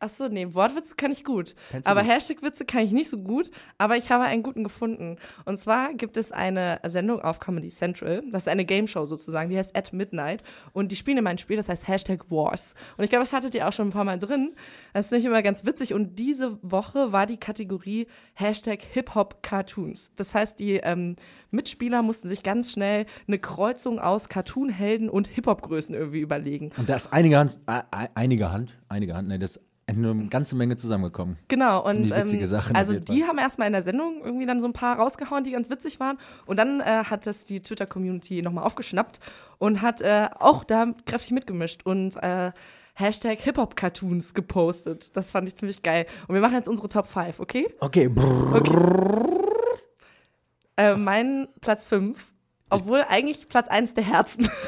Achso, 0.00 0.28
nee, 0.28 0.46
Wortwitze 0.54 0.94
kann 0.96 1.12
ich 1.12 1.24
gut. 1.24 1.54
Kennst 1.70 1.86
du 1.86 1.90
Aber? 1.90 2.02
Hashtag-Witze 2.02 2.64
kann 2.64 2.80
ich 2.80 2.90
nicht 2.90 3.10
so 3.10 3.18
gut. 3.18 3.50
Aber 3.76 3.98
ich 3.98 4.10
habe 4.10 4.24
einen 4.24 4.42
guten 4.42 4.64
gefunden. 4.64 5.16
Und 5.44 5.58
zwar 5.58 5.92
gibt 5.92 6.16
es 6.16 6.32
eine 6.32 6.80
Sendung 6.86 7.20
auf 7.20 7.38
Comedy 7.38 7.68
Central. 7.68 8.22
Das 8.30 8.44
ist 8.44 8.48
eine 8.48 8.64
Game-Show 8.64 9.04
sozusagen. 9.04 9.50
Die 9.50 9.58
heißt 9.58 9.76
At 9.76 9.92
Midnight. 9.92 10.42
Und 10.72 10.90
die 10.90 10.96
spielen 10.96 11.18
immer 11.18 11.28
ein 11.28 11.36
Spiel, 11.36 11.58
das 11.58 11.68
heißt 11.68 11.86
Hashtag 11.86 12.30
Wars. 12.30 12.74
Und 12.96 13.04
ich 13.04 13.10
glaube, 13.10 13.24
das 13.24 13.34
hattet 13.34 13.54
ihr 13.54 13.68
auch 13.68 13.74
schon 13.74 13.88
ein 13.88 13.92
paar 13.92 14.04
Mal 14.04 14.18
drin. 14.18 14.54
Das 14.94 15.06
ist 15.06 15.12
nicht 15.12 15.26
immer 15.26 15.42
ganz 15.42 15.66
witzig. 15.66 15.92
Und 15.92 16.18
diese 16.18 16.58
Woche 16.62 17.12
war 17.12 17.26
die 17.26 17.36
Kategorie 17.36 18.06
Hashtag 18.32 18.80
Hip-Hop-Cartoons. 18.80 20.12
Das 20.16 20.34
heißt, 20.34 20.58
die 20.60 20.76
ähm, 20.76 21.16
Mitspieler 21.50 22.00
mussten 22.00 22.30
sich 22.30 22.42
ganz 22.42 22.72
schnell 22.72 23.04
eine 23.28 23.38
Kreuzung 23.38 23.98
aus 23.98 24.30
Cartoon-Helden 24.30 25.10
und 25.10 25.28
Hip-Hop-Größen 25.28 25.94
irgendwie 25.94 26.20
überlegen. 26.20 26.70
Und 26.78 26.88
da 26.88 26.96
ist 26.96 27.12
einige 27.12 27.36
Hand, 27.36 27.58
äh, 27.66 27.82
einige 28.14 28.50
Hand, 28.50 28.78
einige 28.88 29.14
Hand, 29.14 29.28
ne, 29.28 29.38
das 29.38 29.60
eine 29.90 30.28
ganze 30.28 30.56
Menge 30.56 30.76
zusammengekommen. 30.76 31.36
Genau, 31.48 31.84
und 31.86 32.10
ähm, 32.10 32.46
Sachen 32.46 32.76
also 32.76 32.98
die 32.98 33.24
haben 33.24 33.38
erstmal 33.38 33.66
in 33.66 33.72
der 33.72 33.82
Sendung 33.82 34.22
irgendwie 34.24 34.46
dann 34.46 34.60
so 34.60 34.66
ein 34.66 34.72
paar 34.72 34.96
rausgehauen, 34.96 35.44
die 35.44 35.52
ganz 35.52 35.70
witzig 35.70 36.00
waren. 36.00 36.18
Und 36.46 36.58
dann 36.58 36.80
äh, 36.80 37.04
hat 37.04 37.26
das 37.26 37.44
die 37.44 37.60
Twitter-Community 37.60 38.42
nochmal 38.42 38.64
aufgeschnappt 38.64 39.20
und 39.58 39.82
hat 39.82 40.00
äh, 40.00 40.28
auch 40.38 40.64
da 40.64 40.92
kräftig 41.06 41.32
mitgemischt 41.32 41.82
und 41.84 42.16
äh, 42.22 42.52
Hashtag 42.94 43.38
Hip-Hop-Cartoons 43.40 44.34
gepostet. 44.34 45.16
Das 45.16 45.30
fand 45.30 45.48
ich 45.48 45.56
ziemlich 45.56 45.82
geil. 45.82 46.06
Und 46.28 46.34
wir 46.34 46.42
machen 46.42 46.54
jetzt 46.54 46.68
unsere 46.68 46.88
Top 46.88 47.06
5, 47.06 47.40
okay? 47.40 47.68
Okay, 47.80 48.08
brrr, 48.08 48.62
Äh, 50.76 50.96
mein 50.96 51.48
Platz 51.60 51.84
5, 51.86 52.32
obwohl 52.70 53.04
eigentlich 53.08 53.48
Platz 53.48 53.68
1 53.68 53.94
der 53.94 54.04
Herzen. 54.04 54.48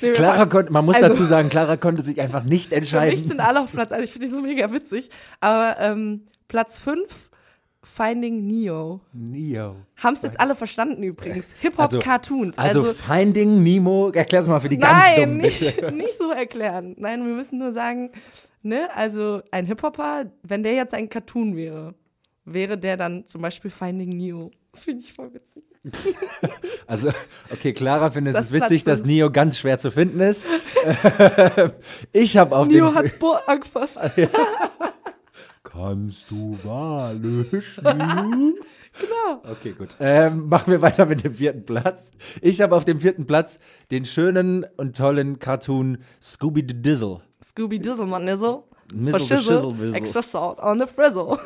Nee, 0.00 0.12
Clara 0.12 0.46
konnte, 0.46 0.72
man 0.72 0.84
muss 0.84 0.96
Also- 0.96 1.08
dazu 1.08 1.24
sagen, 1.24 1.48
Clara 1.48 1.76
konnte 1.76 2.02
sich 2.02 2.20
einfach 2.20 2.44
nicht 2.44 2.68
Für 2.68 2.74
mich 2.80 2.92
entscheiden. 2.92 3.18
sind 3.18 3.40
alle 3.40 3.60
auf 3.60 3.72
Platz 3.72 3.92
1. 3.92 4.04
Ich 4.04 4.12
finde 4.12 4.26
die 4.26 4.32
so 4.32 4.42
mega 4.42 4.72
witzig. 4.72 5.08
Aber 5.40 5.76
ähm, 5.78 6.26
Platz 6.48 6.78
5 6.78 7.30
Finding 7.84 8.46
Neo. 8.46 9.00
Neo. 9.12 9.76
Haben 9.96 10.14
es 10.14 10.22
jetzt 10.22 10.38
alle 10.40 10.54
verstanden 10.54 11.02
übrigens. 11.02 11.52
Hip-Hop-Cartoons. 11.60 12.58
Also, 12.58 12.80
Also, 12.82 12.92
Finding 12.94 13.62
Nemo, 13.62 14.10
erklär's 14.10 14.46
mal 14.46 14.60
für 14.60 14.68
die 14.68 14.78
ganz 14.78 14.92
nein, 15.16 15.20
Dummen, 15.20 15.36
nicht, 15.38 15.76
bitte. 15.76 15.92
nicht 15.94 16.16
so 16.18 16.30
erklären. 16.30 16.94
Nein, 16.98 17.24
wir 17.26 17.34
müssen 17.34 17.58
nur 17.58 17.72
sagen, 17.72 18.10
ne, 18.62 18.88
also 18.94 19.42
ein 19.50 19.66
Hip-Hopper, 19.66 20.26
wenn 20.42 20.62
der 20.62 20.74
jetzt 20.74 20.94
ein 20.94 21.08
Cartoon 21.08 21.56
wäre, 21.56 21.94
wäre 22.44 22.76
der 22.78 22.96
dann 22.96 23.26
zum 23.26 23.40
Beispiel 23.42 23.70
Finding 23.70 24.10
Neo. 24.10 24.50
Das 24.72 24.84
finde 24.84 25.02
ich 25.02 25.12
voll 25.12 25.32
witzig. 25.34 25.64
Also, 26.86 27.12
okay, 27.50 27.72
Clara 27.72 28.10
findet 28.10 28.34
Das 28.34 28.46
es 28.46 28.52
witzig, 28.52 28.84
dass 28.84 29.04
Neo 29.04 29.30
ganz 29.30 29.58
schwer 29.58 29.78
zu 29.78 29.90
finden 29.90 30.20
ist. 30.20 30.46
ich 32.12 32.36
habe 32.36 32.56
auf 32.56 32.68
Neo 32.68 32.88
dem... 32.88 32.94
hat's 32.94 33.18
Bohr 33.18 33.40
angefasst. 33.46 33.98
Kannst 35.62 36.30
du 36.30 36.58
schwimmen? 36.62 38.54
genau. 38.98 39.42
Okay, 39.50 39.72
gut. 39.72 39.96
Ähm, 40.00 40.48
machen 40.48 40.70
wir 40.70 40.82
weiter 40.82 41.06
mit 41.06 41.24
dem 41.24 41.34
vierten 41.34 41.64
Platz. 41.64 42.10
Ich 42.42 42.60
habe 42.60 42.76
auf 42.76 42.84
dem 42.84 43.00
vierten 43.00 43.26
Platz 43.26 43.58
den 43.90 44.04
schönen 44.04 44.66
und 44.76 44.96
tollen 44.96 45.38
Cartoon 45.38 45.98
Scooby 46.20 46.66
Dizzle. 46.66 47.22
Scooby 47.42 47.78
Dizzle, 47.78 48.06
man 48.06 48.24
Nizzle. 48.24 48.64
Mizzle 48.92 49.20
shizzle 49.20 49.72
bizzle. 49.72 49.94
extra 49.94 50.22
salt 50.22 50.60
on 50.60 50.78
the 50.78 50.86
frizzle. 50.86 51.38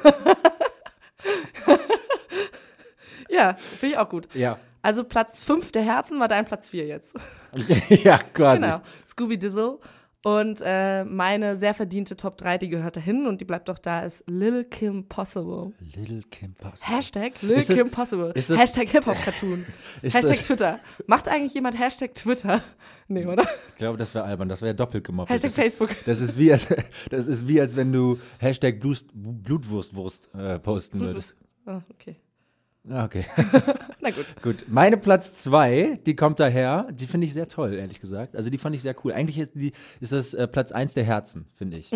Ja, 3.36 3.54
finde 3.54 3.94
ich 3.94 3.98
auch 3.98 4.08
gut. 4.08 4.28
Ja. 4.34 4.58
Also 4.82 5.04
Platz 5.04 5.42
5 5.42 5.72
der 5.72 5.82
Herzen 5.82 6.20
war 6.20 6.28
dein 6.28 6.44
Platz 6.44 6.68
4 6.68 6.86
jetzt. 6.86 7.14
ja, 7.88 8.18
quasi. 8.18 8.60
Genau, 8.62 8.80
Scooby 9.06 9.38
Dizzle. 9.38 9.78
Und 10.24 10.60
äh, 10.64 11.04
meine 11.04 11.54
sehr 11.54 11.72
verdiente 11.72 12.16
Top 12.16 12.36
3, 12.38 12.58
die 12.58 12.68
gehört 12.68 12.96
dahin 12.96 13.26
und 13.28 13.40
die 13.40 13.44
bleibt 13.44 13.68
doch 13.68 13.78
da, 13.78 14.00
ist 14.00 14.24
Lil 14.28 14.64
Kim 14.64 15.06
Possible. 15.08 15.72
Little 15.94 16.22
Kim 16.30 16.52
Possible. 16.54 16.96
Hashtag 16.96 17.42
Lil 17.42 17.58
Ist 17.58 17.70
das- 17.70 17.78
Kim 17.78 17.90
Possible. 17.90 18.32
ist 18.34 18.50
das- 18.50 18.58
Hashtag 18.58 18.88
Hip-Hop-Cartoon. 18.88 19.64
Hashtag 20.02 20.22
das- 20.36 20.46
Twitter. 20.46 20.80
Macht 21.06 21.28
eigentlich 21.28 21.54
jemand 21.54 21.78
Hashtag 21.78 22.14
Twitter? 22.14 22.60
Nee, 23.08 23.24
oder? 23.24 23.44
Ich 23.68 23.76
glaube, 23.76 23.98
das 23.98 24.14
wäre 24.16 24.24
albern. 24.24 24.48
Das 24.48 24.62
wäre 24.62 24.74
doppelt 24.74 25.04
gemobbt. 25.04 25.30
Hashtag 25.30 25.50
das 25.54 25.62
Facebook. 25.62 25.90
Ist, 25.92 26.08
das, 26.08 26.20
ist 26.20 26.36
wie, 26.36 26.50
als, 26.52 26.66
das 27.08 27.28
ist 27.28 27.46
wie, 27.46 27.60
als 27.60 27.76
wenn 27.76 27.92
du 27.92 28.18
Hashtag 28.38 28.80
Blutwurstwurst 28.80 30.34
äh, 30.34 30.58
posten 30.58 30.98
würdest. 30.98 31.36
Oh, 31.66 31.78
okay. 31.90 32.16
Ah, 32.90 33.04
Okay. 33.04 33.24
Na 34.00 34.10
gut. 34.10 34.26
Gut, 34.42 34.64
meine 34.68 34.96
Platz 34.96 35.42
zwei, 35.42 35.98
die 36.06 36.14
kommt 36.14 36.38
daher. 36.40 36.88
Die 36.92 37.06
finde 37.06 37.26
ich 37.26 37.32
sehr 37.32 37.48
toll, 37.48 37.74
ehrlich 37.74 38.00
gesagt. 38.00 38.36
Also 38.36 38.50
die 38.50 38.58
fand 38.58 38.74
ich 38.76 38.82
sehr 38.82 38.94
cool. 39.04 39.12
Eigentlich 39.12 39.38
ist, 39.38 39.50
die, 39.54 39.72
ist 40.00 40.12
das 40.12 40.34
äh, 40.34 40.46
Platz 40.46 40.72
eins 40.72 40.94
der 40.94 41.04
Herzen, 41.04 41.46
finde 41.54 41.78
ich. 41.78 41.90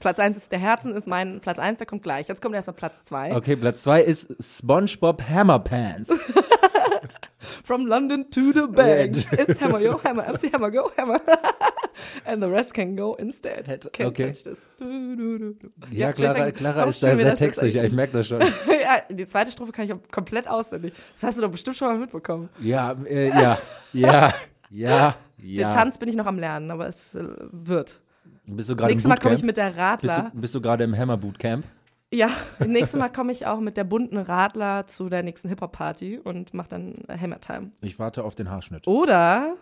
Platz 0.00 0.18
1 0.18 0.36
ist 0.36 0.50
der 0.50 0.58
Herzen, 0.58 0.94
ist 0.96 1.06
mein 1.06 1.40
Platz 1.40 1.58
1, 1.60 1.78
der 1.78 1.86
kommt 1.86 2.02
gleich. 2.02 2.26
Jetzt 2.26 2.42
kommt 2.42 2.54
erstmal 2.54 2.74
Platz 2.74 3.04
2. 3.04 3.36
Okay, 3.36 3.54
Platz 3.54 3.82
zwei 3.82 4.02
ist 4.02 4.34
SpongeBob 4.40 5.22
Hammerpants. 5.22 6.10
From 7.64 7.86
London 7.86 8.28
to 8.30 8.52
the 8.52 8.66
Banks. 8.68 9.26
It's 9.32 9.60
Hammer, 9.60 9.80
yo, 9.80 10.02
Hammer, 10.02 10.26
MC 10.26 10.52
Hammer, 10.52 10.70
go, 10.70 10.90
Hammer. 10.96 11.20
And 12.24 12.42
the 12.42 12.48
rest 12.48 12.74
can 12.74 12.96
go 12.96 13.14
instead. 13.14 13.66
Can't 13.66 14.06
Okay. 14.06 14.26
touch 14.32 14.44
this. 14.44 14.68
Du, 14.78 15.16
du, 15.16 15.38
du. 15.54 15.54
Ja, 15.90 16.12
vielleicht 16.12 16.16
Clara, 16.16 16.38
sagen, 16.38 16.54
Clara 16.54 16.84
ist 16.84 17.02
da 17.02 17.16
sehr 17.16 17.34
textig. 17.36 17.74
Ja, 17.74 17.84
ich 17.84 17.92
merke 17.92 18.12
das 18.14 18.28
schon. 18.28 18.40
ja, 18.66 19.02
die 19.10 19.26
zweite 19.26 19.50
Strophe 19.50 19.72
kann 19.72 19.84
ich 19.84 19.94
komplett 20.10 20.48
auswendig. 20.48 20.94
Das 21.14 21.22
hast 21.24 21.38
du 21.38 21.42
doch 21.42 21.50
bestimmt 21.50 21.76
schon 21.76 21.88
mal 21.88 21.98
mitbekommen. 21.98 22.48
Ja, 22.60 22.92
äh, 23.06 23.28
ja, 23.28 23.58
ja, 23.92 24.34
ja, 24.70 25.16
ja. 25.38 25.68
Den 25.68 25.68
Tanz 25.68 25.98
bin 25.98 26.08
ich 26.08 26.16
noch 26.16 26.26
am 26.26 26.38
Lernen, 26.38 26.70
aber 26.70 26.86
es 26.86 27.14
äh, 27.14 27.24
wird. 27.50 28.00
Bist 28.46 28.68
du 28.70 28.76
gerade 28.76 28.90
im 28.90 28.96
Nächstes 28.96 29.08
Mal 29.08 29.16
komme 29.18 29.34
ich 29.34 29.42
mit 29.42 29.56
der 29.56 29.66
Bist 29.70 29.78
Radler. 29.78 30.30
du, 30.34 30.40
bist 30.40 30.54
du 30.54 30.60
gerade 30.60 30.84
im 30.84 30.96
Hammer 30.96 31.16
Bootcamp? 31.16 31.64
Ja, 32.12 32.28
nächstes 32.66 32.98
Mal 32.98 33.08
komme 33.08 33.32
ich 33.32 33.46
auch 33.46 33.60
mit 33.60 33.76
der 33.76 33.84
bunten 33.84 34.18
Radler 34.18 34.86
zu 34.86 35.08
der 35.08 35.22
nächsten 35.22 35.48
Hip-Hop-Party 35.48 36.18
und 36.22 36.52
mache 36.52 36.68
dann 36.68 36.96
Hammer 37.08 37.40
Time. 37.40 37.70
Ich 37.80 37.98
warte 37.98 38.24
auf 38.24 38.34
den 38.34 38.50
Haarschnitt. 38.50 38.86
Oder 38.86 39.54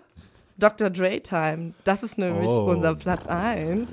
Dr. 0.61 0.91
Dre 0.91 1.21
Time. 1.21 1.75
Das 1.85 2.03
ist 2.03 2.19
nämlich 2.19 2.49
Oh. 2.49 2.67
unser 2.71 2.95
Platz 2.95 3.27
1. 3.27 3.89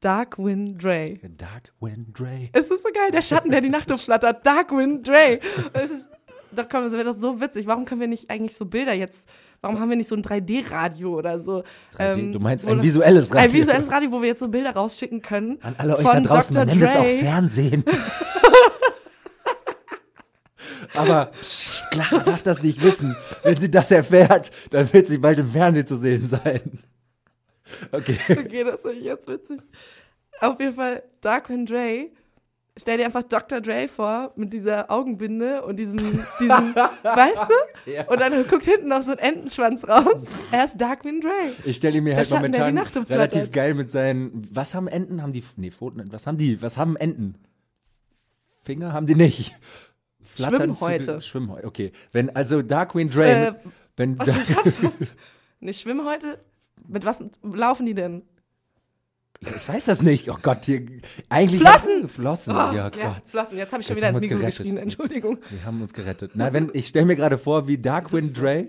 Darkwing 0.00 0.76
Dre. 0.76 1.18
Dark 1.38 1.72
Wind 1.80 2.18
Dre. 2.18 2.48
Es 2.52 2.70
ist 2.70 2.82
so 2.82 2.90
geil, 2.92 3.10
der 3.12 3.22
Schatten, 3.22 3.50
der 3.50 3.60
die 3.62 3.70
Nacht 3.70 3.90
umflattert. 3.90 4.44
Darkwing 4.44 5.02
Dre. 5.02 5.38
Und 5.72 5.80
Es 5.82 5.90
ist, 5.90 6.08
doch 6.52 6.68
komm, 6.68 6.84
das 6.84 6.92
wäre 6.92 7.04
doch 7.04 7.14
so 7.14 7.40
witzig. 7.40 7.66
Warum 7.66 7.84
können 7.86 8.00
wir 8.02 8.08
nicht 8.08 8.28
eigentlich 8.30 8.54
so 8.54 8.66
Bilder 8.66 8.92
jetzt, 8.92 9.28
warum 9.62 9.80
haben 9.80 9.88
wir 9.88 9.96
nicht 9.96 10.08
so 10.08 10.14
ein 10.14 10.22
3D-Radio 10.22 11.14
oder 11.16 11.38
so? 11.38 11.62
3D, 11.96 12.32
du 12.32 12.38
meinst 12.38 12.66
Ähm, 12.66 12.72
ein 12.78 12.82
visuelles 12.82 13.30
Radio. 13.30 13.40
Ein 13.40 13.52
visuelles 13.52 13.90
Radio, 13.90 14.12
wo 14.12 14.20
wir 14.20 14.28
jetzt 14.28 14.40
so 14.40 14.48
Bilder 14.48 14.74
rausschicken 14.74 15.22
können. 15.22 15.58
An 15.62 15.74
alle 15.78 15.96
euch 15.96 16.02
von 16.06 16.22
da 16.22 16.28
draußen, 16.34 16.54
Dr. 16.54 16.66
man 16.66 16.78
nennt 16.78 16.82
es 16.90 16.96
auch 16.96 17.02
Dre. 17.02 17.18
Fernsehen. 17.18 17.84
Aber 20.94 21.30
Clara 21.94 22.24
darf 22.24 22.42
das 22.42 22.62
nicht 22.62 22.82
wissen. 22.82 23.16
Wenn 23.42 23.60
sie 23.60 23.70
das 23.70 23.90
erfährt, 23.90 24.50
dann 24.70 24.92
wird 24.92 25.06
sie 25.06 25.18
bald 25.18 25.38
im 25.38 25.50
Fernsehen 25.50 25.86
zu 25.86 25.96
sehen 25.96 26.26
sein. 26.26 26.80
Okay. 27.92 28.18
Okay, 28.30 28.64
das 28.64 28.84
ist 28.84 29.02
jetzt 29.02 29.28
witzig. 29.28 29.60
Auf 30.40 30.60
jeden 30.60 30.74
Fall, 30.74 31.02
Darkwing 31.20 31.66
Dre. 31.66 32.10
Stell 32.76 32.98
dir 32.98 33.04
einfach 33.04 33.22
Dr. 33.22 33.60
Dre 33.60 33.86
vor 33.86 34.32
mit 34.34 34.52
dieser 34.52 34.90
Augenbinde 34.90 35.62
und 35.62 35.76
diesem, 35.76 35.98
diesem 36.40 36.74
weißt 37.02 37.48
du? 37.48 37.90
Ja. 37.92 38.04
Und 38.08 38.20
dann 38.20 38.32
guckt 38.48 38.64
hinten 38.64 38.88
noch 38.88 39.02
so 39.02 39.12
ein 39.12 39.18
Entenschwanz 39.18 39.86
raus. 39.86 40.32
Er 40.50 40.64
ist 40.64 40.78
Darkwing 40.78 41.20
Dre. 41.20 41.30
Ich 41.64 41.76
stelle 41.76 42.00
mir 42.00 42.16
halt 42.16 42.28
momentan 42.30 42.76
relativ 42.76 43.50
geil 43.50 43.74
mit 43.74 43.92
seinen. 43.92 44.48
Was 44.50 44.74
haben 44.74 44.88
Enten? 44.88 45.22
Haben 45.22 45.32
die. 45.32 45.44
Nee, 45.56 45.70
Pfoten. 45.70 46.02
Was 46.10 46.26
haben 46.26 46.36
die? 46.36 46.60
Was 46.62 46.76
haben 46.76 46.96
Enten? 46.96 47.36
Finger 48.64 48.92
haben 48.92 49.06
die 49.06 49.14
nicht. 49.14 49.54
Schwimmhäute. 50.36 51.04
Vögel- 51.12 51.22
Schwimmhäute, 51.22 51.66
okay. 51.66 51.92
Wenn 52.12 52.34
also 52.34 52.62
Darkwing 52.62 53.10
Dre. 53.10 53.28
Äh, 53.48 53.52
wenn 53.96 54.18
Was, 54.18 54.28
ich 54.28 54.56
hab's 54.56 54.78
was. 54.82 54.94
Nicht 55.60 55.80
schwimmen 55.80 56.04
heute? 56.06 56.38
Mit 56.88 57.04
was 57.04 57.22
laufen 57.42 57.86
die 57.86 57.94
denn? 57.94 58.22
ich 59.40 59.68
weiß 59.68 59.84
das 59.86 60.00
nicht. 60.00 60.30
Oh 60.30 60.36
Gott, 60.40 60.64
hier. 60.64 60.86
Eigentlich. 61.28 61.60
Flossen! 61.60 62.08
Flossen, 62.08 62.54
Oh, 62.54 62.72
ja 62.74 62.88
Gott. 62.88 63.22
Flossen. 63.26 63.58
Jetzt 63.58 63.72
habe 63.72 63.82
ich 63.82 63.86
schon 63.86 63.96
Jetzt 63.96 64.02
wieder 64.04 64.08
ins 64.08 64.20
Mikro 64.20 64.36
gerettet. 64.38 64.58
geschrien. 64.58 64.76
Entschuldigung. 64.78 65.38
Wir 65.50 65.64
haben 65.64 65.82
uns 65.82 65.92
gerettet. 65.92 66.30
Na, 66.34 66.52
wenn, 66.52 66.70
ich 66.72 66.86
stelle 66.88 67.04
mir 67.06 67.16
gerade 67.16 67.36
vor, 67.36 67.68
wie 67.68 67.76
Darkwing 67.76 68.32
Dre, 68.32 68.68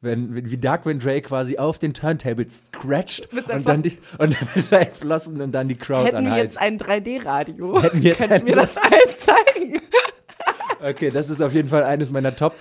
wenn, 0.00 0.34
wie 0.50 0.56
Darkwing 0.56 0.98
Dre 0.98 1.20
quasi 1.20 1.58
auf 1.58 1.78
den 1.78 1.92
Turntable 1.94 2.46
scratcht 2.48 3.28
und 3.32 3.68
dann 3.68 3.82
die 3.82 3.98
und 4.18 4.34
dann 4.40 4.48
mit 4.54 4.68
seinen 4.68 4.92
Flossen 4.92 5.40
und 5.42 5.52
dann 5.52 5.68
die 5.68 5.76
Crowd 5.76 6.06
Hätten 6.06 6.24
wir 6.26 6.36
jetzt 6.38 6.58
ein 6.60 6.78
3D-Radio, 6.78 7.82
Hätten 7.82 8.02
wir 8.02 8.10
jetzt 8.10 8.18
könnten 8.18 8.46
wir 8.46 8.54
das 8.54 8.76
allen 8.78 9.14
zeigen. 9.14 9.80
Okay, 10.86 11.10
das 11.10 11.30
ist 11.30 11.40
auf 11.40 11.54
jeden 11.54 11.68
Fall 11.68 11.82
eines 11.84 12.10
meiner 12.10 12.36
Top- 12.36 12.56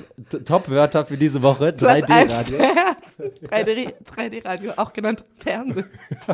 Top-Wörter 0.45 1.05
für 1.05 1.17
diese 1.17 1.41
Woche. 1.41 1.73
Platz 1.73 2.09
1 2.09 2.31
3D-Radio. 2.51 2.57
der 2.57 2.75
Herzen. 2.75 3.31
3D 3.49 3.93
3D-Radio, 4.05 4.71
auch 4.77 4.93
genannt 4.93 5.23
Fernsehen. 5.35 5.85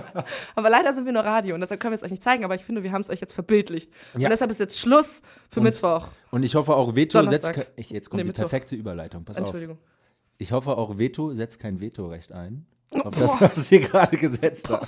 aber 0.55 0.69
leider 0.69 0.93
sind 0.93 1.05
wir 1.05 1.13
nur 1.13 1.23
Radio 1.23 1.55
und 1.55 1.61
deshalb 1.61 1.79
können 1.81 1.91
wir 1.91 1.95
es 1.95 2.03
euch 2.03 2.11
nicht 2.11 2.21
zeigen, 2.23 2.43
aber 2.45 2.55
ich 2.55 2.63
finde, 2.63 2.83
wir 2.83 2.91
haben 2.91 3.01
es 3.01 3.09
euch 3.09 3.19
jetzt 3.21 3.33
verbildlicht. 3.33 3.91
Ja. 4.17 4.25
Und 4.27 4.29
deshalb 4.29 4.51
ist 4.51 4.59
jetzt 4.59 4.79
Schluss 4.79 5.21
für 5.49 5.61
Mittwoch. 5.61 6.09
Und 6.31 6.43
ich 6.43 6.55
hoffe 6.55 6.75
auch, 6.75 6.95
Veto 6.95 7.17
setzt. 7.25 7.45
Donnerstag. 7.45 7.55
ke- 7.55 7.67
Ich, 7.75 7.89
jetzt 7.89 8.09
kommt 8.09 8.17
Nee, 8.19 8.23
die 8.23 8.27
Mittwoch. 8.27 8.43
perfekte 8.43 8.75
Überleitung. 8.75 9.25
Pass 9.25 9.37
auf. 9.37 9.39
Entschuldigung. 9.41 9.77
Ich 10.37 10.51
hoffe 10.51 10.77
auch, 10.77 10.97
Veto 10.99 11.33
setzt 11.33 11.59
kein 11.59 11.81
Vetorecht 11.81 12.31
ein. 12.31 12.65
Auf 12.93 13.01
Boah. 13.03 13.11
das, 13.11 13.41
was 13.41 13.67
sie 13.67 13.79
gerade 13.81 14.15
gesetzt 14.17 14.69
hat. 14.69 14.87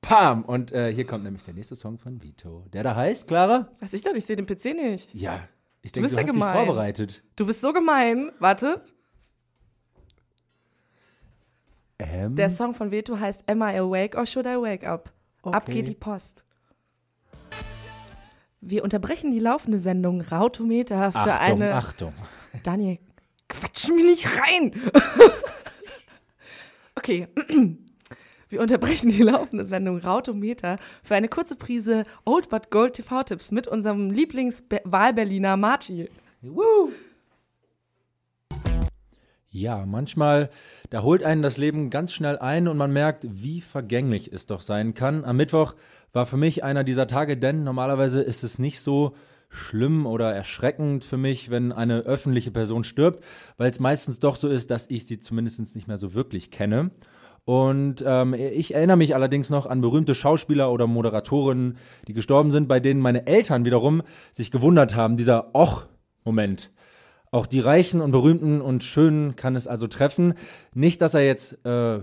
Pam! 0.00 0.44
Und 0.44 0.72
äh, 0.72 0.92
hier 0.92 1.06
kommt 1.06 1.24
nämlich 1.24 1.44
der 1.44 1.54
nächste 1.54 1.76
Song 1.76 1.98
von 1.98 2.22
Vito. 2.22 2.64
Der 2.72 2.82
da 2.82 2.94
heißt, 2.94 3.26
Clara? 3.26 3.68
Weiß 3.80 3.92
ich 3.92 4.02
doch, 4.02 4.12
ich 4.14 4.24
sehe 4.24 4.36
den 4.36 4.46
PC 4.46 4.74
nicht. 4.74 5.12
Ja. 5.14 5.40
Ich 5.82 5.92
denke, 5.92 6.08
bist 6.08 6.16
du 6.16 6.20
ja 6.20 6.26
hast 6.26 6.32
gemein. 6.34 6.56
dich 6.56 6.64
vorbereitet. 6.66 7.22
Du 7.36 7.46
bist 7.46 7.60
so 7.60 7.72
gemein. 7.72 8.32
Warte. 8.40 8.84
Ähm, 11.98 12.34
Der 12.36 12.50
Song 12.50 12.74
von 12.74 12.90
Veto 12.90 13.18
heißt 13.18 13.48
Am 13.48 13.60
I 13.62 13.78
Awake 13.78 14.16
or 14.18 14.26
Should 14.26 14.46
I 14.46 14.56
Wake 14.60 14.86
Up? 14.86 15.12
Ab 15.42 15.62
Okay. 15.64 15.72
geht 15.72 15.88
die 15.88 15.94
Post. 15.94 16.44
Wir 18.60 18.84
unterbrechen 18.84 19.30
die 19.32 19.38
laufende 19.38 19.78
Sendung 19.78 20.20
Rautometer 20.20 21.12
für 21.12 21.18
Achtung, 21.18 21.62
eine. 21.62 21.74
Achtung. 21.74 22.12
Daniel, 22.64 22.98
quatsch 23.48 23.88
mich 23.88 24.04
nicht 24.04 24.28
rein! 24.40 24.72
okay. 26.96 27.28
Wir 28.50 28.62
unterbrechen 28.62 29.10
die 29.10 29.22
laufende 29.22 29.66
Sendung 29.66 29.98
Rautometer 29.98 30.78
für 31.02 31.14
eine 31.14 31.28
kurze 31.28 31.54
Prise 31.54 32.04
Old 32.24 32.48
But 32.48 32.70
Gold 32.70 32.94
TV-Tipps 32.94 33.50
mit 33.50 33.66
unserem 33.66 34.10
Lieblingswahlberliner 34.10 35.58
Marchi. 35.58 36.08
Ja, 39.50 39.84
manchmal, 39.84 40.50
da 40.88 41.02
holt 41.02 41.22
einen 41.22 41.42
das 41.42 41.58
Leben 41.58 41.90
ganz 41.90 42.12
schnell 42.12 42.38
ein 42.38 42.68
und 42.68 42.78
man 42.78 42.92
merkt, 42.92 43.26
wie 43.28 43.60
vergänglich 43.60 44.32
es 44.32 44.46
doch 44.46 44.62
sein 44.62 44.94
kann. 44.94 45.24
Am 45.24 45.36
Mittwoch 45.36 45.74
war 46.12 46.24
für 46.24 46.36
mich 46.38 46.64
einer 46.64 46.84
dieser 46.84 47.06
Tage, 47.06 47.36
denn 47.36 47.64
normalerweise 47.64 48.22
ist 48.22 48.44
es 48.44 48.58
nicht 48.58 48.80
so 48.80 49.14
schlimm 49.50 50.06
oder 50.06 50.34
erschreckend 50.34 51.04
für 51.04 51.16
mich, 51.18 51.50
wenn 51.50 51.72
eine 51.72 52.00
öffentliche 52.00 52.50
Person 52.50 52.84
stirbt, 52.84 53.22
weil 53.56 53.70
es 53.70 53.80
meistens 53.80 54.20
doch 54.20 54.36
so 54.36 54.48
ist, 54.48 54.70
dass 54.70 54.86
ich 54.88 55.06
sie 55.06 55.20
zumindest 55.20 55.74
nicht 55.74 55.88
mehr 55.88 55.98
so 55.98 56.14
wirklich 56.14 56.50
kenne. 56.50 56.90
Und 57.48 58.04
ähm, 58.06 58.34
ich 58.34 58.74
erinnere 58.74 58.98
mich 58.98 59.14
allerdings 59.14 59.48
noch 59.48 59.64
an 59.64 59.80
berühmte 59.80 60.14
Schauspieler 60.14 60.70
oder 60.70 60.86
Moderatorinnen, 60.86 61.78
die 62.06 62.12
gestorben 62.12 62.50
sind, 62.50 62.68
bei 62.68 62.78
denen 62.78 63.00
meine 63.00 63.26
Eltern 63.26 63.64
wiederum 63.64 64.02
sich 64.32 64.50
gewundert 64.50 64.94
haben, 64.94 65.16
dieser 65.16 65.54
Och-Moment. 65.54 66.70
Auch 67.30 67.46
die 67.46 67.60
Reichen 67.60 68.02
und 68.02 68.10
Berühmten 68.10 68.60
und 68.60 68.84
Schönen 68.84 69.34
kann 69.34 69.56
es 69.56 69.66
also 69.66 69.86
treffen. 69.86 70.34
Nicht, 70.74 71.00
dass 71.00 71.14
er 71.14 71.24
jetzt 71.24 71.64
äh, 71.64 72.00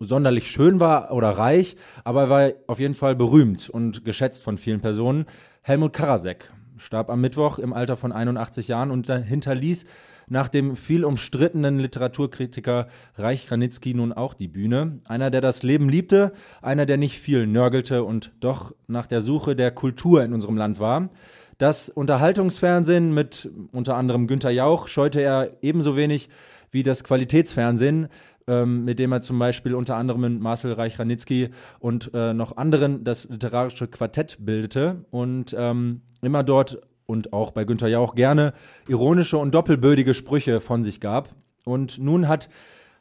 sonderlich 0.00 0.50
schön 0.50 0.80
war 0.80 1.12
oder 1.12 1.28
reich, 1.30 1.76
aber 2.02 2.22
er 2.22 2.30
war 2.30 2.50
auf 2.66 2.80
jeden 2.80 2.94
Fall 2.94 3.14
berühmt 3.14 3.70
und 3.70 4.04
geschätzt 4.04 4.42
von 4.42 4.58
vielen 4.58 4.80
Personen. 4.80 5.26
Helmut 5.62 5.92
Karasek 5.92 6.50
starb 6.78 7.10
am 7.10 7.20
Mittwoch 7.20 7.60
im 7.60 7.72
Alter 7.72 7.96
von 7.96 8.10
81 8.10 8.66
Jahren 8.66 8.90
und 8.90 9.08
hinterließ 9.08 9.84
nach 10.30 10.48
dem 10.48 10.76
viel 10.76 11.04
umstrittenen 11.04 11.78
Literaturkritiker 11.78 12.86
Reich 13.16 13.46
Granitzky 13.46 13.92
nun 13.92 14.12
auch 14.12 14.32
die 14.32 14.48
Bühne. 14.48 15.00
Einer, 15.04 15.30
der 15.30 15.40
das 15.40 15.62
Leben 15.62 15.88
liebte, 15.88 16.32
einer, 16.62 16.86
der 16.86 16.96
nicht 16.96 17.18
viel 17.18 17.46
nörgelte 17.46 18.04
und 18.04 18.32
doch 18.40 18.72
nach 18.86 19.06
der 19.06 19.20
Suche 19.20 19.54
der 19.54 19.72
Kultur 19.72 20.24
in 20.24 20.32
unserem 20.32 20.56
Land 20.56 20.80
war. 20.80 21.10
Das 21.58 21.90
Unterhaltungsfernsehen 21.90 23.12
mit 23.12 23.50
unter 23.72 23.96
anderem 23.96 24.26
Günter 24.26 24.50
Jauch 24.50 24.88
scheute 24.88 25.20
er 25.20 25.58
ebenso 25.60 25.96
wenig 25.96 26.30
wie 26.70 26.84
das 26.84 27.04
Qualitätsfernsehen, 27.04 28.08
ähm, 28.46 28.84
mit 28.84 28.98
dem 29.00 29.12
er 29.12 29.20
zum 29.20 29.38
Beispiel 29.38 29.74
unter 29.74 29.96
anderem 29.96 30.20
mit 30.20 30.40
Marcel 30.40 30.72
Reich-Ranitzky 30.72 31.50
und 31.80 32.12
äh, 32.14 32.32
noch 32.32 32.56
anderen 32.56 33.02
das 33.02 33.28
literarische 33.28 33.88
Quartett 33.88 34.38
bildete 34.40 35.04
und 35.10 35.54
ähm, 35.58 36.02
immer 36.22 36.44
dort 36.44 36.80
und 37.10 37.32
auch 37.32 37.50
bei 37.50 37.64
Günther 37.64 37.88
Jauch 37.88 38.14
gerne 38.14 38.54
ironische 38.88 39.36
und 39.36 39.52
doppelbödige 39.52 40.14
Sprüche 40.14 40.60
von 40.60 40.84
sich 40.84 41.00
gab. 41.00 41.34
Und 41.64 41.98
nun 41.98 42.28
hat, 42.28 42.48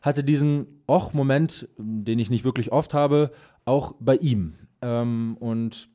hatte 0.02 0.24
diesen 0.24 0.82
Och-Moment, 0.89 1.69
den 1.78 2.17
ich 2.17 2.32
nicht 2.32 2.43
wirklich 2.43 2.72
oft 2.72 2.93
habe, 2.93 3.32
auch 3.65 3.93
bei 4.00 4.15
ihm. 4.15 4.56
Ähm, 4.82 5.38
und 5.39 5.89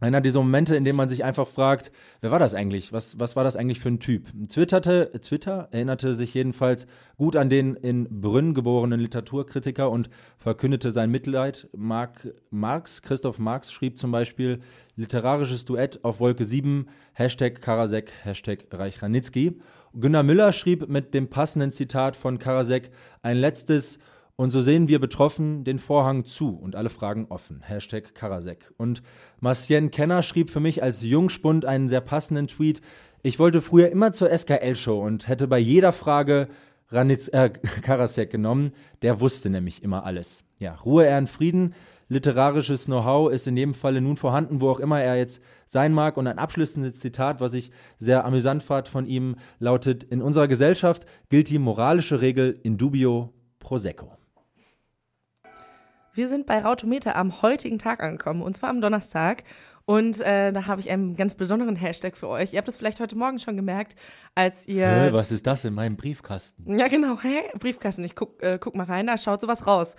einer 0.00 0.20
dieser 0.20 0.40
Momente, 0.40 0.76
in 0.76 0.84
dem 0.84 0.96
man 0.96 1.08
sich 1.08 1.24
einfach 1.24 1.46
fragt, 1.46 1.90
wer 2.20 2.30
war 2.30 2.38
das 2.38 2.54
eigentlich? 2.54 2.92
Was, 2.92 3.18
was 3.18 3.36
war 3.36 3.44
das 3.44 3.56
eigentlich 3.56 3.80
für 3.80 3.88
ein 3.88 4.00
Typ? 4.00 4.28
Twitterte, 4.48 5.10
Twitter 5.20 5.68
erinnerte 5.72 6.14
sich 6.14 6.34
jedenfalls 6.34 6.86
gut 7.16 7.36
an 7.36 7.48
den 7.48 7.74
in 7.74 8.20
Brünn 8.20 8.54
geborenen 8.54 9.00
Literaturkritiker 9.00 9.90
und 9.90 10.08
verkündete 10.36 10.92
sein 10.92 11.10
Mitleid. 11.10 11.68
Mark, 11.76 12.32
Marx, 12.50 13.02
Christoph 13.02 13.38
Marx 13.38 13.72
schrieb 13.72 13.98
zum 13.98 14.12
Beispiel 14.12 14.60
literarisches 14.96 15.64
Duett 15.64 16.04
auf 16.04 16.20
Wolke 16.20 16.44
7, 16.44 16.88
Hashtag 17.12 17.60
Karasek, 17.60 18.12
Hashtag 18.22 18.66
Reich-Ranitzky. 18.70 19.60
Günter 19.94 20.22
Müller 20.22 20.52
schrieb 20.52 20.88
mit 20.88 21.14
dem 21.14 21.28
passenden 21.28 21.72
Zitat 21.72 22.14
von 22.14 22.38
Karasek 22.38 22.90
ein 23.22 23.36
letztes 23.36 23.98
und 24.38 24.52
so 24.52 24.60
sehen 24.60 24.86
wir 24.86 25.00
betroffen 25.00 25.64
den 25.64 25.80
Vorhang 25.80 26.24
zu 26.24 26.50
und 26.50 26.76
alle 26.76 26.90
Fragen 26.90 27.26
offen. 27.28 27.60
Hashtag 27.60 28.14
Karasek. 28.14 28.72
Und 28.76 29.02
Marcien 29.40 29.90
Kenner 29.90 30.22
schrieb 30.22 30.50
für 30.50 30.60
mich 30.60 30.80
als 30.80 31.02
Jungspund 31.02 31.64
einen 31.64 31.88
sehr 31.88 32.00
passenden 32.00 32.46
Tweet. 32.46 32.80
Ich 33.24 33.40
wollte 33.40 33.60
früher 33.60 33.90
immer 33.90 34.12
zur 34.12 34.30
SKL-Show 34.30 35.04
und 35.04 35.26
hätte 35.26 35.48
bei 35.48 35.58
jeder 35.58 35.90
Frage 35.90 36.46
Ranitz, 36.88 37.26
äh, 37.26 37.50
Karasek 37.82 38.30
genommen. 38.30 38.70
Der 39.02 39.20
wusste 39.20 39.50
nämlich 39.50 39.82
immer 39.82 40.06
alles. 40.06 40.44
Ja, 40.60 40.76
Ruhe, 40.76 41.06
in 41.06 41.26
Frieden. 41.26 41.74
Literarisches 42.08 42.84
Know-how 42.84 43.32
ist 43.32 43.48
in 43.48 43.56
jedem 43.56 43.74
Falle 43.74 44.00
nun 44.00 44.16
vorhanden, 44.16 44.60
wo 44.60 44.70
auch 44.70 44.78
immer 44.78 45.02
er 45.02 45.16
jetzt 45.16 45.42
sein 45.66 45.92
mag. 45.92 46.16
Und 46.16 46.28
ein 46.28 46.38
abschließendes 46.38 47.00
Zitat, 47.00 47.40
was 47.40 47.54
ich 47.54 47.72
sehr 47.98 48.24
amüsant 48.24 48.62
fand 48.62 48.86
von 48.86 49.04
ihm, 49.04 49.34
lautet: 49.58 50.04
In 50.04 50.22
unserer 50.22 50.46
Gesellschaft 50.46 51.06
gilt 51.28 51.50
die 51.50 51.58
moralische 51.58 52.20
Regel 52.20 52.56
in 52.62 52.78
dubio 52.78 53.34
pro 53.58 53.78
secco. 53.78 54.12
Wir 56.18 56.28
sind 56.28 56.46
bei 56.46 56.58
Rautometer 56.58 57.14
am 57.14 57.42
heutigen 57.42 57.78
Tag 57.78 58.02
angekommen, 58.02 58.42
und 58.42 58.52
zwar 58.52 58.70
am 58.70 58.80
Donnerstag. 58.80 59.44
Und 59.84 60.20
äh, 60.20 60.52
da 60.52 60.66
habe 60.66 60.80
ich 60.80 60.90
einen 60.90 61.14
ganz 61.14 61.36
besonderen 61.36 61.76
Hashtag 61.76 62.16
für 62.16 62.26
euch. 62.26 62.52
Ihr 62.52 62.58
habt 62.58 62.66
es 62.66 62.76
vielleicht 62.76 62.98
heute 62.98 63.16
Morgen 63.16 63.38
schon 63.38 63.54
gemerkt, 63.54 63.94
als 64.34 64.66
ihr. 64.66 64.88
Hä, 64.88 65.12
was 65.12 65.30
ist 65.30 65.46
das 65.46 65.64
in 65.64 65.74
meinem 65.74 65.96
Briefkasten? 65.96 66.76
Ja, 66.76 66.88
genau. 66.88 67.20
Hä? 67.22 67.42
Briefkasten. 67.56 68.02
Ich 68.02 68.16
guck, 68.16 68.42
äh, 68.42 68.58
guck 68.60 68.74
mal 68.74 68.82
rein, 68.82 69.06
da 69.06 69.16
schaut 69.16 69.40
sowas 69.40 69.68
raus. 69.68 69.94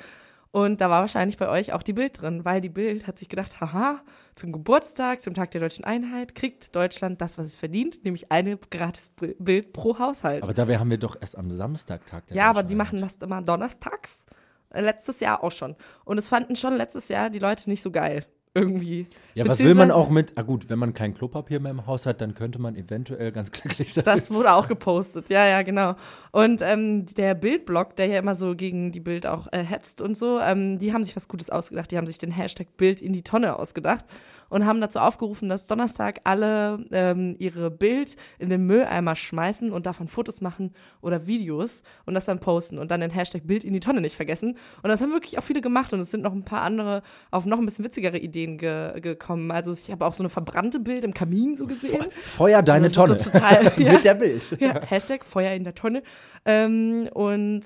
Und 0.51 0.81
da 0.81 0.89
war 0.89 0.99
wahrscheinlich 0.99 1.37
bei 1.37 1.47
euch 1.47 1.71
auch 1.71 1.83
die 1.83 1.93
Bild 1.93 2.21
drin, 2.21 2.43
weil 2.43 2.59
die 2.59 2.67
Bild 2.67 3.07
hat 3.07 3.17
sich 3.17 3.29
gedacht, 3.29 3.61
haha, 3.61 4.01
zum 4.35 4.51
Geburtstag, 4.51 5.21
zum 5.21 5.35
Tag 5.35 5.51
der 5.51 5.61
deutschen 5.61 5.85
Einheit 5.85 6.35
kriegt 6.35 6.75
Deutschland 6.75 7.21
das, 7.21 7.37
was 7.37 7.45
es 7.45 7.55
verdient, 7.55 8.03
nämlich 8.03 8.29
eine 8.29 8.57
gratis 8.57 9.11
Bild 9.39 9.71
pro 9.71 9.97
Haushalt. 9.97 10.43
Aber 10.43 10.53
da 10.53 10.67
haben 10.67 10.89
wir 10.89 10.97
doch 10.97 11.15
erst 11.21 11.37
am 11.37 11.49
Samstag 11.49 12.05
Tag 12.07 12.27
der 12.27 12.35
Ja, 12.35 12.49
aber 12.49 12.63
die 12.63 12.75
machen 12.75 12.99
das 12.99 13.15
immer 13.21 13.41
donnerstags. 13.41 14.25
Letztes 14.71 15.19
Jahr 15.19 15.43
auch 15.43 15.51
schon. 15.51 15.75
Und 16.05 16.17
es 16.17 16.29
fanden 16.29 16.55
schon 16.55 16.75
letztes 16.75 17.09
Jahr 17.09 17.29
die 17.29 17.39
Leute 17.39 17.69
nicht 17.69 17.81
so 17.81 17.91
geil. 17.91 18.25
Irgendwie. 18.55 19.05
Ja, 19.35 19.47
was 19.47 19.59
will 19.59 19.75
man 19.75 19.91
auch 19.91 20.09
mit, 20.09 20.33
ah 20.35 20.41
gut, 20.41 20.69
wenn 20.69 20.79
man 20.79 20.95
kein 20.95 21.13
Klopapier 21.13 21.59
mehr 21.59 21.69
im 21.69 21.85
Haus 21.85 22.07
hat, 22.07 22.19
dann 22.19 22.33
könnte 22.33 22.59
man 22.59 22.75
eventuell 22.75 23.31
ganz 23.31 23.51
glücklich 23.53 23.93
sein. 23.93 24.03
Das 24.03 24.31
wurde 24.31 24.53
auch 24.53 24.67
gepostet, 24.67 25.29
ja, 25.29 25.45
ja, 25.45 25.61
genau. 25.61 25.95
Und 26.31 26.63
ähm, 26.63 27.05
der 27.05 27.35
Bildblog, 27.35 27.95
der 27.95 28.07
ja 28.07 28.17
immer 28.17 28.33
so 28.33 28.55
gegen 28.55 28.91
die 28.91 28.99
Bild 28.99 29.27
auch 29.27 29.47
äh, 29.51 29.63
hetzt 29.63 30.01
und 30.01 30.17
so, 30.17 30.39
ähm, 30.39 30.79
die 30.79 30.93
haben 30.93 31.03
sich 31.03 31.15
was 31.15 31.27
Gutes 31.27 31.51
ausgedacht. 31.51 31.91
Die 31.91 31.97
haben 31.97 32.07
sich 32.07 32.17
den 32.17 32.31
Hashtag 32.31 32.75
Bild 32.75 33.01
in 33.01 33.13
die 33.13 33.21
Tonne 33.21 33.57
ausgedacht 33.57 34.03
und 34.49 34.65
haben 34.65 34.81
dazu 34.81 34.97
aufgerufen, 34.97 35.47
dass 35.47 35.67
Donnerstag 35.67 36.21
alle 36.23 36.83
ähm, 36.91 37.35
ihre 37.37 37.69
Bild 37.69 38.15
in 38.39 38.49
den 38.49 38.65
Mülleimer 38.65 39.15
schmeißen 39.15 39.71
und 39.71 39.85
davon 39.85 40.07
Fotos 40.07 40.41
machen 40.41 40.73
oder 41.01 41.27
Videos 41.27 41.83
und 42.07 42.15
das 42.15 42.25
dann 42.25 42.39
posten 42.39 42.79
und 42.79 42.89
dann 42.89 42.99
den 42.99 43.11
Hashtag 43.11 43.45
Bild 43.45 43.63
in 43.63 43.73
die 43.73 43.79
Tonne 43.79 44.01
nicht 44.01 44.15
vergessen. 44.15 44.57
Und 44.81 44.89
das 44.89 45.01
haben 45.01 45.13
wirklich 45.13 45.37
auch 45.37 45.43
viele 45.43 45.61
gemacht 45.61 45.93
und 45.93 45.99
es 45.99 46.09
sind 46.09 46.23
noch 46.23 46.33
ein 46.33 46.43
paar 46.43 46.63
andere 46.63 47.03
auf 47.29 47.45
noch 47.45 47.59
ein 47.59 47.65
bisschen 47.65 47.85
witzigere 47.85 48.17
Ideen 48.17 48.38
ge 48.47 48.99
gekommen. 49.01 49.51
Also 49.51 49.71
ich 49.73 49.89
habe 49.91 50.05
auch 50.05 50.13
so 50.13 50.23
eine 50.23 50.29
verbrannte 50.29 50.79
Bild 50.79 51.03
im 51.03 51.13
Kamin 51.13 51.55
so 51.55 51.65
gesehen. 51.67 52.05
Feuer 52.21 52.61
deine 52.61 52.87
Also 52.87 53.05
Tonne. 53.05 53.19
so 53.19 53.31
total, 53.31 53.71
ja. 53.77 53.93
Mit 53.93 54.03
der 54.03 54.13
Bild. 54.15 54.49
Ja, 54.59 54.81
Hashtag 54.85 55.23
Feuer 55.25 55.53
in 55.53 55.63
der 55.63 55.75
Tonne. 55.75 56.03
Ähm, 56.45 57.09
und 57.13 57.61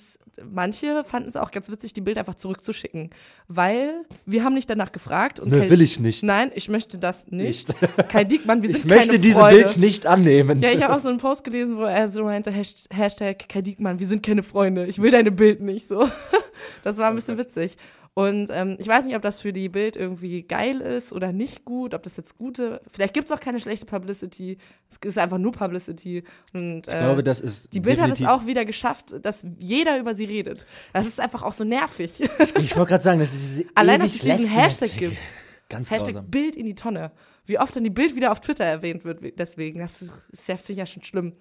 manche 0.52 1.04
fanden 1.04 1.30
es 1.30 1.36
auch 1.36 1.52
ganz 1.52 1.70
witzig, 1.70 1.94
die 1.94 2.02
Bild 2.02 2.18
einfach 2.18 2.36
zurückzuschicken, 2.36 3.12
weil 3.48 3.94
wir 4.26 4.44
haben 4.44 4.54
nicht 4.56 4.70
danach 4.70 4.92
gefragt. 4.92 5.40
Und 5.40 5.52
Ne, 5.52 5.60
Kai- 5.62 5.70
will 5.70 5.82
ich 5.82 6.00
nicht. 6.00 6.24
Nein, 6.24 6.52
ich 6.56 6.70
möchte 6.70 6.98
das 6.98 7.28
nicht. 7.32 7.74
Kai 8.10 8.24
Diekmann, 8.24 8.62
wir 8.62 8.70
sind 8.70 8.80
Ich 8.80 8.86
möchte 8.86 9.08
keine 9.10 9.20
diese 9.20 9.40
Freunde. 9.40 9.58
Bild 9.64 9.78
nicht 9.78 10.06
annehmen. 10.08 10.62
Ja, 10.62 10.72
ich 10.72 10.82
habe 10.84 10.96
auch 10.96 11.00
so 11.00 11.10
einen 11.10 11.20
Post 11.20 11.44
gelesen, 11.44 11.78
wo 11.78 11.84
er 11.84 12.10
so 12.10 12.24
meinte, 12.24 12.52
Hasht- 12.52 12.88
Hashtag 12.92 13.48
Kai 13.48 13.62
Diekmann, 13.62 14.00
wir 14.00 14.08
sind 14.08 14.24
keine 14.26 14.42
Freunde, 14.44 14.86
ich 14.88 15.02
will 15.02 15.12
deine 15.12 15.32
Bild 15.32 15.62
nicht 15.62 15.88
so. 15.88 16.08
Das 16.84 16.98
war 16.98 17.10
ein 17.10 17.16
bisschen 17.16 17.38
witzig. 17.38 17.78
Und 18.16 18.50
ähm, 18.52 18.78
ich 18.80 18.88
weiß 18.88 19.06
nicht, 19.06 19.16
ob 19.16 19.24
das 19.24 19.42
für 19.42 19.52
die 19.52 19.70
Bild 19.70 19.96
irgendwie 19.96 20.44
geil 20.44 20.82
ist 20.82 21.14
oder 21.14 21.32
nicht 21.32 21.66
gut, 21.66 21.96
ob 21.96 22.04
das 22.04 22.16
jetzt 22.16 22.38
gute, 22.38 22.80
vielleicht 22.92 23.16
gibt 23.16 23.28
es 23.28 23.36
auch 23.36 23.40
keine 23.40 23.60
schlechte 23.60 23.88
Publicity, 23.88 24.60
es 24.90 24.98
ist 25.04 25.18
einfach 25.18 25.40
nur 25.40 25.52
Publicity. 25.52 26.24
Und, 26.54 26.88
äh, 26.88 27.00
ich 27.00 27.06
glaube, 27.06 27.24
das 27.24 27.40
ist 27.40 27.74
die 27.74 27.80
Bild 27.80 28.00
hat 28.00 28.12
es 28.12 28.24
auch 28.24 28.46
wieder 28.46 28.66
geschafft, 28.66 29.16
dass 29.24 29.48
jeder 29.58 29.98
über 29.98 30.14
sie 30.14 30.26
redet. 30.26 30.68
Das 30.94 31.08
ist 31.08 31.20
einfach 31.20 31.42
auch 31.42 31.54
so 31.54 31.64
nervig. 31.64 32.22
Ich 32.60 32.76
wollte 32.76 32.90
gerade 32.92 33.04
sagen, 33.04 33.20
das 33.20 33.34
ist 33.34 33.42
diese 33.42 33.66
Allein, 33.74 34.00
dass 34.00 34.14
es 34.14 34.22
diesen 34.22 34.50
Hashtag 34.56 34.96
gibt. 34.96 35.34
Ganz 35.70 35.90
Hashtag 35.90 36.14
grausam. 36.14 36.30
Bild 36.30 36.56
in 36.56 36.66
die 36.68 36.76
Tonne. 36.76 37.12
Wie 37.46 37.58
oft 37.58 37.76
dann 37.76 37.84
die 37.84 37.90
Bild 37.90 38.16
wieder 38.16 38.32
auf 38.32 38.40
Twitter 38.42 38.64
erwähnt 38.64 39.06
wird, 39.06 39.40
deswegen. 39.40 39.80
Das 39.80 40.02
ist, 40.02 40.48
ja, 40.48 40.56
ja 40.68 40.86
schon 40.86 41.04
schlimm. 41.04 41.34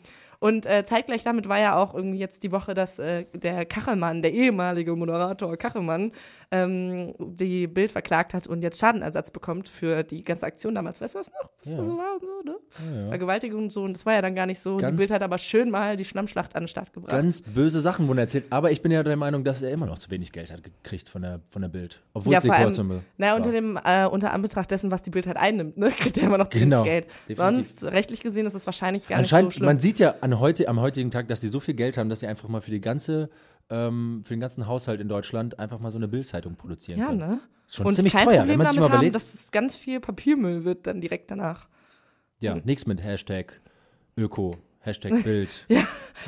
Und 0.42 0.66
äh, 0.66 0.84
zeitgleich 0.84 1.22
damit 1.22 1.48
war 1.48 1.60
ja 1.60 1.76
auch 1.76 1.94
irgendwie 1.94 2.18
jetzt 2.18 2.42
die 2.42 2.50
Woche, 2.50 2.74
dass 2.74 2.98
äh, 2.98 3.26
der 3.32 3.64
Kachelmann, 3.64 4.22
der 4.22 4.32
ehemalige 4.32 4.96
Moderator 4.96 5.56
Kachelmann, 5.56 6.10
ähm, 6.52 7.14
die 7.18 7.66
Bild 7.66 7.90
verklagt 7.90 8.34
hat 8.34 8.46
und 8.46 8.62
jetzt 8.62 8.78
Schadenersatz 8.78 9.30
bekommt 9.30 9.68
für 9.68 10.02
die 10.04 10.22
ganze 10.22 10.46
Aktion 10.46 10.74
damals. 10.74 11.00
Weißt 11.00 11.14
du 11.14 11.18
das 11.18 11.30
noch? 11.32 11.50
Was 11.58 11.70
Ja. 11.70 11.76
da 11.78 11.82
so 11.84 11.96
war 11.96 12.12
und 12.14 12.20
so, 12.20 12.50
ne? 12.50 12.56
Ja, 12.94 13.00
ja. 13.04 13.08
Vergewaltigung 13.08 13.62
und 13.64 13.72
so. 13.72 13.82
Und 13.82 13.94
das 13.94 14.04
war 14.06 14.12
ja 14.14 14.22
dann 14.22 14.34
gar 14.34 14.46
nicht 14.46 14.58
so. 14.60 14.76
Ganz- 14.76 14.92
die 14.92 14.98
Bild 14.98 15.10
hat 15.10 15.22
aber 15.22 15.38
schön 15.38 15.70
mal 15.70 15.96
die 15.96 16.04
Schlammschlacht 16.04 16.54
an 16.54 16.64
den 16.64 16.68
Start 16.68 16.92
gebracht. 16.92 17.10
Ganz 17.10 17.40
böse 17.42 17.80
Sachen 17.80 18.06
wurden 18.06 18.18
erzählt, 18.18 18.44
aber 18.50 18.70
ich 18.70 18.82
bin 18.82 18.92
ja 18.92 19.02
der 19.02 19.16
Meinung, 19.16 19.44
dass 19.44 19.62
er 19.62 19.70
immer 19.70 19.86
noch 19.86 19.98
zu 19.98 20.10
wenig 20.10 20.30
Geld 20.30 20.52
hat 20.52 20.62
gekriegt 20.62 21.08
von 21.08 21.22
der, 21.22 21.40
von 21.50 21.62
der 21.62 21.68
Bild. 21.70 22.02
Obwohl 22.12 22.32
ja, 22.34 22.38
es 22.38 22.42
die 22.42 22.48
vor 22.50 22.56
allem, 22.58 23.00
naja, 23.16 23.34
unter 23.34 23.50
dem, 23.50 23.78
äh, 23.82 24.06
unter 24.06 24.32
Anbetracht 24.32 24.70
dessen, 24.70 24.90
was 24.90 25.00
die 25.02 25.10
Bild 25.10 25.26
halt 25.26 25.38
einnimmt, 25.38 25.78
ne, 25.78 25.88
kriegt 25.96 26.18
er 26.18 26.24
immer 26.24 26.38
noch 26.38 26.48
ziemlich 26.48 26.68
Genau, 26.70 26.82
Geld. 26.84 27.06
definitiv. 27.28 27.36
Sonst, 27.36 27.84
rechtlich 27.84 28.20
gesehen, 28.20 28.44
ist 28.46 28.54
es 28.54 28.66
wahrscheinlich 28.66 29.08
gar 29.08 29.18
Anscheinend, 29.18 29.48
nicht 29.48 29.54
so 29.54 29.58
schlimm. 29.58 29.66
man 29.66 29.78
sieht 29.78 29.98
ja 29.98 30.16
an 30.20 30.38
heute, 30.38 30.68
am 30.68 30.80
heutigen 30.80 31.10
Tag, 31.10 31.28
dass 31.28 31.40
sie 31.40 31.48
so 31.48 31.60
viel 31.60 31.74
Geld 31.74 31.96
haben, 31.96 32.10
dass 32.10 32.20
sie 32.20 32.26
einfach 32.26 32.48
mal 32.48 32.60
für 32.60 32.70
die 32.70 32.80
ganze, 32.80 33.30
ähm, 33.70 34.22
für 34.24 34.34
den 34.34 34.40
ganzen 34.40 34.66
Haushalt 34.66 35.00
in 35.00 35.08
Deutschland 35.08 35.58
einfach 35.58 35.78
mal 35.78 35.90
so 35.90 35.98
eine 35.98 36.08
Bildzeitung 36.08 36.56
produzieren 36.56 36.98
ja, 36.98 37.06
können. 37.06 37.18
ne? 37.18 37.40
Ist 37.66 37.76
schon 37.76 37.86
Und 37.86 37.94
ziemlich 37.94 38.12
kein 38.12 38.24
teuer, 38.24 38.38
Problem 38.38 38.50
wenn 38.50 38.58
man 38.58 38.66
sich 38.68 38.76
damit 38.76 38.90
mal 38.90 38.98
haben, 38.98 39.12
dass 39.12 39.34
es 39.34 39.50
ganz 39.50 39.76
viel 39.76 40.00
Papiermüll 40.00 40.64
wird 40.64 40.86
dann 40.86 41.00
direkt 41.00 41.30
danach. 41.30 41.68
ja, 42.40 42.56
nichts 42.64 42.86
mit 42.86 43.02
Hashtag 43.02 43.60
Öko, 44.16 44.52
Hashtag 44.80 45.22
Bild. 45.24 45.66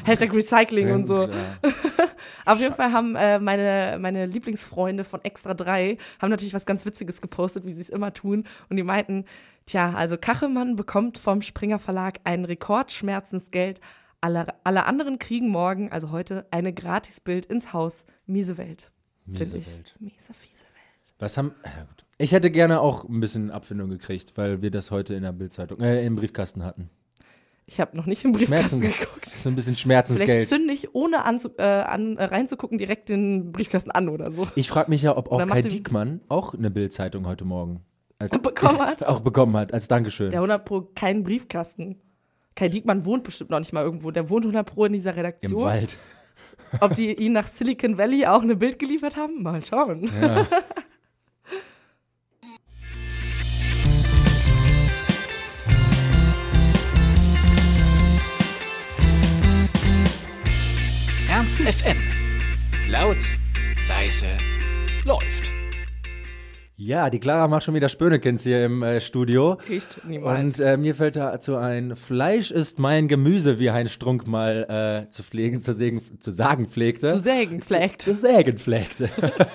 Hashtag 0.04 0.32
Recycling 0.32 0.92
und 0.92 1.06
so. 1.06 1.28
Ja. 1.28 1.56
Auf 2.46 2.60
jeden 2.60 2.74
Fall 2.74 2.92
haben 2.92 3.16
äh, 3.16 3.38
meine, 3.38 3.98
meine 3.98 4.26
Lieblingsfreunde 4.26 5.04
von 5.04 5.22
Extra 5.24 5.54
3 5.54 5.98
haben 6.20 6.30
natürlich 6.30 6.54
was 6.54 6.66
ganz 6.66 6.84
Witziges 6.86 7.20
gepostet, 7.20 7.66
wie 7.66 7.72
sie 7.72 7.80
es 7.80 7.88
immer 7.88 8.12
tun. 8.12 8.44
Und 8.68 8.76
die 8.76 8.82
meinten, 8.82 9.24
tja, 9.66 9.92
also 9.94 10.16
Kachelmann 10.16 10.76
bekommt 10.76 11.18
vom 11.18 11.42
Springer 11.42 11.78
Verlag 11.78 12.20
ein 12.24 12.44
Rekordschmerzensgeld. 12.44 13.80
Alle, 14.24 14.46
alle 14.64 14.86
anderen 14.86 15.18
kriegen 15.18 15.50
morgen, 15.50 15.92
also 15.92 16.10
heute, 16.10 16.46
eine 16.50 16.72
Gratisbild 16.72 17.44
ins 17.44 17.74
Haus. 17.74 18.06
Miese 18.24 18.56
Welt. 18.56 18.90
Miese 19.26 19.54
ich. 19.58 19.66
Welt. 19.70 19.94
Miese, 20.00 20.32
fiese 20.32 20.64
Welt. 20.64 21.14
Was 21.18 21.36
haben. 21.36 21.54
Ja, 21.62 21.82
gut. 21.82 22.06
Ich 22.16 22.32
hätte 22.32 22.50
gerne 22.50 22.80
auch 22.80 23.06
ein 23.06 23.20
bisschen 23.20 23.50
Abfindung 23.50 23.90
gekriegt, 23.90 24.32
weil 24.38 24.62
wir 24.62 24.70
das 24.70 24.90
heute 24.90 25.12
in 25.12 25.24
der 25.24 25.32
Bildzeitung, 25.32 25.78
äh, 25.80 26.06
im 26.06 26.16
Briefkasten 26.16 26.64
hatten. 26.64 26.88
Ich 27.66 27.80
habe 27.80 27.94
noch 27.98 28.06
nicht 28.06 28.24
im 28.24 28.32
Briefkasten 28.32 28.78
Schmerzen- 28.80 28.98
geguckt. 28.98 29.28
So 29.28 29.50
ein 29.50 29.56
bisschen 29.56 29.74
Vielleicht 29.76 29.80
Schmerzensgeld. 30.08 30.48
zünde 30.48 30.72
ich, 30.72 30.94
ohne 30.94 31.16
äh, 31.18 31.62
an, 31.62 32.16
äh, 32.16 32.24
reinzugucken, 32.24 32.78
direkt 32.78 33.10
den 33.10 33.52
Briefkasten 33.52 33.90
an 33.90 34.08
oder 34.08 34.32
so. 34.32 34.48
Ich 34.54 34.70
frage 34.70 34.90
mich 34.90 35.02
ja, 35.02 35.18
ob 35.18 35.30
auch 35.30 35.46
Kai 35.46 35.60
Diekmann 35.60 36.22
auch 36.30 36.54
eine 36.54 36.70
Bildzeitung 36.70 37.26
heute 37.26 37.44
Morgen 37.44 37.84
als, 38.18 38.30
Bekommen 38.42 38.78
hat. 38.78 39.02
auch 39.06 39.20
bekommen 39.20 39.54
hat, 39.54 39.74
als 39.74 39.86
Dankeschön. 39.86 40.30
Der 40.30 40.38
100 40.38 40.64
Pro 40.64 40.80
keinen 40.94 41.24
Briefkasten. 41.24 42.00
Kai 42.56 42.68
Diekmann 42.68 43.04
wohnt 43.04 43.24
bestimmt 43.24 43.50
noch 43.50 43.58
nicht 43.58 43.72
mal 43.72 43.82
irgendwo. 43.82 44.10
Der 44.10 44.28
wohnt 44.28 44.44
100 44.44 44.66
Pro 44.66 44.84
in 44.84 44.92
dieser 44.92 45.10
Im 45.10 45.16
Redaktion. 45.16 45.64
Wald. 45.64 45.98
Ob 46.80 46.94
die 46.94 47.12
ihn 47.14 47.32
nach 47.32 47.46
Silicon 47.46 47.98
Valley 47.98 48.26
auch 48.26 48.42
eine 48.42 48.56
Bild 48.56 48.78
geliefert 48.78 49.16
haben? 49.16 49.42
Mal 49.42 49.64
schauen. 49.64 50.10
Ja. 50.20 50.46
Ernst 61.28 61.58
FM. 61.58 61.98
Laut, 62.88 63.18
leise, 63.88 64.28
läuft. 65.04 65.53
Ja, 66.76 67.08
die 67.08 67.20
Clara 67.20 67.46
macht 67.46 67.62
schon 67.62 67.74
wieder 67.74 67.88
Spönekins 67.88 68.42
hier 68.42 68.64
im 68.64 68.82
äh, 68.82 69.00
Studio. 69.00 69.58
Riecht 69.68 70.00
niemals. 70.04 70.58
Und 70.58 70.64
äh, 70.64 70.76
mir 70.76 70.96
fällt 70.96 71.14
dazu 71.14 71.54
ein, 71.54 71.94
Fleisch 71.94 72.50
ist 72.50 72.80
mein 72.80 73.06
Gemüse, 73.06 73.60
wie 73.60 73.70
Heinz 73.70 73.92
Strunk 73.92 74.26
mal 74.26 75.04
äh, 75.06 75.10
zu 75.10 75.22
pflegen, 75.22 75.60
zu, 75.60 75.72
sägen, 75.72 76.02
zu 76.18 76.32
sagen 76.32 76.66
pflegte. 76.66 77.08
Zu 77.08 77.20
sägen 77.20 77.60
pflegt. 77.60 78.02
Zu 78.02 78.14
sägen 78.14 78.58
pflegte. 78.58 79.08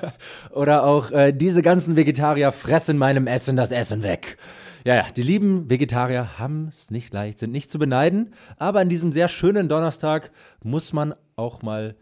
Oder 0.52 0.86
auch, 0.86 1.12
äh, 1.12 1.34
diese 1.34 1.62
ganzen 1.62 1.98
Vegetarier 1.98 2.54
fressen 2.54 2.98
meinem 2.98 3.28
Essen 3.28 3.58
das 3.58 3.72
Essen 3.72 4.02
weg. 4.02 4.38
Ja, 4.86 4.96
ja, 4.96 5.08
die 5.14 5.24
lieben 5.24 5.70
Vegetarier 5.70 6.40
haben 6.40 6.70
es 6.72 6.90
nicht 6.90 7.14
leicht, 7.14 7.40
sind 7.40 7.52
nicht 7.52 7.70
zu 7.70 7.80
beneiden, 7.80 8.34
aber 8.58 8.80
an 8.80 8.88
diesem 8.88 9.12
sehr 9.12 9.28
schönen 9.28 9.68
Donnerstag 9.68 10.32
muss 10.64 10.94
man 10.94 11.14
auch 11.36 11.62
mal 11.64 11.98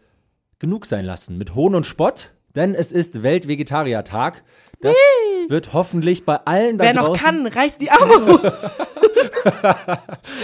genug 0.60 0.86
sein 0.86 1.04
lassen 1.04 1.36
mit 1.38 1.56
Hohn 1.56 1.74
und 1.74 1.86
Spott, 1.86 2.30
denn 2.58 2.74
es 2.74 2.92
ist 2.92 3.22
Weltvegetariertag. 3.22 4.44
Das 4.80 4.94
wird 5.48 5.72
hoffentlich 5.72 6.24
bei 6.24 6.36
allen 6.36 6.76
da 6.78 6.84
Wer 6.84 6.94
noch 6.94 7.06
draußen 7.16 7.24
kann, 7.24 7.46
reißt 7.46 7.80
die 7.80 7.90
Arme 7.90 8.26
hoch. 8.32 8.42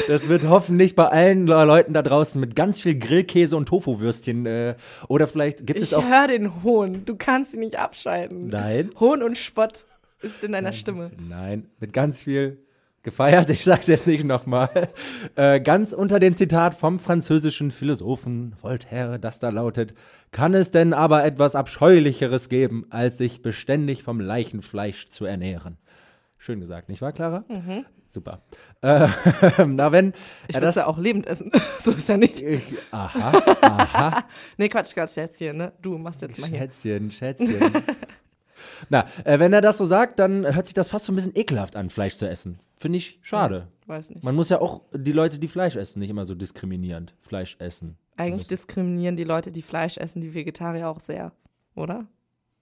Das 0.08 0.28
wird 0.28 0.48
hoffentlich 0.48 0.94
bei 0.94 1.06
allen 1.08 1.46
Le- 1.46 1.64
Leuten 1.64 1.92
da 1.94 2.02
draußen 2.02 2.40
mit 2.40 2.56
ganz 2.56 2.80
viel 2.80 2.98
Grillkäse 2.98 3.56
und 3.56 3.66
Tofu-Würstchen 3.66 4.46
äh, 4.46 4.74
oder 5.08 5.26
vielleicht 5.26 5.66
gibt 5.66 5.80
es 5.82 5.92
Ich 5.92 5.96
auch 5.96 6.08
höre 6.08 6.28
den 6.28 6.62
Hohn. 6.62 7.04
Du 7.04 7.16
kannst 7.16 7.54
ihn 7.54 7.60
nicht 7.60 7.78
abschalten. 7.78 8.48
Nein. 8.48 8.90
Hohn 8.98 9.22
und 9.22 9.36
Spott 9.36 9.84
ist 10.22 10.42
in 10.44 10.52
deiner 10.52 10.72
Stimme. 10.72 11.10
Nein, 11.28 11.68
mit 11.80 11.92
ganz 11.92 12.22
viel 12.22 12.58
gefeiert, 13.04 13.50
ich 13.50 13.62
sag's 13.62 13.86
jetzt 13.86 14.08
nicht 14.08 14.24
nochmal. 14.24 14.88
Äh, 15.36 15.60
ganz 15.60 15.92
unter 15.92 16.18
dem 16.18 16.34
Zitat 16.34 16.74
vom 16.74 16.98
französischen 16.98 17.70
Philosophen 17.70 18.56
Voltaire, 18.60 19.20
das 19.20 19.38
da 19.38 19.50
lautet: 19.50 19.94
Kann 20.32 20.54
es 20.54 20.72
denn 20.72 20.92
aber 20.92 21.24
etwas 21.24 21.54
Abscheulicheres 21.54 22.48
geben, 22.48 22.86
als 22.90 23.18
sich 23.18 23.42
beständig 23.42 24.02
vom 24.02 24.18
Leichenfleisch 24.18 25.08
zu 25.10 25.24
ernähren? 25.24 25.78
Schön 26.38 26.60
gesagt, 26.60 26.88
nicht 26.88 27.00
wahr, 27.00 27.12
Clara? 27.12 27.44
Super. 28.14 28.42
Äh, 28.80 29.08
na, 29.66 29.90
wenn. 29.90 30.06
Mhm. 30.06 30.12
Ich 30.46 30.54
ja, 30.54 30.70
ja 30.70 30.86
auch 30.86 30.98
lebend 30.98 31.26
essen. 31.26 31.50
so 31.80 31.90
ist 31.90 32.08
ja 32.08 32.16
nicht. 32.16 32.40
Ich, 32.40 32.62
aha, 32.92 33.42
aha. 33.60 34.24
Nee, 34.56 34.68
Quatsch, 34.68 34.94
Quatsch, 34.94 35.18
hier, 35.36 35.52
ne? 35.52 35.72
Du 35.82 35.98
machst 35.98 36.22
jetzt 36.22 36.38
mal 36.38 36.48
hier. 36.48 36.60
Schätzchen, 36.60 37.10
Schätzchen. 37.10 37.72
Na, 38.88 39.06
äh, 39.24 39.38
wenn 39.38 39.52
er 39.52 39.60
das 39.60 39.78
so 39.78 39.84
sagt, 39.84 40.18
dann 40.18 40.44
hört 40.54 40.66
sich 40.66 40.74
das 40.74 40.88
fast 40.88 41.06
so 41.06 41.12
ein 41.12 41.16
bisschen 41.16 41.36
ekelhaft 41.36 41.76
an, 41.76 41.90
Fleisch 41.90 42.16
zu 42.16 42.28
essen. 42.28 42.58
Finde 42.76 42.98
ich 42.98 43.18
schade. 43.22 43.68
Weiß 43.86 44.10
nicht. 44.10 44.24
Man 44.24 44.34
muss 44.34 44.48
ja 44.48 44.60
auch 44.60 44.82
die 44.92 45.12
Leute, 45.12 45.38
die 45.38 45.48
Fleisch 45.48 45.76
essen, 45.76 46.00
nicht 46.00 46.10
immer 46.10 46.24
so 46.24 46.34
diskriminierend 46.34 47.14
Fleisch 47.20 47.56
essen. 47.58 47.96
Eigentlich 48.16 48.46
diskriminieren 48.46 49.16
die 49.16 49.24
Leute, 49.24 49.52
die 49.52 49.62
Fleisch 49.62 49.96
essen, 49.96 50.20
die 50.20 50.34
Vegetarier 50.34 50.88
auch 50.88 51.00
sehr, 51.00 51.32
oder? 51.74 52.06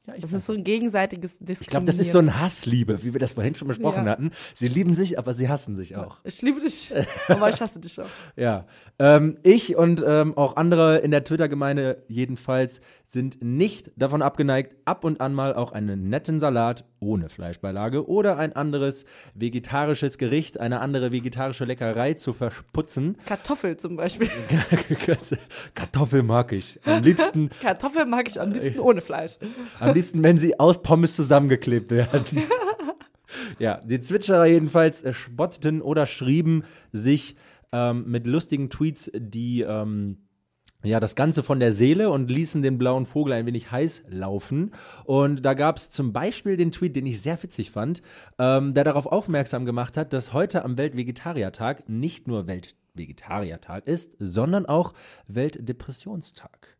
Ja, 0.04 0.14
ich 0.16 0.22
Das 0.22 0.32
ist 0.32 0.46
so 0.46 0.52
ein 0.52 0.64
gegenseitiges 0.64 1.38
Diskriminieren. 1.38 1.62
ich 1.62 1.68
glaube, 1.68 1.86
das 1.86 1.98
ist 1.98 2.10
so 2.10 2.18
ein 2.18 2.40
Hassliebe, 2.40 3.04
wie 3.04 3.12
wir 3.12 3.20
das 3.20 3.34
vorhin 3.34 3.54
schon 3.54 3.68
besprochen 3.68 4.04
Ja. 4.04 4.10
hatten. 4.12 4.30
Sie 4.52 4.66
lieben 4.66 4.94
sich, 4.96 5.16
aber 5.16 5.32
sie 5.32 5.48
hassen 5.48 5.76
sich 5.76 5.94
auch. 5.96 6.18
Ich 6.24 6.42
liebe 6.42 6.60
dich, 6.60 6.92
aber 7.28 7.48
ich 7.50 7.60
hasse 7.60 7.78
dich 7.78 8.00
auch. 8.00 8.06
Ja, 8.36 8.64
ähm, 8.98 9.38
ich 9.44 9.76
und 9.76 10.02
ähm, 10.04 10.36
auch 10.36 10.56
andere 10.56 10.98
in 10.98 11.12
der 11.12 11.22
Twitter-Gemeinde 11.22 12.02
jedenfalls 12.08 12.80
sind 13.06 13.42
nicht 13.42 13.92
davon 13.96 14.22
abgeneigt, 14.22 14.74
ab 14.86 15.04
und 15.04 15.20
an 15.20 15.34
mal 15.34 15.54
auch 15.54 15.70
einen 15.72 16.08
netten 16.08 16.40
Salat 16.40 16.84
ohne 16.98 17.28
Fleischbeilage 17.28 18.08
oder 18.08 18.38
ein 18.38 18.54
anderes 18.54 19.04
vegetarisches 19.34 20.18
Gericht, 20.18 20.58
eine 20.58 20.80
andere 20.80 21.12
vegetarische 21.12 21.64
Leckerei 21.64 22.14
zu 22.14 22.32
versputzen. 22.32 23.18
Kartoffel 23.26 23.76
zum 23.76 23.96
Beispiel. 23.96 24.28
Kartoffel 25.74 26.22
mag 26.22 26.52
ich. 26.52 26.78
Am 26.84 27.02
liebsten, 27.02 27.50
Kartoffel 27.62 28.06
mag 28.06 28.28
ich 28.28 28.40
am 28.40 28.52
liebsten 28.52 28.80
ohne 28.80 29.00
Fleisch. 29.00 29.38
am 29.80 29.91
liebsten, 29.94 30.22
wenn 30.22 30.38
sie 30.38 30.58
aus 30.58 30.82
Pommes 30.82 31.16
zusammengeklebt 31.16 31.90
werden. 31.90 32.42
ja, 33.58 33.80
die 33.84 34.00
Zwitscherer 34.00 34.46
jedenfalls 34.46 35.04
spotteten 35.14 35.82
oder 35.82 36.06
schrieben 36.06 36.64
sich 36.92 37.36
ähm, 37.72 38.04
mit 38.06 38.26
lustigen 38.26 38.70
Tweets, 38.70 39.10
die 39.14 39.62
ähm, 39.62 40.18
ja, 40.84 41.00
das 41.00 41.14
Ganze 41.14 41.42
von 41.42 41.60
der 41.60 41.72
Seele 41.72 42.10
und 42.10 42.30
ließen 42.30 42.62
den 42.62 42.78
blauen 42.78 43.06
Vogel 43.06 43.32
ein 43.34 43.46
wenig 43.46 43.70
heiß 43.70 44.04
laufen. 44.08 44.72
Und 45.04 45.44
da 45.44 45.54
gab 45.54 45.76
es 45.76 45.90
zum 45.90 46.12
Beispiel 46.12 46.56
den 46.56 46.72
Tweet, 46.72 46.96
den 46.96 47.06
ich 47.06 47.20
sehr 47.20 47.40
witzig 47.42 47.70
fand, 47.70 48.02
ähm, 48.38 48.74
der 48.74 48.84
darauf 48.84 49.06
aufmerksam 49.06 49.64
gemacht 49.64 49.96
hat, 49.96 50.12
dass 50.12 50.32
heute 50.32 50.64
am 50.64 50.76
Weltvegetariertag 50.76 51.88
nicht 51.88 52.26
nur 52.26 52.46
Weltvegetariertag 52.46 53.86
ist, 53.86 54.16
sondern 54.18 54.66
auch 54.66 54.92
Weltdepressionstag. 55.28 56.76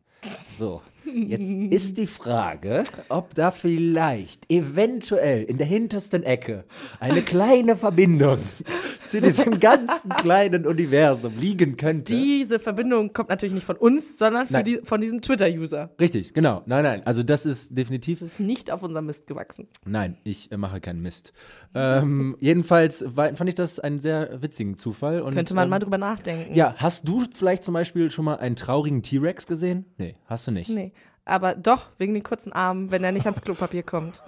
So, 0.49 0.81
jetzt 1.05 1.51
ist 1.51 1.97
die 1.97 2.07
Frage, 2.07 2.83
ob 3.09 3.33
da 3.35 3.51
vielleicht 3.51 4.49
eventuell 4.51 5.43
in 5.43 5.57
der 5.57 5.67
hintersten 5.67 6.23
Ecke 6.23 6.63
eine 6.99 7.21
kleine 7.21 7.75
Verbindung 7.75 8.39
zu 9.07 9.21
diesem 9.21 9.59
ganzen 9.59 10.09
kleinen 10.09 10.65
Universum 10.65 11.33
liegen 11.39 11.77
könnte. 11.77 12.13
Diese 12.13 12.59
Verbindung 12.59 13.13
kommt 13.13 13.29
natürlich 13.29 13.53
nicht 13.53 13.65
von 13.65 13.75
uns, 13.75 14.17
sondern 14.17 14.47
Nein. 14.49 14.63
die, 14.63 14.79
von 14.83 15.01
diesem 15.01 15.21
Twitter-User. 15.21 15.91
Richtig, 15.99 16.33
genau. 16.33 16.63
Nein, 16.65 16.83
nein. 16.83 17.01
Also 17.05 17.23
das 17.23 17.45
ist 17.45 17.77
definitiv. 17.77 18.19
Das 18.19 18.29
ist 18.29 18.39
nicht 18.39 18.71
auf 18.71 18.83
unserem 18.83 19.05
Mist 19.05 19.27
gewachsen. 19.27 19.67
Nein, 19.85 20.17
ich 20.23 20.51
äh, 20.51 20.57
mache 20.57 20.79
keinen 20.79 21.01
Mist. 21.01 21.33
ähm, 21.75 22.37
jedenfalls 22.39 23.03
war, 23.15 23.35
fand 23.35 23.49
ich 23.49 23.55
das 23.55 23.79
einen 23.79 23.99
sehr 23.99 24.41
witzigen 24.41 24.77
Zufall. 24.77 25.21
Und, 25.21 25.33
Könnte 25.35 25.53
man 25.53 25.65
ähm, 25.65 25.69
mal 25.71 25.79
drüber 25.79 25.97
nachdenken. 25.97 26.53
Ja, 26.53 26.75
hast 26.77 27.07
du 27.07 27.23
vielleicht 27.33 27.63
zum 27.63 27.73
Beispiel 27.73 28.09
schon 28.09 28.25
mal 28.25 28.35
einen 28.35 28.55
traurigen 28.55 29.03
T-Rex 29.03 29.47
gesehen? 29.47 29.85
Nee, 29.97 30.15
hast 30.25 30.47
du 30.47 30.51
nicht. 30.51 30.69
Nee. 30.69 30.92
Aber 31.25 31.55
doch, 31.55 31.89
wegen 31.97 32.13
den 32.13 32.23
kurzen 32.23 32.51
Armen, 32.51 32.91
wenn 32.91 33.03
er 33.03 33.11
nicht 33.11 33.25
ans 33.25 33.41
Klopapier 33.41 33.83
kommt. 33.83 34.21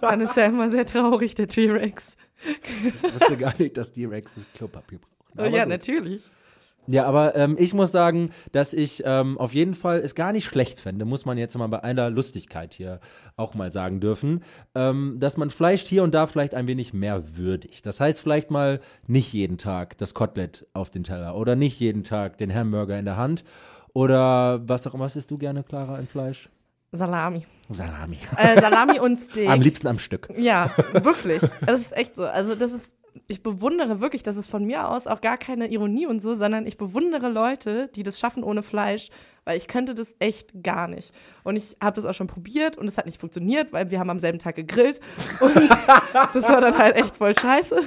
Dann 0.00 0.20
ist 0.20 0.36
er 0.36 0.46
immer 0.46 0.70
sehr 0.70 0.86
traurig, 0.86 1.34
der 1.34 1.48
T-Rex. 1.48 2.16
Ich 3.04 3.12
wusste 3.14 3.36
gar 3.36 3.54
nicht, 3.58 3.76
dass 3.76 3.92
T-Rex 3.92 4.34
das 4.34 4.44
Klopapier 4.54 4.98
brauchen. 4.98 5.38
Aber 5.38 5.48
ja, 5.48 5.64
gut. 5.64 5.70
natürlich. 5.70 6.30
Ja, 6.90 7.04
aber 7.04 7.36
ähm, 7.36 7.56
ich 7.58 7.74
muss 7.74 7.92
sagen, 7.92 8.30
dass 8.52 8.72
ich 8.72 9.02
ähm, 9.04 9.36
auf 9.36 9.52
jeden 9.52 9.74
Fall 9.74 10.00
es 10.00 10.14
gar 10.14 10.32
nicht 10.32 10.46
schlecht 10.46 10.80
fände, 10.80 11.04
muss 11.04 11.26
man 11.26 11.36
jetzt 11.36 11.54
mal 11.58 11.66
bei 11.66 11.84
einer 11.84 12.08
Lustigkeit 12.08 12.72
hier 12.72 13.00
auch 13.36 13.54
mal 13.54 13.70
sagen 13.70 14.00
dürfen, 14.00 14.42
ähm, 14.74 15.16
dass 15.18 15.36
man 15.36 15.50
Fleisch 15.50 15.82
hier 15.82 16.02
und 16.02 16.14
da 16.14 16.26
vielleicht 16.26 16.54
ein 16.54 16.66
wenig 16.66 16.94
mehr 16.94 17.36
würdigt. 17.36 17.84
Das 17.84 18.00
heißt 18.00 18.22
vielleicht 18.22 18.50
mal 18.50 18.80
nicht 19.06 19.34
jeden 19.34 19.58
Tag 19.58 19.98
das 19.98 20.14
Kotelett 20.14 20.66
auf 20.72 20.88
den 20.88 21.04
Teller 21.04 21.36
oder 21.36 21.56
nicht 21.56 21.78
jeden 21.78 22.04
Tag 22.04 22.38
den 22.38 22.54
Hamburger 22.54 22.98
in 22.98 23.04
der 23.04 23.18
Hand 23.18 23.44
oder 23.98 24.60
was 24.68 24.86
auch 24.86 24.94
immer. 24.94 25.04
Was 25.04 25.16
isst 25.16 25.30
du 25.30 25.38
gerne, 25.38 25.64
Clara, 25.64 25.98
in 25.98 26.06
Fleisch? 26.06 26.48
Salami. 26.92 27.44
Salami. 27.70 28.18
Äh, 28.36 28.60
Salami 28.60 28.98
und 29.00 29.16
Steak. 29.16 29.48
Am 29.50 29.60
liebsten 29.60 29.88
am 29.88 29.98
Stück. 29.98 30.28
Ja, 30.36 30.70
wirklich. 30.92 31.42
Das 31.66 31.80
ist 31.80 31.96
echt 31.96 32.16
so. 32.16 32.24
Also 32.24 32.54
das 32.54 32.72
ist, 32.72 32.92
ich 33.26 33.42
bewundere 33.42 34.00
wirklich, 34.00 34.22
das 34.22 34.36
ist 34.36 34.48
von 34.48 34.64
mir 34.64 34.88
aus 34.88 35.06
auch 35.06 35.20
gar 35.20 35.36
keine 35.36 35.66
Ironie 35.66 36.06
und 36.06 36.20
so, 36.20 36.32
sondern 36.34 36.66
ich 36.66 36.78
bewundere 36.78 37.28
Leute, 37.28 37.88
die 37.94 38.04
das 38.04 38.18
schaffen 38.18 38.42
ohne 38.42 38.62
Fleisch, 38.62 39.08
weil 39.44 39.58
ich 39.58 39.66
könnte 39.68 39.94
das 39.94 40.14
echt 40.20 40.62
gar 40.62 40.86
nicht. 40.88 41.12
Und 41.44 41.56
ich 41.56 41.76
habe 41.82 41.96
das 41.96 42.06
auch 42.06 42.14
schon 42.14 42.26
probiert 42.28 42.78
und 42.78 42.86
es 42.88 42.96
hat 42.96 43.04
nicht 43.04 43.20
funktioniert, 43.20 43.72
weil 43.72 43.90
wir 43.90 43.98
haben 43.98 44.08
am 44.10 44.18
selben 44.20 44.38
Tag 44.38 44.54
gegrillt 44.56 45.00
und 45.40 45.54
das 46.32 46.48
war 46.48 46.60
dann 46.62 46.78
halt 46.78 46.96
echt 46.96 47.16
voll 47.16 47.36
scheiße. 47.36 47.78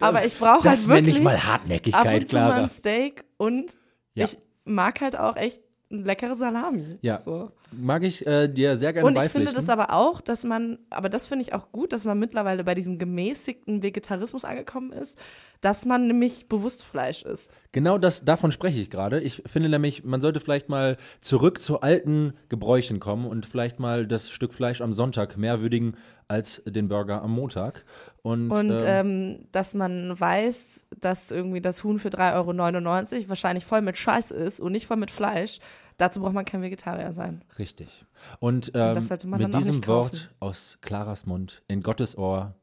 Aber 0.00 0.24
ich 0.24 0.38
brauche 0.38 0.68
halt 0.68 0.78
Das 0.78 0.86
wirklich 0.86 1.06
nenne 1.06 1.18
ich 1.18 1.22
mal 1.24 1.34
ab 1.36 1.44
Hartnäckigkeit, 1.46 2.20
und 2.22 2.28
zu 2.28 2.36
mal 2.36 2.46
Clara. 2.46 2.62
ein 2.62 2.68
Steak 2.68 3.24
und 3.38 3.76
Ja. 4.14 4.26
ich 4.26 4.38
mag 4.68 5.00
halt 5.00 5.18
auch 5.18 5.36
echt 5.36 5.62
leckere 5.90 6.34
Salami. 6.34 6.98
Ja. 7.00 7.18
So. 7.18 7.50
Mag 7.70 8.02
ich 8.02 8.26
äh, 8.26 8.48
dir 8.48 8.76
sehr 8.76 8.92
gerne 8.92 9.06
Und 9.06 9.16
ich 9.16 9.30
finde 9.30 9.52
das 9.52 9.68
aber 9.68 9.92
auch, 9.92 10.20
dass 10.20 10.44
man, 10.44 10.78
aber 10.90 11.08
das 11.08 11.26
finde 11.26 11.42
ich 11.42 11.52
auch 11.52 11.70
gut, 11.72 11.92
dass 11.92 12.04
man 12.04 12.18
mittlerweile 12.18 12.64
bei 12.64 12.74
diesem 12.74 12.98
gemäßigten 12.98 13.82
Vegetarismus 13.82 14.44
angekommen 14.44 14.92
ist, 14.92 15.18
dass 15.60 15.84
man 15.84 16.06
nämlich 16.06 16.48
bewusst 16.48 16.84
Fleisch 16.84 17.22
isst. 17.22 17.58
Genau 17.72 17.98
das, 17.98 18.24
davon 18.24 18.52
spreche 18.52 18.80
ich 18.80 18.90
gerade. 18.90 19.20
Ich 19.20 19.42
finde 19.46 19.68
nämlich, 19.68 20.04
man 20.04 20.20
sollte 20.20 20.40
vielleicht 20.40 20.68
mal 20.68 20.96
zurück 21.20 21.60
zu 21.60 21.80
alten 21.80 22.34
Gebräuchen 22.48 23.00
kommen 23.00 23.26
und 23.26 23.46
vielleicht 23.46 23.78
mal 23.80 24.06
das 24.06 24.30
Stück 24.30 24.54
Fleisch 24.54 24.80
am 24.80 24.92
Sonntag 24.92 25.36
mehr 25.36 25.60
würdigen 25.60 25.96
als 26.28 26.62
den 26.66 26.88
Burger 26.88 27.22
am 27.22 27.32
Montag. 27.32 27.84
Und, 28.22 28.50
Und 28.50 28.70
ähm, 28.70 28.86
ähm, 28.86 29.46
dass 29.52 29.74
man 29.74 30.18
weiß, 30.18 30.86
dass 31.00 31.30
irgendwie 31.30 31.62
das 31.62 31.82
Huhn 31.82 31.98
für 31.98 32.10
3,99 32.10 33.14
Euro 33.16 33.28
wahrscheinlich 33.28 33.64
voll 33.64 33.80
mit 33.80 33.96
Scheiß 33.96 34.30
ist 34.30 34.60
und 34.60 34.72
nicht 34.72 34.86
voll 34.86 34.98
mit 34.98 35.10
Fleisch. 35.10 35.58
Dazu 35.98 36.20
braucht 36.20 36.32
man 36.32 36.44
kein 36.44 36.62
Vegetarier 36.62 37.12
sein. 37.12 37.42
Richtig. 37.58 38.06
Und 38.38 38.68
ähm, 38.74 38.94
das 38.94 39.08
sollte 39.08 39.26
man 39.26 39.42
mit 39.42 39.54
diesem. 39.54 39.86
Wort 39.86 40.30
aus 40.40 40.78
Claras 40.80 41.26
Mund 41.26 41.62
in 41.68 41.82
Gottes 41.82 42.16
Ohr 42.16 42.54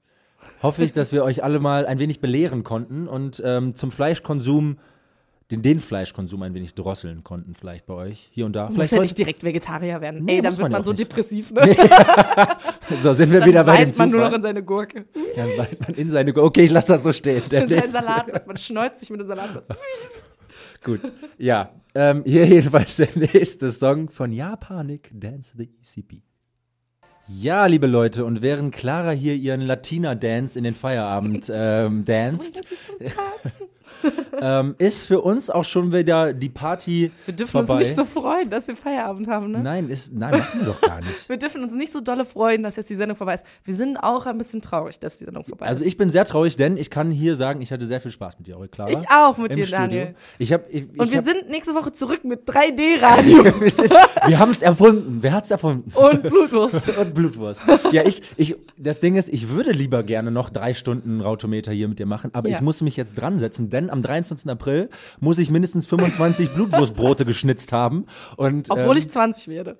hoffe 0.63 0.83
ich, 0.83 0.93
dass 0.93 1.11
wir 1.11 1.23
euch 1.23 1.43
alle 1.43 1.59
mal 1.59 1.85
ein 1.85 1.99
wenig 1.99 2.21
belehren 2.21 2.63
konnten 2.63 3.07
und 3.07 3.41
ähm, 3.45 3.75
zum 3.75 3.91
Fleischkonsum, 3.91 4.77
den, 5.51 5.61
den 5.61 5.79
Fleischkonsum 5.79 6.41
ein 6.43 6.53
wenig 6.53 6.75
drosseln 6.75 7.23
konnten, 7.23 7.55
vielleicht 7.55 7.85
bei 7.85 7.93
euch 7.93 8.29
hier 8.31 8.45
und 8.45 8.53
da. 8.53 8.65
Muss 8.67 8.75
Vielleicht 8.75 8.91
ja 8.93 9.01
nicht 9.01 9.17
direkt 9.17 9.43
Vegetarier 9.43 10.01
werden. 10.01 10.23
Nee, 10.23 10.37
Ey, 10.37 10.41
dann 10.41 10.53
wird 10.53 10.61
man 10.63 10.71
man 10.71 10.83
so 10.83 10.91
nicht. 10.91 11.01
depressiv, 11.01 11.51
ne? 11.51 11.61
so 13.01 13.13
sind 13.13 13.31
wir 13.31 13.41
Dann 13.41 13.49
wieder 13.49 13.63
bei 13.63 13.77
dem 13.77 13.87
weint 13.87 13.97
man 13.97 14.09
nur 14.09 14.19
noch 14.19 14.25
Zufall. 14.27 14.35
in 14.37 14.41
seine 14.43 14.63
Gurke. 14.63 15.05
Dann 15.35 15.49
weint 15.57 15.79
man 15.81 15.93
in 15.95 16.09
seine 16.09 16.35
Okay, 16.35 16.63
ich 16.63 16.71
lasse 16.71 16.87
das 16.89 17.03
so 17.03 17.11
stehen. 17.13 17.43
Der 17.51 17.63
In 17.63 17.69
seinen. 17.69 17.89
Salat. 17.89 18.47
Man 18.47 18.57
schneuzt 18.57 19.01
sich 19.01 19.09
mit 19.09 19.19
dem 19.19 19.27
Salat. 19.27 19.63
Gut, 20.83 21.01
ja. 21.37 21.71
Ähm, 21.95 22.23
hier 22.25 22.45
jedenfalls 22.45 22.97
der 22.97 23.09
nächste 23.15 23.71
Song 23.71 24.09
von 24.09 24.31
Japanik, 24.31 25.09
Dance 25.13 25.53
the 25.57 25.69
ECP. 25.81 26.21
Ja, 27.27 27.65
liebe 27.65 27.87
Leute, 27.87 28.23
und 28.23 28.43
während 28.43 28.75
Clara 28.75 29.09
hier 29.09 29.33
ihren 29.33 29.61
Latina-Dance 29.61 30.59
in 30.59 30.63
den 30.63 30.75
Feierabend 30.75 31.51
ähm, 31.51 32.05
danced, 32.05 32.61
ähm, 34.41 34.75
ist 34.77 35.07
für 35.07 35.21
uns 35.21 35.49
auch 35.49 35.63
schon 35.63 35.91
wieder 35.93 36.33
die 36.33 36.49
Party 36.49 37.11
Wir 37.25 37.33
dürfen 37.33 37.51
vorbei. 37.51 37.73
uns 37.73 37.79
nicht 37.81 37.95
so 37.95 38.05
freuen, 38.05 38.49
dass 38.49 38.67
wir 38.67 38.75
Feierabend 38.75 39.27
haben, 39.27 39.51
ne? 39.51 39.59
Nein, 39.61 39.89
ist, 39.89 40.13
nein, 40.13 40.31
machen 40.31 40.59
wir 40.61 40.67
doch 40.67 40.81
gar 40.81 40.97
nicht. 41.01 41.27
Wir 41.29 41.37
dürfen 41.37 41.63
uns 41.63 41.73
nicht 41.73 41.91
so 41.91 42.01
dolle 42.01 42.25
freuen, 42.25 42.63
dass 42.63 42.75
jetzt 42.75 42.89
die 42.89 42.95
Sendung 42.95 43.17
vorbei 43.17 43.33
ist. 43.35 43.45
Wir 43.63 43.73
sind 43.73 43.97
auch 43.97 44.25
ein 44.25 44.37
bisschen 44.37 44.61
traurig, 44.61 44.99
dass 44.99 45.17
die 45.17 45.25
Sendung 45.25 45.43
vorbei 45.43 45.65
Also 45.65 45.81
ist. 45.81 45.87
ich 45.87 45.97
bin 45.97 46.09
sehr 46.09 46.25
traurig, 46.25 46.55
denn 46.55 46.77
ich 46.77 46.89
kann 46.89 47.09
hier 47.11 47.35
sagen, 47.35 47.61
ich 47.61 47.71
hatte 47.71 47.85
sehr 47.87 48.01
viel 48.01 48.11
Spaß 48.11 48.37
mit 48.37 48.47
dir, 48.47 48.57
eure 48.57 48.67
Clara. 48.67 48.89
Ich 48.91 49.09
auch 49.09 49.37
mit 49.37 49.51
dir, 49.55 49.65
Studio. 49.65 49.77
Daniel. 49.77 50.15
Ich 50.37 50.53
hab, 50.53 50.69
ich, 50.69 50.83
Und 50.97 51.05
ich 51.07 51.11
wir 51.11 51.17
hab, 51.19 51.25
sind 51.27 51.49
nächste 51.49 51.73
Woche 51.75 51.91
zurück 51.91 52.23
mit 52.23 52.47
3D-Radio 52.49 53.43
wir, 53.59 53.69
sind- 53.69 53.91
wir 54.27 54.39
haben 54.39 54.51
es 54.51 54.61
erfunden. 54.61 55.17
Wer 55.21 55.33
hat 55.33 55.45
es 55.45 55.51
erfunden? 55.51 55.91
und 55.95 56.23
Blutwurst. 56.23 56.97
und 56.97 57.13
Blutwurst. 57.13 57.61
Ja, 57.91 58.03
ich, 58.05 58.21
ich, 58.37 58.55
das 58.77 58.99
Ding 58.99 59.15
ist, 59.15 59.29
ich 59.29 59.49
würde 59.49 59.71
lieber 59.71 60.03
gerne 60.03 60.31
noch 60.31 60.49
drei 60.49 60.73
Stunden 60.73 61.21
Rautometer 61.21 61.71
hier 61.71 61.87
mit 61.87 61.99
dir 61.99 62.05
machen, 62.05 62.31
aber 62.33 62.49
Ja. 62.49 62.57
ich 62.57 62.61
muss 62.61 62.81
mich 62.81 62.97
jetzt 62.97 63.13
dran 63.15 63.37
setzen, 63.39 63.69
denn 63.69 63.89
am 63.95 64.01
23. 64.03 64.49
April 64.49 64.89
muss 65.19 65.37
ich 65.37 65.49
mindestens 65.49 65.85
25 65.87 66.51
Blutwurstbrote 66.53 67.25
geschnitzt 67.25 67.71
haben. 67.71 68.05
Und, 68.37 68.69
Obwohl 68.69 68.93
ähm, 68.93 68.97
ich 68.99 69.09
20 69.09 69.47
werde. 69.47 69.77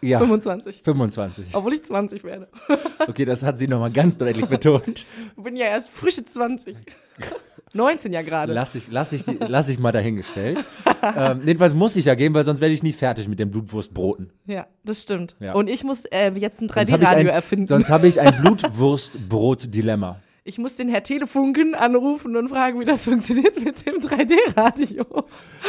ja, 0.00 0.18
25. 0.18 0.82
25. 0.84 1.46
Obwohl 1.52 1.74
ich 1.74 1.82
20 1.84 2.22
werde. 2.24 2.48
Okay, 3.08 3.24
das 3.24 3.42
hat 3.42 3.58
sie 3.58 3.66
nochmal 3.68 3.90
ganz 3.90 4.16
deutlich 4.16 4.46
betont. 4.46 5.06
Ich 5.36 5.42
bin 5.42 5.56
ja 5.56 5.66
erst 5.66 5.90
frische 5.90 6.24
20. 6.24 6.76
19 7.76 8.12
ja 8.12 8.22
gerade. 8.22 8.52
Lass 8.52 8.76
ich, 8.76 8.84
lass 8.92 9.12
ich, 9.12 9.24
lass 9.40 9.68
ich 9.68 9.80
mal 9.80 9.90
dahingestellt. 9.90 10.64
ähm, 11.16 11.40
jedenfalls 11.44 11.74
muss 11.74 11.96
ich 11.96 12.04
ja 12.04 12.14
gehen, 12.14 12.32
weil 12.32 12.44
sonst 12.44 12.60
werde 12.60 12.72
ich 12.72 12.84
nie 12.84 12.92
fertig 12.92 13.26
mit 13.26 13.40
den 13.40 13.50
Blutwurstbroten. 13.50 14.30
Ja, 14.46 14.66
das 14.84 15.02
stimmt. 15.02 15.34
Ja. 15.40 15.54
Und 15.54 15.68
ich 15.68 15.82
muss 15.82 16.04
äh, 16.04 16.30
jetzt 16.36 16.60
ein 16.62 16.68
Sonst 16.68 16.92
habe 16.92 17.02
ich, 17.02 17.08
3D-Radio 17.08 17.28
ein- 17.30 17.34
erfinden. 17.34 17.66
sonst 17.66 17.90
habe 17.90 18.06
ich 18.06 18.20
ein 18.20 18.40
Blutwurstbrot-Dilemma. 18.42 20.20
Ich 20.46 20.58
muss 20.58 20.76
den 20.76 20.90
Herr 20.90 21.02
Telefunken 21.02 21.74
anrufen 21.74 22.36
und 22.36 22.50
fragen, 22.50 22.78
wie 22.78 22.84
das 22.84 23.04
funktioniert 23.04 23.64
mit 23.64 23.86
dem 23.86 23.94
3D-Radio. 23.94 25.24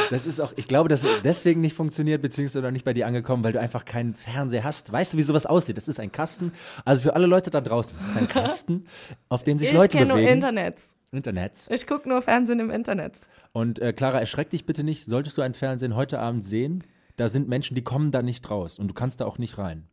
Das 0.10 0.26
ist 0.26 0.42
auch, 0.42 0.52
ich 0.58 0.68
glaube, 0.68 0.90
dass 0.90 1.06
deswegen 1.24 1.62
nicht 1.62 1.74
funktioniert, 1.74 2.22
beziehungsweise 2.22 2.62
noch 2.62 2.72
nicht 2.72 2.84
bei 2.84 2.94
dir 2.94 3.08
angekommen, 3.08 3.42
weil 3.46 3.54
du 3.54 3.62
einfach 3.62 3.86
keinen 3.86 4.16
Fernseher 4.16 4.66
hast. 4.66 4.92
Weißt 4.92 5.14
du, 5.14 5.18
wie 5.18 5.22
sowas 5.22 5.46
aussieht? 5.46 5.78
Das 5.78 5.88
ist 5.88 5.98
ein 6.02 6.12
Kasten. 6.12 6.52
Also 6.84 7.04
für 7.04 7.16
alle 7.16 7.26
Leute 7.26 7.52
da 7.52 7.62
draußen, 7.62 7.94
das 7.96 8.08
ist 8.08 8.18
ein 8.18 8.28
Kasten, 8.44 8.86
auf 9.30 9.46
dem 9.46 9.58
sich 9.58 9.70
Ich 9.70 9.74
Leute 9.74 9.98
kenne 9.98 10.10
nur 10.10 10.18
bewegen. 10.18 10.34
Internet. 10.34 10.82
Internets. 11.14 11.70
Ich 11.72 11.88
gucke 11.88 12.10
nur 12.10 12.22
Fernsehen 12.22 12.60
im 12.60 12.70
Internet. 12.70 13.18
Und 13.54 13.80
äh, 13.80 13.94
Clara, 13.94 14.20
erschreck 14.20 14.50
dich 14.50 14.66
bitte 14.66 14.84
nicht. 14.84 15.06
Solltest 15.06 15.38
du 15.38 15.42
ein 15.42 15.54
Fernsehen 15.54 15.96
heute 15.96 16.20
Abend 16.20 16.44
sehen, 16.44 16.84
da 17.16 17.30
sind 17.30 17.48
Menschen, 17.48 17.76
die 17.76 17.84
kommen 17.86 18.12
da 18.12 18.22
nicht 18.22 18.50
raus 18.50 18.78
und 18.78 18.90
du 18.90 18.94
kannst 18.94 19.22
da 19.22 19.26
auch 19.26 19.38
nicht 19.38 19.58
rein. 19.58 19.88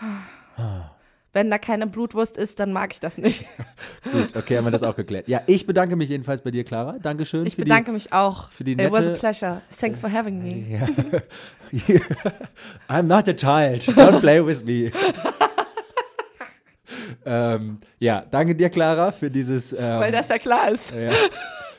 Wenn 1.32 1.48
da 1.48 1.58
keine 1.58 1.86
Blutwurst 1.86 2.36
ist, 2.36 2.58
dann 2.58 2.72
mag 2.72 2.92
ich 2.92 2.98
das 2.98 3.16
nicht. 3.16 3.46
Gut, 4.12 4.34
okay, 4.34 4.56
haben 4.58 4.64
wir 4.64 4.72
das 4.72 4.82
auch 4.82 4.96
geklärt. 4.96 5.28
Ja, 5.28 5.42
ich 5.46 5.64
bedanke 5.64 5.94
mich 5.94 6.08
jedenfalls 6.08 6.42
bei 6.42 6.50
dir, 6.50 6.64
Clara. 6.64 6.96
Dankeschön. 7.00 7.46
Ich 7.46 7.54
für 7.54 7.62
bedanke 7.62 7.92
mich 7.92 8.12
auch. 8.12 8.50
für 8.50 8.64
die 8.64 8.72
It 8.72 8.90
was 8.90 9.04
a 9.04 9.08
nette- 9.10 9.20
pleasure. 9.20 9.62
Thanks 9.70 10.00
for 10.00 10.10
having 10.12 10.42
me. 10.42 10.80
Die, 11.72 11.92
ja. 11.92 12.00
I'm 12.88 13.04
not 13.04 13.28
a 13.28 13.32
child. 13.32 13.82
Don't 13.96 14.18
play 14.20 14.44
with 14.44 14.64
me. 14.64 14.90
ähm, 17.24 17.78
ja, 18.00 18.24
danke 18.28 18.56
dir, 18.56 18.68
Clara, 18.70 19.12
für 19.12 19.30
dieses. 19.30 19.72
Ähm, 19.72 20.00
Weil 20.00 20.10
das 20.12 20.28
ja 20.28 20.38
klar 20.38 20.70
ist. 20.72 20.90
ja, 20.92 21.10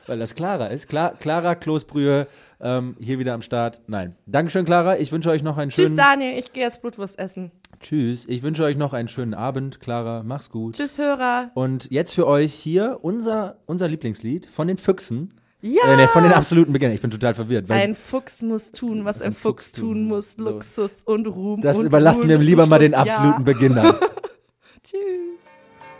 weil 0.08 0.20
das 0.20 0.34
Clara 0.34 0.68
ist. 0.68 0.88
Klar, 0.88 1.16
Clara 1.20 1.56
Kloßbrühe 1.56 2.28
ähm, 2.62 2.96
hier 3.00 3.20
wieder 3.20 3.34
am 3.34 3.42
Start. 3.42 3.82
Nein. 3.88 4.16
Dankeschön, 4.26 4.64
Clara. 4.66 4.98
Ich 4.98 5.12
wünsche 5.12 5.30
euch 5.30 5.44
noch 5.44 5.58
einen 5.58 5.72
Tschüss, 5.72 5.86
schönen. 5.88 5.98
Daniel. 5.98 6.40
Ich 6.40 6.54
gehe 6.54 6.64
jetzt 6.64 6.82
Blutwurst 6.82 7.20
essen. 7.20 7.52
Tschüss. 7.82 8.26
Ich 8.28 8.44
wünsche 8.44 8.64
euch 8.64 8.78
noch 8.78 8.94
einen 8.94 9.08
schönen 9.08 9.34
Abend, 9.34 9.80
Clara. 9.80 10.24
Mach's 10.24 10.50
gut. 10.50 10.76
Tschüss, 10.76 10.98
Hörer. 10.98 11.52
Und 11.56 11.90
jetzt 11.92 12.14
für 12.14 12.28
euch 12.28 12.54
hier 12.54 13.00
unser, 13.02 13.58
unser 13.66 13.88
Lieblingslied 13.88 14.46
von 14.46 14.68
den 14.68 14.78
Füchsen. 14.78 15.34
Ja! 15.62 15.84
Äh, 15.86 15.96
nee, 15.96 16.08
von 16.08 16.24
den 16.24 16.32
absoluten 16.34 16.74
Beginnern. 16.74 16.96
Ich 16.96 17.02
bin 17.02 17.12
total 17.12 17.34
verwirrt. 17.34 17.70
Ein 17.70 17.94
Fuchs 17.96 18.42
muss 18.42 18.72
tun, 18.72 19.06
was 19.06 19.22
ein 19.22 19.34
Fuchs 19.34 19.72
tun 19.72 20.06
muss. 20.06 20.34
So. 20.34 20.44
Luxus 20.50 21.04
und 21.04 21.28
Ruhm. 21.28 21.62
das 21.62 21.78
und 21.78 21.86
überlassen 21.86 22.22
Ruhm 22.22 22.30
wir 22.30 22.38
lieber 22.40 22.66
mal 22.66 22.80
den 22.80 22.96
absoluten 22.96 23.42
Ja. 23.42 23.54
Beginnern. 23.54 23.96
Tschüss. 24.84 25.46